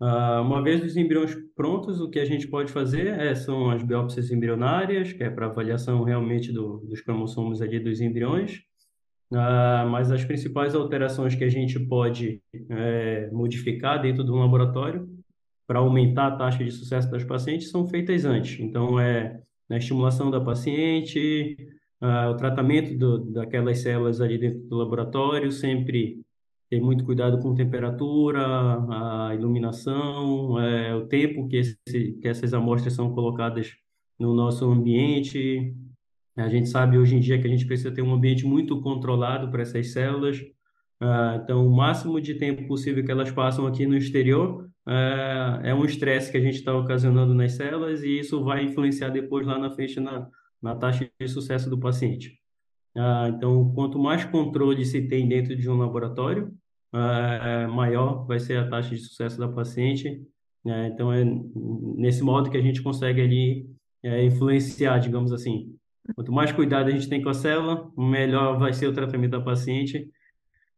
Uh, 0.00 0.40
uma 0.42 0.62
vez 0.62 0.82
os 0.82 0.96
embriões 0.96 1.36
prontos, 1.54 2.00
o 2.00 2.08
que 2.08 2.20
a 2.20 2.24
gente 2.24 2.48
pode 2.48 2.72
fazer 2.72 3.08
é, 3.08 3.34
são 3.34 3.70
as 3.70 3.82
biópsias 3.82 4.30
embrionárias, 4.30 5.12
que 5.12 5.22
é 5.22 5.28
para 5.28 5.46
avaliação 5.46 6.04
realmente 6.04 6.52
do, 6.52 6.78
dos 6.78 7.00
cromossomos 7.00 7.60
ali 7.60 7.78
dos 7.80 8.00
embriões. 8.00 8.62
Uh, 9.32 9.86
mas 9.90 10.10
as 10.10 10.24
principais 10.24 10.74
alterações 10.74 11.34
que 11.34 11.44
a 11.44 11.48
gente 11.48 11.78
pode 11.78 12.40
é, 12.70 13.28
modificar 13.32 14.00
dentro 14.00 14.24
de 14.24 14.30
um 14.30 14.36
laboratório 14.36 15.08
para 15.70 15.78
aumentar 15.78 16.26
a 16.26 16.36
taxa 16.36 16.64
de 16.64 16.70
sucesso 16.72 17.08
das 17.12 17.22
pacientes 17.22 17.70
são 17.70 17.86
feitas 17.86 18.24
antes. 18.24 18.58
Então, 18.58 18.98
é 18.98 19.40
a 19.70 19.76
estimulação 19.76 20.28
da 20.28 20.40
paciente, 20.40 21.56
uh, 22.02 22.30
o 22.32 22.34
tratamento 22.34 22.98
do, 22.98 23.30
daquelas 23.30 23.78
células 23.78 24.20
ali 24.20 24.36
dentro 24.36 24.58
do 24.66 24.76
laboratório, 24.76 25.52
sempre 25.52 26.22
ter 26.68 26.80
muito 26.80 27.04
cuidado 27.04 27.38
com 27.38 27.54
temperatura, 27.54 28.44
a 29.28 29.32
iluminação, 29.32 30.58
é, 30.58 30.92
o 30.96 31.06
tempo 31.06 31.46
que, 31.46 31.58
esse, 31.58 31.78
que 32.20 32.26
essas 32.26 32.52
amostras 32.52 32.94
são 32.94 33.14
colocadas 33.14 33.72
no 34.18 34.34
nosso 34.34 34.68
ambiente. 34.68 35.72
A 36.36 36.48
gente 36.48 36.68
sabe 36.68 36.98
hoje 36.98 37.14
em 37.14 37.20
dia 37.20 37.40
que 37.40 37.46
a 37.46 37.50
gente 37.50 37.64
precisa 37.64 37.92
ter 37.92 38.02
um 38.02 38.12
ambiente 38.12 38.44
muito 38.44 38.80
controlado 38.80 39.48
para 39.52 39.62
essas 39.62 39.92
células. 39.92 40.36
Uh, 41.00 41.38
então, 41.44 41.64
o 41.64 41.70
máximo 41.70 42.20
de 42.20 42.34
tempo 42.34 42.66
possível 42.66 43.04
que 43.04 43.12
elas 43.12 43.30
passam 43.30 43.68
aqui 43.68 43.86
no 43.86 43.96
exterior 43.96 44.68
é, 44.86 45.70
é 45.70 45.74
um 45.74 45.84
estresse 45.84 46.30
que 46.30 46.38
a 46.38 46.40
gente 46.40 46.56
está 46.56 46.74
ocasionando 46.74 47.34
nas 47.34 47.52
células 47.52 48.02
e 48.02 48.18
isso 48.18 48.42
vai 48.42 48.64
influenciar 48.64 49.10
depois 49.10 49.46
lá 49.46 49.58
na 49.58 49.70
frente 49.70 50.00
na, 50.00 50.28
na 50.60 50.74
taxa 50.74 51.08
de 51.20 51.28
sucesso 51.28 51.68
do 51.68 51.78
paciente. 51.78 52.38
Uh, 52.96 53.28
então, 53.28 53.72
quanto 53.72 53.98
mais 53.98 54.24
controle 54.24 54.84
se 54.84 55.02
tem 55.02 55.28
dentro 55.28 55.54
de 55.54 55.70
um 55.70 55.76
laboratório, 55.76 56.52
uh, 56.92 57.72
maior 57.72 58.26
vai 58.26 58.40
ser 58.40 58.58
a 58.58 58.68
taxa 58.68 58.90
de 58.90 59.00
sucesso 59.00 59.38
da 59.38 59.48
paciente. 59.48 60.22
Uh, 60.64 60.86
então, 60.86 61.12
é 61.12 61.24
nesse 61.96 62.22
modo 62.22 62.50
que 62.50 62.56
a 62.56 62.62
gente 62.62 62.82
consegue 62.82 63.20
ali 63.20 63.70
é, 64.02 64.24
influenciar, 64.24 64.98
digamos 64.98 65.32
assim. 65.32 65.76
Quanto 66.14 66.32
mais 66.32 66.50
cuidado 66.50 66.88
a 66.88 66.90
gente 66.90 67.08
tem 67.08 67.22
com 67.22 67.28
a 67.28 67.34
célula, 67.34 67.88
melhor 67.96 68.58
vai 68.58 68.72
ser 68.72 68.88
o 68.88 68.92
tratamento 68.92 69.32
da 69.32 69.40
paciente 69.40 70.10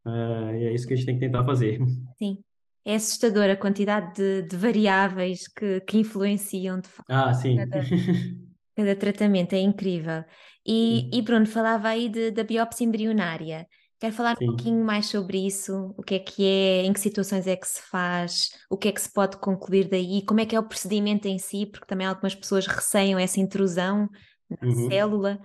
Uh, 0.05 0.51
e 0.57 0.65
é 0.67 0.75
isso 0.75 0.87
que 0.87 0.95
a 0.95 0.97
gente 0.97 1.07
tem 1.07 1.15
que 1.15 1.25
tentar 1.25 1.45
fazer. 1.45 1.81
Sim. 2.17 2.43
É 2.85 2.97
assustadora 2.97 3.53
a 3.53 3.57
quantidade 3.57 4.15
de, 4.15 4.43
de 4.43 4.57
variáveis 4.57 5.47
que, 5.49 5.81
que, 5.83 5.99
influenciam 5.99 6.81
de 6.81 6.89
facto. 6.89 7.11
Ah, 7.11 7.33
sim. 7.33 7.57
Cada, 7.57 7.81
cada 8.77 8.97
tratamento 8.97 9.53
é 9.55 9.61
incrível. 9.61 10.25
E, 10.67 11.11
e 11.17 11.23
Bruno, 11.23 11.47
falava 11.47 11.89
aí 11.89 12.09
de, 12.09 12.31
da 12.31 12.43
biópsia 12.43 12.85
embrionária. 12.85 13.67
Quero 14.03 14.15
falar 14.15 14.37
sim. 14.37 14.45
um 14.45 14.49
pouquinho 14.49 14.85
mais 14.85 15.07
sobre 15.07 15.47
isso, 15.47 15.95
o 15.97 16.03
que 16.03 16.17
é 16.17 16.19
que 16.19 16.45
é, 16.45 16.83
em 16.85 16.93
que 16.93 16.99
situações 16.99 17.47
é 17.47 17.55
que 17.55 17.69
se 17.69 17.81
faz, 17.83 18.51
o 18.69 18.77
que 18.77 18.89
é 18.89 18.93
que 18.93 19.01
se 19.01 19.13
pode 19.13 19.37
concluir 19.37 19.89
daí, 19.89 20.25
como 20.27 20.41
é 20.41 20.47
que 20.47 20.57
é 20.57 20.59
o 20.59 20.67
procedimento 20.67 21.29
em 21.29 21.39
si, 21.39 21.67
porque 21.67 21.87
também 21.87 22.05
algumas 22.05 22.35
pessoas 22.35 22.67
receiam 22.67 23.17
essa 23.17 23.39
intrusão 23.39 24.09
na 24.51 24.69
uhum. 24.69 24.89
célula. 24.89 25.41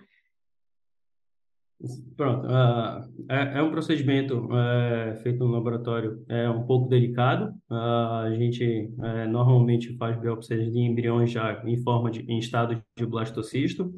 Pronto, 2.15 2.47
uh, 2.47 3.07
é, 3.30 3.59
é, 3.59 3.61
um 3.61 3.69
procedimento 3.69 4.45
uh, 4.45 5.15
feito 5.21 5.38
no 5.38 5.51
laboratório, 5.51 6.23
é 6.28 6.49
um 6.49 6.63
pouco 6.63 6.89
delicado. 6.89 7.53
Uh, 7.69 8.25
a 8.25 8.36
gente 8.36 8.91
é, 8.99 9.28
normalmente 9.28 9.95
faz 9.95 10.19
biópsias 10.19 10.71
de 10.71 10.80
embriões 10.80 11.30
já 11.30 11.61
em 11.65 11.78
forma 11.78 12.09
de, 12.09 12.21
em 12.21 12.39
estado 12.39 12.82
de 12.97 13.05
blastocisto. 13.05 13.93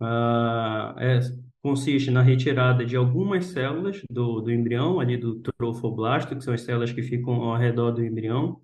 É, 0.00 1.20
consiste 1.62 2.10
na 2.10 2.22
retirada 2.22 2.86
de 2.86 2.96
algumas 2.96 3.46
células 3.46 4.00
do, 4.08 4.40
do 4.40 4.52
embrião, 4.52 5.00
ali 5.00 5.16
do 5.16 5.40
trofoblasto, 5.58 6.36
que 6.36 6.44
são 6.44 6.54
as 6.54 6.62
células 6.62 6.92
que 6.92 7.02
ficam 7.02 7.34
ao 7.42 7.56
redor 7.56 7.90
do 7.90 8.04
embrião. 8.04 8.60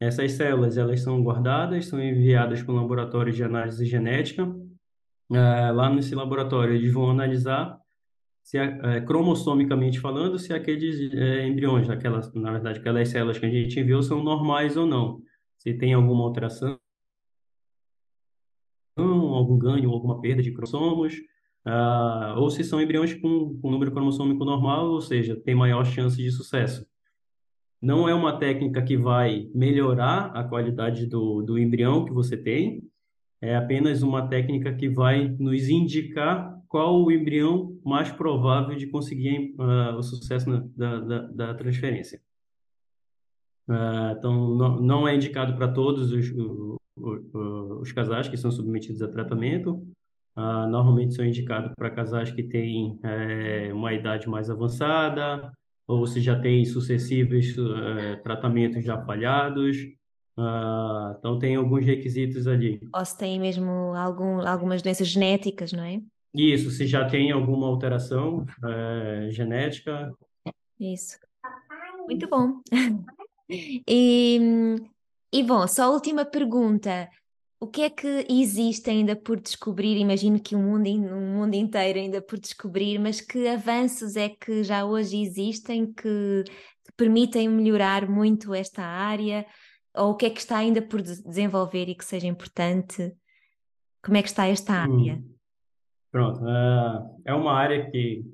Essas 0.00 0.32
células 0.32 0.76
elas 0.76 1.00
são 1.00 1.22
guardadas, 1.22 1.86
são 1.86 2.02
enviadas 2.02 2.60
para 2.62 2.72
o 2.72 2.76
laboratório 2.76 3.32
de 3.32 3.42
análise 3.42 3.86
genética 3.86 4.52
é, 5.32 5.70
lá 5.72 5.90
nesse 5.90 6.14
laboratório 6.14 6.74
eles 6.74 6.92
vão 6.92 7.10
analisar 7.10 7.78
se 8.42 8.56
é, 8.56 9.00
cromossomicamente 9.02 10.00
falando 10.00 10.38
se 10.38 10.54
aqueles 10.54 11.12
é, 11.12 11.46
embriões, 11.46 11.90
aquelas, 11.90 12.32
na 12.32 12.50
verdade, 12.50 12.78
aquelas 12.78 13.08
células 13.10 13.38
que 13.38 13.44
a 13.44 13.50
gente 13.50 13.82
viu 13.82 14.02
são 14.02 14.22
normais 14.22 14.76
ou 14.76 14.86
não, 14.86 15.20
se 15.58 15.74
tem 15.74 15.92
alguma 15.92 16.24
alteração, 16.24 16.78
algum 18.96 19.58
ganho, 19.58 19.90
alguma 19.90 20.20
perda 20.20 20.42
de 20.42 20.52
cromossomos, 20.52 21.14
uh, 21.66 22.38
ou 22.38 22.50
se 22.50 22.64
são 22.64 22.80
embriões 22.80 23.14
com, 23.14 23.58
com 23.60 23.70
número 23.70 23.92
cromossômico 23.92 24.44
normal, 24.44 24.86
ou 24.86 25.00
seja, 25.00 25.36
tem 25.36 25.54
maior 25.54 25.84
chance 25.84 26.16
de 26.16 26.30
sucesso. 26.30 26.86
Não 27.80 28.08
é 28.08 28.14
uma 28.14 28.38
técnica 28.38 28.82
que 28.82 28.96
vai 28.96 29.48
melhorar 29.54 30.32
a 30.34 30.42
qualidade 30.42 31.06
do, 31.06 31.42
do 31.42 31.58
embrião 31.58 32.04
que 32.04 32.12
você 32.12 32.36
tem, 32.36 32.87
é 33.40 33.56
apenas 33.56 34.02
uma 34.02 34.28
técnica 34.28 34.74
que 34.74 34.88
vai 34.88 35.28
nos 35.38 35.68
indicar 35.68 36.58
qual 36.68 37.02
o 37.02 37.10
embrião 37.10 37.78
mais 37.84 38.10
provável 38.10 38.76
de 38.76 38.86
conseguir 38.86 39.54
uh, 39.58 39.96
o 39.96 40.02
sucesso 40.02 40.50
na, 40.50 40.64
da, 40.76 41.00
da, 41.00 41.18
da, 41.26 41.54
transferência. 41.54 42.20
Uh, 43.68 44.16
então, 44.16 44.54
não, 44.54 44.80
não, 44.80 45.08
é 45.08 45.14
indicado 45.14 45.54
para 45.54 45.68
todos 45.68 46.12
os, 46.12 46.30
os, 46.96 47.34
os, 47.80 47.92
casais 47.92 48.28
que 48.28 48.36
são 48.36 48.50
submetidos 48.50 49.02
a 49.02 49.08
tratamento. 49.08 49.74
Uh, 50.36 50.68
normalmente 50.68 51.14
são 51.14 51.24
indicados 51.24 51.72
para 51.76 51.90
casais 51.90 52.30
que 52.30 52.42
têm 52.42 52.98
é, 53.02 53.72
uma 53.72 53.92
idade 53.92 54.28
mais 54.28 54.48
avançada 54.48 55.52
ou 55.86 56.06
se 56.06 56.20
já 56.20 56.38
têm 56.38 56.64
sucessivos 56.64 57.56
é, 57.98 58.16
tratamentos 58.16 58.84
já 58.84 59.02
falhados. 59.04 59.76
Uh, 60.38 61.16
então 61.18 61.36
tem 61.36 61.56
alguns 61.56 61.84
requisitos 61.84 62.46
ali. 62.46 62.80
Ou 62.94 63.04
se 63.04 63.18
tem 63.18 63.40
mesmo 63.40 63.70
algum, 63.96 64.40
algumas 64.46 64.80
doenças 64.80 65.08
genéticas, 65.08 65.72
não 65.72 65.82
é? 65.82 66.00
Isso, 66.32 66.70
se 66.70 66.86
já 66.86 67.08
tem 67.08 67.32
alguma 67.32 67.66
alteração 67.66 68.46
é, 68.64 69.30
genética. 69.32 70.14
Isso. 70.78 71.18
Muito 72.06 72.28
bom. 72.28 72.60
e, 73.50 74.76
e 75.32 75.42
bom, 75.42 75.66
só 75.66 75.84
a 75.84 75.90
última 75.90 76.24
pergunta. 76.24 77.10
O 77.60 77.66
que 77.66 77.82
é 77.82 77.90
que 77.90 78.24
existe 78.30 78.88
ainda 78.88 79.16
por 79.16 79.40
descobrir? 79.40 79.96
Imagino 79.96 80.38
que 80.38 80.54
o 80.54 80.60
mundo, 80.60 80.88
um 80.88 81.38
mundo 81.40 81.54
inteiro 81.54 81.98
ainda 81.98 82.22
por 82.22 82.38
descobrir, 82.38 83.00
mas 83.00 83.20
que 83.20 83.48
avanços 83.48 84.14
é 84.14 84.28
que 84.28 84.62
já 84.62 84.84
hoje 84.84 85.20
existem 85.20 85.92
que, 85.92 86.44
que 86.44 86.92
permitem 86.96 87.48
melhorar 87.48 88.08
muito 88.08 88.54
esta 88.54 88.84
área? 88.84 89.44
Ou 89.96 90.10
o 90.10 90.14
que 90.14 90.26
é 90.26 90.30
que 90.30 90.40
está 90.40 90.58
ainda 90.58 90.82
por 90.82 91.02
desenvolver 91.02 91.88
e 91.88 91.94
que 91.94 92.04
seja 92.04 92.26
importante? 92.26 93.12
Como 94.02 94.16
é 94.16 94.22
que 94.22 94.28
está 94.28 94.46
esta 94.46 94.72
hum. 94.72 94.98
área? 94.98 95.14
Hum, 95.14 95.34
pronto, 96.10 96.48
é, 96.48 97.10
é 97.26 97.34
uma 97.34 97.52
área 97.52 97.90
que, 97.90 98.24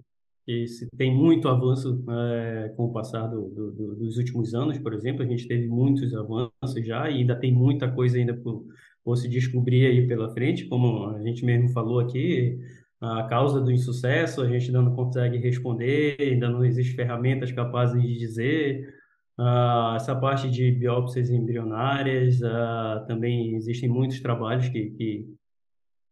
que 0.45 0.67
se 0.67 0.89
tem 0.97 1.15
muito 1.15 1.49
avanço 1.49 2.05
é, 2.11 2.73
com 2.77 2.85
o 2.87 2.93
passar 2.93 3.27
do, 3.27 3.49
do, 3.49 3.95
dos 3.97 4.17
últimos 4.19 4.55
anos, 4.55 4.79
por 4.79 4.93
exemplo, 4.93 5.23
a 5.23 5.27
gente 5.27 5.49
teve 5.49 5.67
muitos 5.67 6.15
avanços 6.15 6.87
já 6.87 7.09
e 7.11 7.19
ainda 7.19 7.37
tem 7.37 7.53
muita 7.53 7.91
coisa 7.91 8.19
ainda 8.19 8.35
por, 8.35 8.65
por 9.03 9.17
se 9.17 9.29
descobrir 9.29 9.87
aí 9.87 10.07
pela 10.07 10.31
frente, 10.33 10.67
como 10.67 11.09
a 11.09 11.23
gente 11.23 11.45
mesmo 11.45 11.71
falou 11.71 12.01
aqui, 12.01 12.59
a 13.01 13.25
causa 13.25 13.61
do 13.61 13.71
insucesso, 13.71 14.41
a 14.41 14.49
gente 14.49 14.67
ainda 14.67 14.81
não 14.81 14.95
consegue 14.95 15.37
responder, 15.39 16.17
ainda 16.19 16.49
não 16.49 16.65
existem 16.65 16.97
ferramentas 16.97 17.53
capazes 17.53 18.01
de 18.01 18.19
dizer, 18.19 18.94
Uh, 19.39 19.97
essa 19.97 20.15
parte 20.15 20.49
de 20.49 20.71
biópsias 20.71 21.29
embrionárias, 21.29 22.41
uh, 22.41 23.05
também 23.07 23.57
existem 23.57 23.89
muitos 23.89 24.21
trabalhos 24.21 24.69
que, 24.69 24.91
que, 24.91 25.27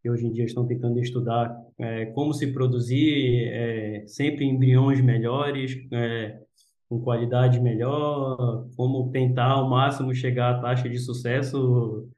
que, 0.03 0.11
hoje 0.11 0.27
em 0.27 0.33
dia 0.33 0.45
estão 0.45 0.67
tentando 0.67 0.99
estudar 0.99 1.57
é, 1.79 2.07
como 2.07 2.33
se 2.35 2.53
produzir 2.53 3.49
é, 3.49 4.05
sempre 4.07 4.45
embriões 4.45 5.01
melhores, 5.01 5.79
é, 5.93 6.41
com 6.89 7.01
qualidade 7.01 7.61
melhor, 7.61 8.67
como 8.77 9.11
tentar 9.11 9.53
ao 9.53 9.71
máximo 9.71 10.15
chegar 10.15 10.57
à 10.57 10.61
taxa 10.61 10.89
de 10.89 10.99
sucesso 10.99 12.09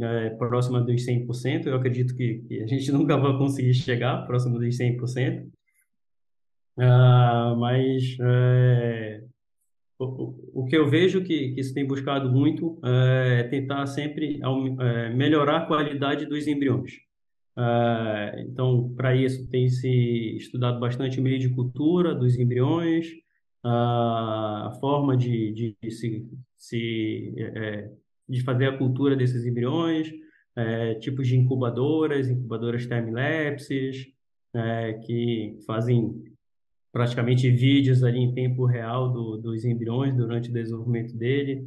é, 0.00 0.30
próxima 0.30 0.80
dos 0.80 1.04
100%. 1.06 1.66
Eu 1.66 1.76
acredito 1.76 2.16
que, 2.16 2.38
que 2.48 2.62
a 2.62 2.66
gente 2.66 2.90
nunca 2.92 3.16
vai 3.16 3.36
conseguir 3.36 3.74
chegar 3.74 4.26
próximo 4.26 4.58
dos 4.58 4.76
100%. 4.76 5.48
Ah, 6.78 7.54
mas 7.58 8.16
é, 8.20 9.22
o, 9.98 10.66
que 10.68 10.76
eu 10.76 10.88
vejo 10.88 11.22
que, 11.22 11.52
que 11.52 11.62
se 11.62 11.72
tem 11.72 11.86
buscado 11.86 12.30
muito 12.30 12.78
é 12.84 13.44
tentar 13.44 13.86
sempre 13.86 14.40
é, 14.80 15.10
melhorar 15.10 15.58
a 15.58 15.66
qualidade 15.66 16.26
dos 16.26 16.46
embriões. 16.46 16.92
É, 17.58 18.44
então, 18.46 18.92
para 18.94 19.16
isso, 19.16 19.48
tem 19.48 19.68
se 19.68 20.36
estudado 20.36 20.78
bastante 20.78 21.18
o 21.18 21.22
meio 21.22 21.38
de 21.38 21.48
cultura 21.48 22.14
dos 22.14 22.38
embriões, 22.38 23.08
a 23.64 24.76
forma 24.80 25.16
de, 25.16 25.52
de, 25.52 25.76
de 25.82 25.90
se, 25.90 26.24
se 26.56 27.34
de 28.28 28.42
fazer 28.42 28.66
a 28.66 28.78
cultura 28.78 29.16
desses 29.16 29.44
embriões, 29.44 30.12
tipos 31.00 31.26
de 31.26 31.36
incubadoras, 31.36 32.28
incubadoras 32.28 32.86
time-lapses, 32.86 34.06
que 35.04 35.58
fazem 35.66 36.35
praticamente 36.96 37.50
vídeos 37.50 38.02
ali 38.02 38.20
em 38.20 38.32
tempo 38.32 38.64
real 38.64 39.12
do, 39.12 39.36
dos 39.36 39.66
embriões 39.66 40.16
durante 40.16 40.48
o 40.48 40.52
desenvolvimento 40.52 41.14
dele. 41.14 41.62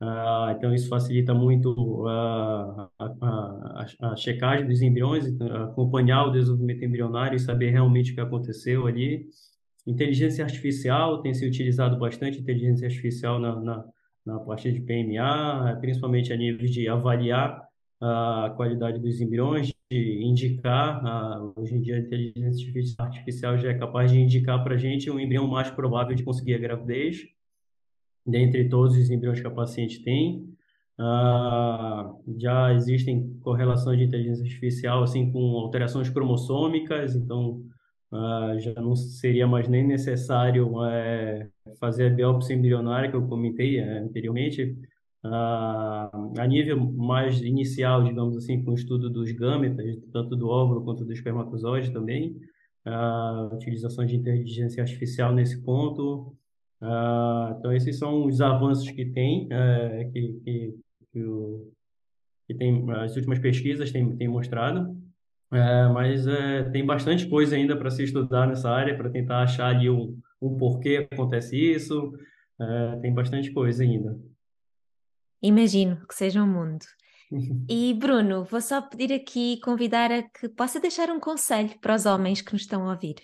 Uh, 0.00 0.52
então, 0.56 0.72
isso 0.72 0.88
facilita 0.88 1.34
muito 1.34 1.72
uh, 1.72 2.88
a, 2.96 3.04
a, 3.20 3.86
a, 4.02 4.16
checagem 4.16 4.68
dos 4.68 4.80
embriões, 4.80 5.26
acompanhar 5.68 6.26
o 6.26 6.30
desenvolvimento 6.30 6.84
embrionário 6.84 7.34
e 7.34 7.40
saber 7.40 7.70
realmente 7.70 8.12
o 8.12 8.14
que 8.14 8.20
aconteceu 8.20 8.86
ali. 8.86 9.26
Inteligência 9.84 10.44
artificial 10.44 11.20
tem 11.22 11.34
se 11.34 11.44
utilizado 11.44 11.98
bastante 11.98 12.38
inteligência 12.38 12.86
artificial 12.86 13.40
na, 13.40 13.60
na, 13.60 13.84
na 14.24 14.38
parte 14.38 14.70
de 14.70 14.80
PMA, 14.80 15.76
principalmente 15.80 16.32
a 16.32 16.36
nível 16.36 16.64
de 16.64 16.88
avaliar 16.88 17.60
a 18.00 18.54
qualidade 18.56 19.00
dos 19.00 19.20
embriões, 19.20 19.72
indicar, 19.90 21.02
hoje 21.56 21.74
em 21.74 21.80
dia 21.80 21.96
a 21.96 22.00
inteligência 22.00 22.94
artificial 22.98 23.56
já 23.56 23.70
é 23.70 23.74
capaz 23.74 24.10
de 24.10 24.18
indicar 24.18 24.62
para 24.62 24.74
a 24.74 24.78
gente 24.78 25.10
um 25.10 25.18
embrião 25.18 25.46
mais 25.46 25.70
provável 25.70 26.14
de 26.14 26.22
conseguir 26.22 26.54
a 26.54 26.58
gravidez, 26.58 27.26
dentre 28.26 28.68
todos 28.68 28.96
os 28.96 29.10
embriões 29.10 29.40
que 29.40 29.46
a 29.46 29.50
paciente 29.50 30.02
tem. 30.02 30.54
Ah, 30.98 32.12
já 32.36 32.74
existem 32.74 33.38
correlações 33.40 33.98
de 33.98 34.04
inteligência 34.04 34.42
artificial 34.44 35.04
assim 35.04 35.30
com 35.30 35.38
alterações 35.58 36.10
cromossômicas, 36.10 37.14
então 37.14 37.62
ah, 38.12 38.56
já 38.58 38.74
não 38.74 38.96
seria 38.96 39.46
mais 39.46 39.68
nem 39.68 39.86
necessário 39.86 40.84
é, 40.84 41.48
fazer 41.78 42.06
a 42.06 42.14
biópsia 42.14 42.54
embrionária 42.54 43.10
que 43.10 43.16
eu 43.16 43.26
comentei 43.28 43.78
é, 43.78 43.98
anteriormente, 43.98 44.76
ah, 44.82 44.87
a 45.24 46.46
nível 46.46 46.78
mais 46.78 47.40
inicial, 47.40 48.04
digamos 48.04 48.36
assim, 48.36 48.62
com 48.62 48.70
o 48.70 48.74
estudo 48.74 49.10
dos 49.10 49.30
gametas, 49.32 49.96
tanto 50.12 50.36
do 50.36 50.48
óvulo 50.48 50.84
quanto 50.84 51.04
do 51.04 51.12
espermatozoide 51.12 51.92
também, 51.92 52.36
a 52.84 53.50
utilização 53.52 54.06
de 54.06 54.16
inteligência 54.16 54.82
artificial 54.82 55.32
nesse 55.32 55.62
ponto. 55.62 56.34
Ah, 56.80 57.56
então, 57.58 57.72
esses 57.72 57.98
são 57.98 58.26
os 58.26 58.40
avanços 58.40 58.90
que 58.90 59.06
tem, 59.06 59.48
é, 59.50 60.04
que, 60.12 60.32
que, 60.44 60.74
que, 61.12 61.22
o, 61.22 61.72
que 62.46 62.54
tem, 62.54 62.88
as 62.92 63.16
últimas 63.16 63.38
pesquisas 63.40 63.90
têm, 63.90 64.16
têm 64.16 64.28
mostrado. 64.28 64.96
É, 65.50 65.88
mas 65.88 66.26
é, 66.26 66.64
tem 66.70 66.84
bastante 66.84 67.26
coisa 67.26 67.56
ainda 67.56 67.76
para 67.76 67.90
se 67.90 68.04
estudar 68.04 68.46
nessa 68.46 68.70
área, 68.70 68.96
para 68.96 69.10
tentar 69.10 69.42
achar 69.42 69.74
ali 69.74 69.88
um 69.90 70.56
porquê 70.58 71.08
acontece 71.10 71.56
isso. 71.56 72.12
Tem 73.00 73.14
bastante 73.14 73.52
coisa 73.52 73.84
ainda. 73.84 74.18
Imagino 75.42 76.06
que 76.06 76.14
seja 76.14 76.42
um 76.42 76.46
mundo. 76.46 76.84
E 77.68 77.92
Bruno, 77.92 78.44
vou 78.44 78.58
só 78.58 78.80
pedir 78.80 79.12
aqui, 79.12 79.60
convidar 79.60 80.10
a 80.10 80.22
que 80.22 80.48
possa 80.48 80.80
deixar 80.80 81.10
um 81.10 81.20
conselho 81.20 81.78
para 81.78 81.94
os 81.94 82.06
homens 82.06 82.40
que 82.40 82.54
nos 82.54 82.62
estão 82.62 82.88
a 82.88 82.92
ouvir 82.92 83.16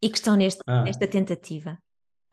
e 0.00 0.08
que 0.08 0.16
estão 0.16 0.34
neste, 0.34 0.62
ah. 0.66 0.82
nesta 0.82 1.06
tentativa. 1.06 1.78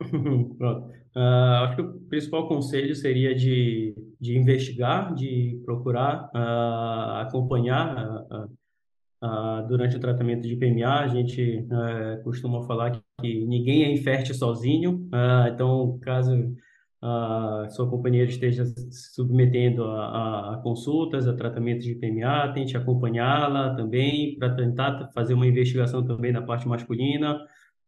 Pronto. 0.00 0.88
Uh, 1.14 1.64
acho 1.64 1.76
que 1.76 1.82
o 1.82 2.00
principal 2.08 2.48
conselho 2.48 2.94
seria 2.94 3.34
de, 3.34 3.94
de 4.18 4.38
investigar, 4.38 5.12
de 5.14 5.60
procurar 5.64 6.30
uh, 6.34 7.16
acompanhar 7.26 8.24
uh, 8.30 9.68
durante 9.68 9.96
o 9.96 10.00
tratamento 10.00 10.48
de 10.48 10.56
PMA. 10.56 11.00
A 11.00 11.08
gente 11.08 11.66
eh, 11.70 12.20
costuma 12.24 12.62
falar 12.62 12.90
que, 12.92 13.02
que, 13.20 13.44
ninguém 13.44 13.84
é 13.84 13.92
infértil 13.92 14.34
sozinho, 14.34 15.06
então, 15.52 15.98
caso 16.00 16.56
a 17.02 17.66
sua 17.70 17.88
companheira 17.88 18.28
esteja 18.28 18.64
se 18.66 19.14
submetendo 19.14 19.84
a, 19.84 20.06
a, 20.06 20.54
a, 20.54 20.56
consultas, 20.58 21.26
a 21.26 21.34
tratamentos 21.34 21.84
de 21.84 21.94
PMA, 21.94 22.52
tente 22.52 22.76
acompanhá-la 22.76 23.74
também 23.74 24.36
para 24.38 24.54
tentar 24.54 25.10
fazer 25.14 25.32
uma 25.32 25.46
investigação 25.46 26.04
também 26.04 26.30
na 26.32 26.42
parte 26.42 26.68
masculina. 26.68 27.40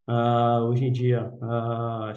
Uh, 0.08 0.64
hoje 0.68 0.86
em 0.86 0.92
dia, 0.92 1.30
uh, 1.42 2.12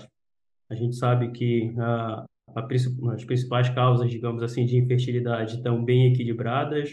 a 0.69 0.75
gente 0.75 0.95
sabe 0.95 1.31
que 1.31 1.73
uh, 1.75 2.25
a, 2.55 2.67
as 3.13 3.25
principais 3.25 3.69
causas, 3.69 4.09
digamos 4.09 4.41
assim, 4.41 4.65
de 4.65 4.77
infertilidade 4.77 5.57
estão 5.57 5.83
bem 5.83 6.11
equilibradas. 6.11 6.91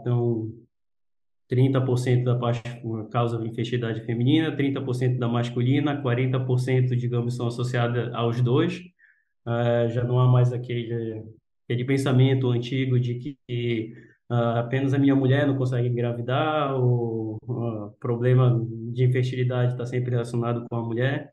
então, 0.00 0.50
30% 1.50 2.24
da 2.24 2.36
parte 2.36 2.62
causa 3.10 3.44
infertilidade 3.44 4.04
feminina, 4.04 4.56
30% 4.56 5.18
da 5.18 5.28
masculina, 5.28 6.02
40%, 6.02 6.96
digamos, 6.96 7.36
são 7.36 7.46
associadas 7.46 8.12
aos 8.14 8.40
dois. 8.40 8.80
Uh, 9.46 9.88
já 9.90 10.02
não 10.02 10.18
há 10.18 10.26
mais 10.26 10.52
aquele, 10.52 11.22
aquele 11.64 11.84
pensamento 11.84 12.50
antigo 12.50 12.98
de 12.98 13.14
que 13.14 13.92
uh, 14.30 14.58
apenas 14.58 14.92
a 14.92 14.98
minha 14.98 15.14
mulher 15.14 15.46
não 15.46 15.56
consegue 15.56 15.88
engravidar, 15.88 16.74
o 16.74 17.38
uh, 17.44 17.92
problema 18.00 18.60
de 18.92 19.04
infertilidade 19.04 19.72
está 19.72 19.86
sempre 19.86 20.10
relacionado 20.10 20.66
com 20.68 20.76
a 20.76 20.82
mulher. 20.82 21.30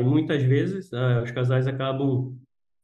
e 0.00 0.02
muitas 0.02 0.42
vezes 0.42 0.90
os 1.22 1.30
casais 1.30 1.66
acabam 1.68 2.36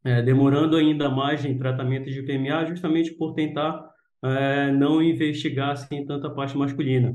eh, 0.04 0.20
demorando 0.20 0.76
ainda 0.76 1.08
mais 1.08 1.44
em 1.46 1.56
tratamento 1.56 2.10
de 2.10 2.22
PMA 2.22 2.66
justamente 2.66 3.14
por 3.14 3.32
tentar 3.32 3.82
é, 4.24 4.72
não 4.72 5.02
investigar 5.02 5.70
assim 5.70 6.04
tanta 6.06 6.30
parte 6.30 6.56
masculina. 6.56 7.14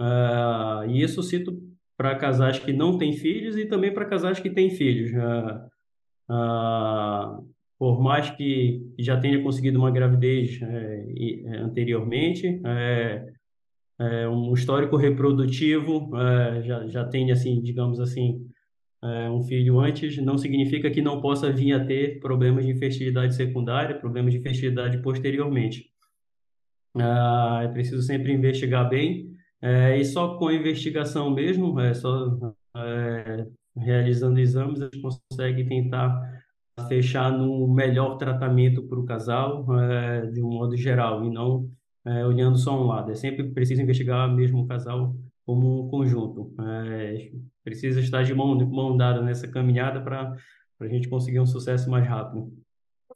É, 0.00 0.90
e 0.90 1.02
isso 1.02 1.22
cito 1.22 1.60
para 1.96 2.14
casais 2.14 2.58
que 2.60 2.72
não 2.72 2.96
têm 2.96 3.12
filhos 3.12 3.56
e 3.56 3.66
também 3.66 3.92
para 3.92 4.04
casais 4.04 4.38
que 4.38 4.48
têm 4.48 4.70
filhos. 4.70 5.12
É, 5.12 5.68
é 6.30 7.48
por 7.78 8.02
mais 8.02 8.28
que 8.30 8.92
já 8.98 9.20
tenha 9.20 9.40
conseguido 9.40 9.78
uma 9.78 9.90
gravidez 9.90 10.60
é, 10.60 11.06
é, 11.46 11.58
anteriormente, 11.58 12.60
um 14.32 14.52
histórico 14.52 14.96
reprodutivo, 14.96 16.10
já, 16.64 16.86
já 16.88 17.04
tem, 17.04 17.30
assim, 17.30 17.60
digamos 17.62 18.00
assim, 18.00 18.44
um 19.32 19.42
filho 19.42 19.78
antes, 19.78 20.16
não 20.18 20.36
significa 20.36 20.90
que 20.90 21.00
não 21.00 21.20
possa 21.20 21.52
vir 21.52 21.72
a 21.72 21.84
ter 21.84 22.18
problemas 22.20 22.64
de 22.66 22.72
infertilidade 22.72 23.34
secundária, 23.34 23.98
problemas 23.98 24.32
de 24.32 24.40
infertilidade 24.40 24.98
posteriormente. 24.98 25.88
Ah, 26.96 27.60
é 27.64 27.68
preciso 27.68 28.02
sempre 28.02 28.32
investigar 28.32 28.88
bem, 28.88 29.28
é, 29.60 29.98
e 29.98 30.04
só 30.04 30.36
com 30.38 30.48
a 30.48 30.54
investigação 30.54 31.30
mesmo, 31.30 31.78
é 31.80 31.92
só 31.92 32.54
é, 32.76 33.46
realizando 33.76 34.38
exames, 34.38 34.80
a 34.80 34.84
gente 34.84 35.00
consegue 35.00 35.64
tentar 35.64 36.20
fechar 36.88 37.32
no 37.32 37.66
melhor 37.66 38.16
tratamento 38.16 38.82
para 38.84 38.98
o 38.98 39.04
casal, 39.04 39.66
é, 39.80 40.26
de 40.26 40.40
um 40.42 40.48
modo 40.48 40.76
geral, 40.76 41.24
e 41.24 41.30
não 41.30 41.68
olhando 42.26 42.56
só 42.56 42.80
um 42.80 42.86
lado. 42.86 43.10
É 43.10 43.14
sempre 43.14 43.50
preciso 43.50 43.82
investigar 43.82 44.32
mesmo 44.34 44.62
o 44.62 44.66
casal 44.66 45.14
como 45.44 45.84
um 45.84 45.90
conjunto. 45.90 46.54
Precisa 47.62 48.00
estar 48.00 48.22
de 48.22 48.32
mão, 48.32 48.56
mão 48.66 48.96
dada 48.96 49.20
nessa 49.20 49.46
caminhada 49.46 50.00
para 50.00 50.34
a 50.80 50.86
gente 50.86 51.06
conseguir 51.06 51.40
um 51.40 51.44
sucesso 51.44 51.90
mais 51.90 52.06
rápido. 52.06 52.50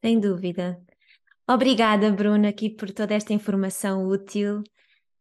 Sem 0.02 0.20
dúvida. 0.20 0.78
Obrigada, 1.48 2.10
Bruna, 2.10 2.48
aqui 2.48 2.70
por 2.70 2.90
toda 2.90 3.14
esta 3.14 3.32
informação 3.32 4.06
útil, 4.06 4.62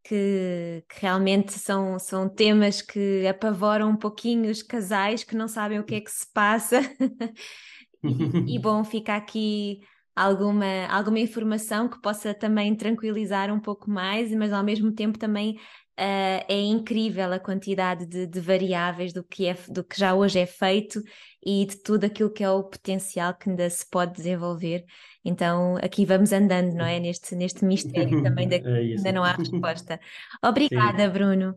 que, 0.04 0.84
que, 0.88 1.02
realmente 1.02 1.54
são, 1.54 1.98
são 2.00 2.30
temas 2.30 2.82
que 2.82 3.26
apavoram 3.28 3.90
um 3.90 3.98
pouquinho 3.98 4.50
os 4.50 4.62
casais 4.64 5.24
que 5.24 5.36
não 5.36 5.48
sabem 5.48 5.80
o 5.80 5.84
que 5.84 5.96
é 5.96 6.02
que 6.02 6.12
se 6.12 6.32
passa. 6.32 6.82
e, 8.04 8.56
e, 8.56 8.60
bom, 8.60 8.84
fica 8.84 9.16
aqui 9.16 9.80
alguma, 10.16 10.86
alguma 10.90 11.20
informação 11.20 11.90
que 11.90 12.02
possa 12.02 12.34
também 12.34 12.76
tranquilizar 12.76 13.52
um 13.52 13.60
pouco 13.60 13.90
mais, 13.90 14.32
mas 14.34 14.54
ao 14.54 14.64
mesmo 14.64 14.94
tempo 14.94 15.18
também 15.18 15.56
uh, 16.00 16.46
é 16.48 16.62
incrível 16.62 17.32
a 17.32 17.40
quantidade 17.40 18.06
de, 18.06 18.28
de, 18.28 18.40
variáveis 18.40 19.14
do 19.14 19.24
que, 19.24 19.48
é, 19.48 19.56
do 19.70 19.84
que 19.84 20.00
já 20.00 20.14
hoje 20.14 20.40
é 20.40 20.46
feito 20.46 21.02
e 21.46 21.66
de 21.66 21.82
tudo 21.82 22.06
aquilo 22.06 22.32
que 22.32 22.44
é 22.44 22.50
o 22.50 22.64
potencial 22.64 23.34
que 23.36 23.50
ainda 23.50 23.70
se 23.70 23.88
pode 23.90 24.14
desenvolver. 24.14 24.84
Então 25.24 25.78
aqui 25.78 26.06
vamos 26.06 26.32
andando, 26.34 26.74
não 26.74 26.86
é? 26.86 27.00
Neste, 27.00 27.36
neste 27.36 27.64
mistério 27.66 28.22
também 28.24 28.48
da, 28.48 28.56
é 28.70 28.78
ainda 28.78 29.12
não 29.12 29.24
há 29.24 29.34
resposta. 29.34 30.00
Obrigada, 30.44 31.06
Sim. 31.06 31.10
Bruno. 31.10 31.56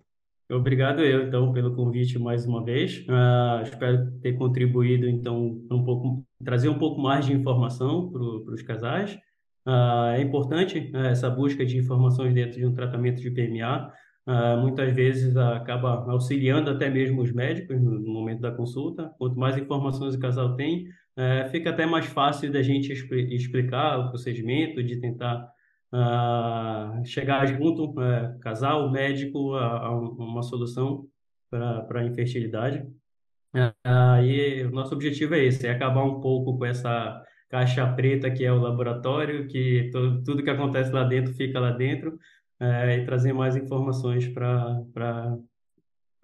Obrigado 0.50 1.00
eu, 1.00 1.26
então, 1.26 1.52
pelo 1.52 1.74
convite 1.74 2.18
mais 2.18 2.44
uma 2.46 2.62
vez. 2.62 2.98
Uh, 3.08 3.62
espero 3.62 4.10
ter 4.20 4.34
contribuído, 4.34 5.08
então, 5.08 5.58
um 5.70 5.82
pouco, 5.82 6.24
trazer 6.44 6.68
um 6.68 6.78
pouco 6.78 7.00
mais 7.00 7.24
de 7.24 7.32
informação 7.32 8.10
para 8.10 8.22
os 8.22 8.60
casais. 8.60 9.18
Uh, 9.66 10.12
é 10.14 10.20
importante 10.20 10.90
uh, 10.94 10.98
essa 10.98 11.30
busca 11.30 11.64
de 11.64 11.78
informações 11.78 12.34
dentro 12.34 12.58
de 12.58 12.66
um 12.66 12.74
tratamento 12.74 13.22
de 13.22 13.30
PMA. 13.30 13.90
Uh, 14.26 14.60
muitas 14.60 14.94
vezes 14.94 15.34
acaba 15.36 16.10
auxiliando 16.10 16.70
até 16.70 16.90
mesmo 16.90 17.22
os 17.22 17.32
médicos 17.32 17.80
no, 17.80 17.98
no, 17.98 18.12
momento 18.12 18.40
da 18.40 18.50
consulta. 18.50 19.10
Quanto 19.18 19.38
mais 19.38 19.56
informações 19.56 20.14
o 20.14 20.18
casal 20.18 20.54
tem, 20.56 20.86
uh, 21.18 21.48
fica 21.50 21.70
até 21.70 21.86
mais 21.86 22.06
fácil 22.06 22.52
da 22.52 22.62
gente 22.62 22.92
expl 22.92 23.14
explicar 23.14 23.98
o 23.98 24.08
procedimento, 24.10 24.82
de 24.82 25.00
tentar 25.00 25.48
uh, 25.92 27.04
chegar 27.04 27.46
junto, 27.46 27.94
casal, 28.40 28.90
médico, 28.90 29.54
a, 29.54 29.86
a, 29.86 29.96
uma 29.96 30.42
solução 30.42 31.06
para 31.50 32.00
a 32.00 32.04
infertilidade. 32.04 32.86
E 34.24 34.64
o 34.64 34.70
nosso 34.72 34.94
objetivo 34.94 35.34
é 35.34 35.44
esse, 35.44 35.66
é 35.66 35.70
acabar 35.70 36.04
um 36.04 36.20
pouco 36.20 36.58
com 36.58 36.64
essa 36.64 37.22
caixa 37.48 37.86
preta 37.92 38.30
que 38.30 38.44
é 38.44 38.52
o 38.52 38.58
laboratório, 38.58 39.46
que 39.46 39.90
tudo 39.92 40.42
que 40.42 40.50
acontece 40.50 40.90
lá 40.90 41.04
dentro 41.04 41.32
fica 41.34 41.60
lá 41.60 41.70
dentro, 41.70 42.18
é, 42.58 42.96
e 42.96 43.04
trazer 43.04 43.32
mais 43.32 43.56
informações 43.56 44.26
para 44.28 45.36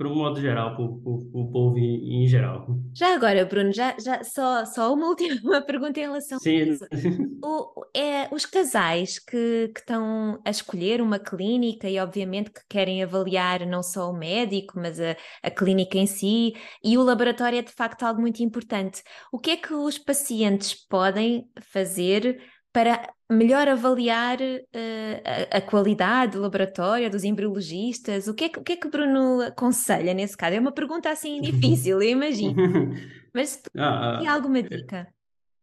para 0.00 0.08
o 0.08 0.16
modo 0.16 0.40
geral, 0.40 0.74
para 0.74 0.82
o 0.82 1.50
povo 1.52 1.76
em, 1.76 2.24
em, 2.24 2.26
geral. 2.26 2.66
Já 2.94 3.14
agora, 3.14 3.44
Bruno, 3.44 3.70
já, 3.70 3.94
já 4.02 4.24
só, 4.24 4.64
só 4.64 4.94
uma 4.94 5.04
última 5.12 5.60
pergunta 5.60 6.00
em 6.00 6.04
relação 6.04 6.38
Sim. 6.38 6.56
a 6.56 6.64
isso. 6.64 6.86
O, 7.44 7.84
é, 7.94 8.34
os 8.34 8.46
casais 8.46 9.18
que, 9.18 9.70
que 9.74 9.80
estão 9.80 10.40
a 10.42 10.48
escolher 10.48 11.02
uma 11.02 11.18
clínica 11.18 11.86
e 11.86 11.98
obviamente 11.98 12.50
que 12.50 12.62
querem 12.66 13.02
avaliar 13.02 13.66
não 13.66 13.82
só 13.82 14.10
o 14.10 14.16
médico, 14.16 14.72
mas 14.76 14.98
a, 14.98 15.14
a 15.42 15.50
clínica 15.50 15.98
em 15.98 16.06
si, 16.06 16.54
e 16.82 16.96
o 16.96 17.02
laboratório 17.02 17.58
é 17.58 17.62
de 17.62 17.72
facto 17.72 18.02
algo 18.02 18.22
muito 18.22 18.42
importante. 18.42 19.02
O 19.30 19.38
que 19.38 19.50
é 19.50 19.56
que 19.58 19.74
os 19.74 19.98
pacientes 19.98 20.72
podem 20.72 21.46
fazer 21.60 22.42
para 22.72 23.06
melhor 23.30 23.68
avaliar 23.68 24.38
uh, 24.40 25.50
a, 25.52 25.58
a, 25.58 25.60
qualidade 25.60 26.32
do 26.32 26.42
laboratório, 26.42 27.10
dos 27.10 27.24
embriologistas? 27.24 28.26
O 28.28 28.34
que, 28.34 28.44
é 28.44 28.48
que, 28.48 28.58
o 28.58 28.62
que 28.62 28.72
é 28.72 28.76
que 28.76 28.86
o 28.86 28.90
Bruno 28.90 29.40
aconselha 29.42 30.12
nesse 30.12 30.36
caso? 30.36 30.56
É 30.56 30.60
uma 30.60 30.72
pergunta 30.72 31.10
assim 31.10 31.40
difícil, 31.42 32.02
eu 32.02 32.10
imagino. 32.10 32.54
Mas 33.32 33.50
se 33.50 33.62
ah, 33.78 34.16
tem 34.18 34.28
alguma 34.28 34.58
é, 34.58 34.62
dica? 34.62 35.08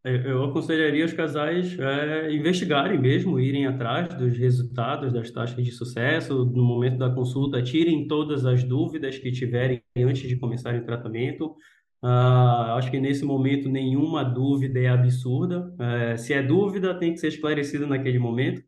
Eu 0.04 0.44
aconselharia 0.44 1.04
os 1.04 1.12
casais 1.12 1.78
é, 1.78 2.32
investigarem 2.32 2.98
mesmo, 2.98 3.38
irem 3.38 3.66
atrás 3.66 4.08
dos 4.14 4.38
resultados, 4.38 5.12
das 5.12 5.30
taxas 5.30 5.62
de 5.62 5.70
sucesso, 5.70 6.46
no 6.46 6.64
momento 6.64 6.98
da 6.98 7.10
consulta, 7.10 7.62
tirem 7.62 8.06
todas 8.08 8.46
as 8.46 8.64
dúvidas 8.64 9.18
que 9.18 9.30
tiverem 9.30 9.82
antes 9.98 10.26
de 10.26 10.36
começarem 10.36 10.80
o 10.80 10.84
tratamento, 10.84 11.54
Uh, 12.02 12.76
acho 12.76 12.90
que 12.90 13.00
nesse 13.00 13.24
momento 13.24 13.68
nenhuma 13.68 14.22
dúvida 14.22 14.78
é 14.78 14.88
absurda. 14.88 15.72
Uh, 15.74 16.16
se 16.16 16.32
é 16.32 16.42
dúvida, 16.42 16.98
tem 16.98 17.12
que 17.12 17.18
ser 17.18 17.28
esclarecida 17.28 17.86
naquele 17.86 18.18
momento, 18.18 18.62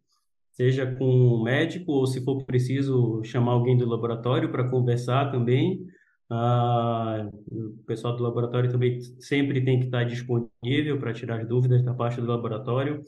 seja 0.53 0.85
com 0.87 1.05
o 1.05 1.43
médico 1.43 1.93
ou, 1.93 2.07
se 2.07 2.25
for 2.25 2.45
preciso, 2.45 3.23
chamar 3.23 3.53
alguém 3.53 3.77
do 3.77 3.89
laboratório 3.89 4.51
para 4.51 4.69
conversar 4.69 5.31
também. 5.31 5.87
Uh, 6.31 7.29
o 7.49 7.85
pessoal 7.87 8.17
do 8.17 8.23
laboratório 8.23 8.71
também 8.71 9.01
sempre 9.21 9.61
tem 9.65 9.81
que 9.81 9.87
estar 9.87 10.05
disponível 10.05 10.99
para 10.99 11.13
tirar 11.13 11.41
as 11.41 11.49
dúvidas 11.49 11.83
da 11.85 11.95
parte 11.95 12.21
do 12.21 12.27
laboratório. 12.27 13.03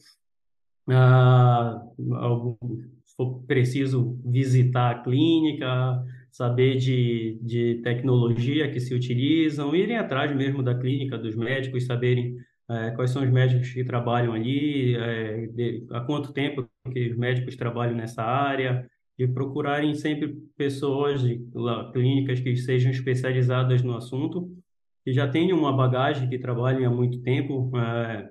Uh, 0.89 2.57
se 3.05 3.17
for 3.17 3.43
preciso 3.47 4.19
visitar 4.25 4.91
a 4.91 4.99
clínica, 5.03 6.03
saber 6.33 6.77
de, 6.77 7.39
de 7.43 7.81
tecnologia 7.83 8.71
que 8.71 8.81
se 8.81 8.95
utilizam, 8.95 9.77
irem 9.77 9.99
atrás 9.99 10.35
mesmo 10.35 10.63
da 10.63 10.75
clínica, 10.75 11.19
dos 11.19 11.37
médicos, 11.37 11.85
saberem 11.85 12.37
é, 12.71 12.91
quais 12.93 13.11
são 13.11 13.23
os 13.23 13.31
médicos 13.31 13.71
que 13.71 13.85
trabalham 13.85 14.33
ali, 14.33 14.97
é, 14.97 15.47
de, 15.49 15.87
há 15.91 16.01
quanto 16.01 16.33
tempo 16.33 16.67
que 16.91 17.11
os 17.11 17.17
médicos 17.19 17.55
trabalham 17.55 17.95
nessa 17.95 18.23
área, 18.23 18.91
e 19.19 19.29
procurarem 19.29 19.95
sempre 19.95 20.35
pessoas 20.57 21.21
de 21.23 21.39
lá, 21.55 21.93
clínicas 21.93 22.41
que 22.41 22.57
sejam 22.57 22.91
especializadas 22.91 23.83
no 23.83 23.95
assunto, 23.95 24.51
que 25.05 25.13
já 25.13 25.29
tenham 25.29 25.59
uma 25.59 25.77
bagagem, 25.77 26.31
que 26.31 26.39
trabalhem 26.39 26.87
há 26.87 26.91
muito 26.91 27.21
tempo. 27.21 27.71
É, 27.77 28.31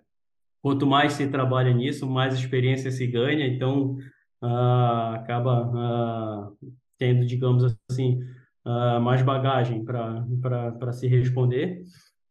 quanto 0.59 0.87
mais 0.87 1.13
se 1.13 1.27
trabalha 1.27 1.71
nisso, 1.71 2.09
mais 2.09 2.33
experiência 2.33 2.89
se 2.89 3.05
ganha, 3.05 3.45
então 3.45 3.97
ah, 4.41 5.15
acaba 5.15 5.71
ah, 5.75 6.51
tendo, 7.01 7.25
digamos 7.25 7.63
assim, 7.89 8.19
uh, 8.63 9.01
mais 9.01 9.23
bagagem 9.23 9.83
para 9.83 10.93
se 10.93 11.07
responder 11.07 11.81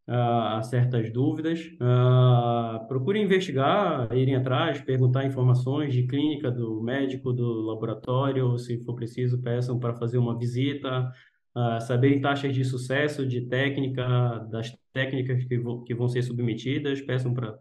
uh, 0.09 0.59
a 0.59 0.63
certas 0.63 1.13
dúvidas. 1.13 1.59
Uh, 1.75 2.87
procure 2.87 3.21
investigar, 3.21 4.09
irem 4.17 4.37
atrás, 4.37 4.81
perguntar 4.81 5.27
informações 5.27 5.93
de 5.93 6.07
clínica 6.07 6.53
do 6.53 6.81
médico, 6.81 7.33
do 7.33 7.63
laboratório, 7.63 8.57
se 8.59 8.79
for 8.85 8.95
preciso, 8.95 9.43
peçam 9.43 9.77
para 9.77 9.93
fazer 9.93 10.19
uma 10.19 10.39
visita, 10.39 11.11
uh, 11.57 11.81
saberem 11.81 12.21
taxas 12.21 12.55
de 12.55 12.65
sucesso, 12.65 13.27
de 13.27 13.41
técnica, 13.49 14.47
das 14.53 14.73
técnicas 14.93 15.43
que, 15.43 15.61
que 15.85 15.95
vão 15.97 16.07
ser 16.07 16.23
submetidas, 16.23 17.01
peçam 17.01 17.35
para 17.35 17.59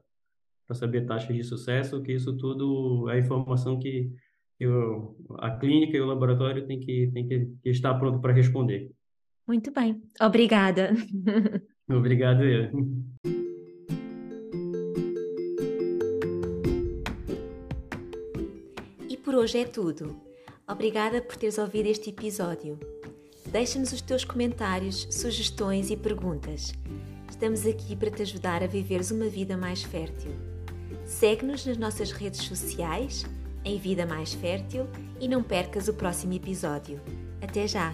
saber 0.74 1.08
taxas 1.08 1.36
de 1.36 1.44
sucesso, 1.44 2.04
que 2.04 2.12
isso 2.12 2.38
tudo 2.38 3.10
é 3.10 3.18
informação 3.18 3.80
que 3.80 4.12
eu, 4.60 5.16
a 5.38 5.52
clínica 5.52 5.96
e 5.96 6.02
o 6.02 6.06
laboratório 6.06 6.68
têm 6.68 6.80
que, 6.80 7.10
têm 7.14 7.28
que, 7.28 7.48
que 7.64 7.70
estar 7.70 7.94
pronto 7.96 8.20
para 8.20 8.34
responder. 8.34 8.92
Muito 9.48 9.72
bem, 9.72 10.02
obrigada. 10.20 10.92
Obrigado, 11.92 12.44
eu. 12.44 12.70
E 19.10 19.18
por 19.18 19.34
hoje 19.34 19.58
é 19.58 19.66
tudo. 19.66 20.16
Obrigada 20.68 21.20
por 21.20 21.36
teres 21.36 21.58
ouvido 21.58 21.88
este 21.88 22.12
episódio. 22.12 22.78
Deixa-nos 23.52 23.92
os 23.92 24.02
teus 24.02 24.24
comentários, 24.24 25.08
sugestões 25.10 25.90
e 25.90 25.98
perguntas. 25.98 26.72
Estamos 27.28 27.66
aqui 27.66 27.96
para 27.96 28.12
te 28.12 28.22
ajudar 28.22 28.62
a 28.62 28.68
viveres 28.68 29.10
uma 29.10 29.26
vida 29.26 29.58
mais 29.58 29.82
fértil. 29.82 30.32
Segue-nos 31.06 31.66
nas 31.66 31.78
nossas 31.78 32.12
redes 32.12 32.42
sociais 32.42 33.26
em 33.64 33.78
vida 33.78 34.06
mais 34.06 34.34
fértil 34.34 34.88
e 35.20 35.28
não 35.28 35.44
percas 35.44 35.88
o 35.88 35.94
próximo 35.94 36.34
episódio. 36.34 37.00
Até 37.42 37.68
já! 37.68 37.94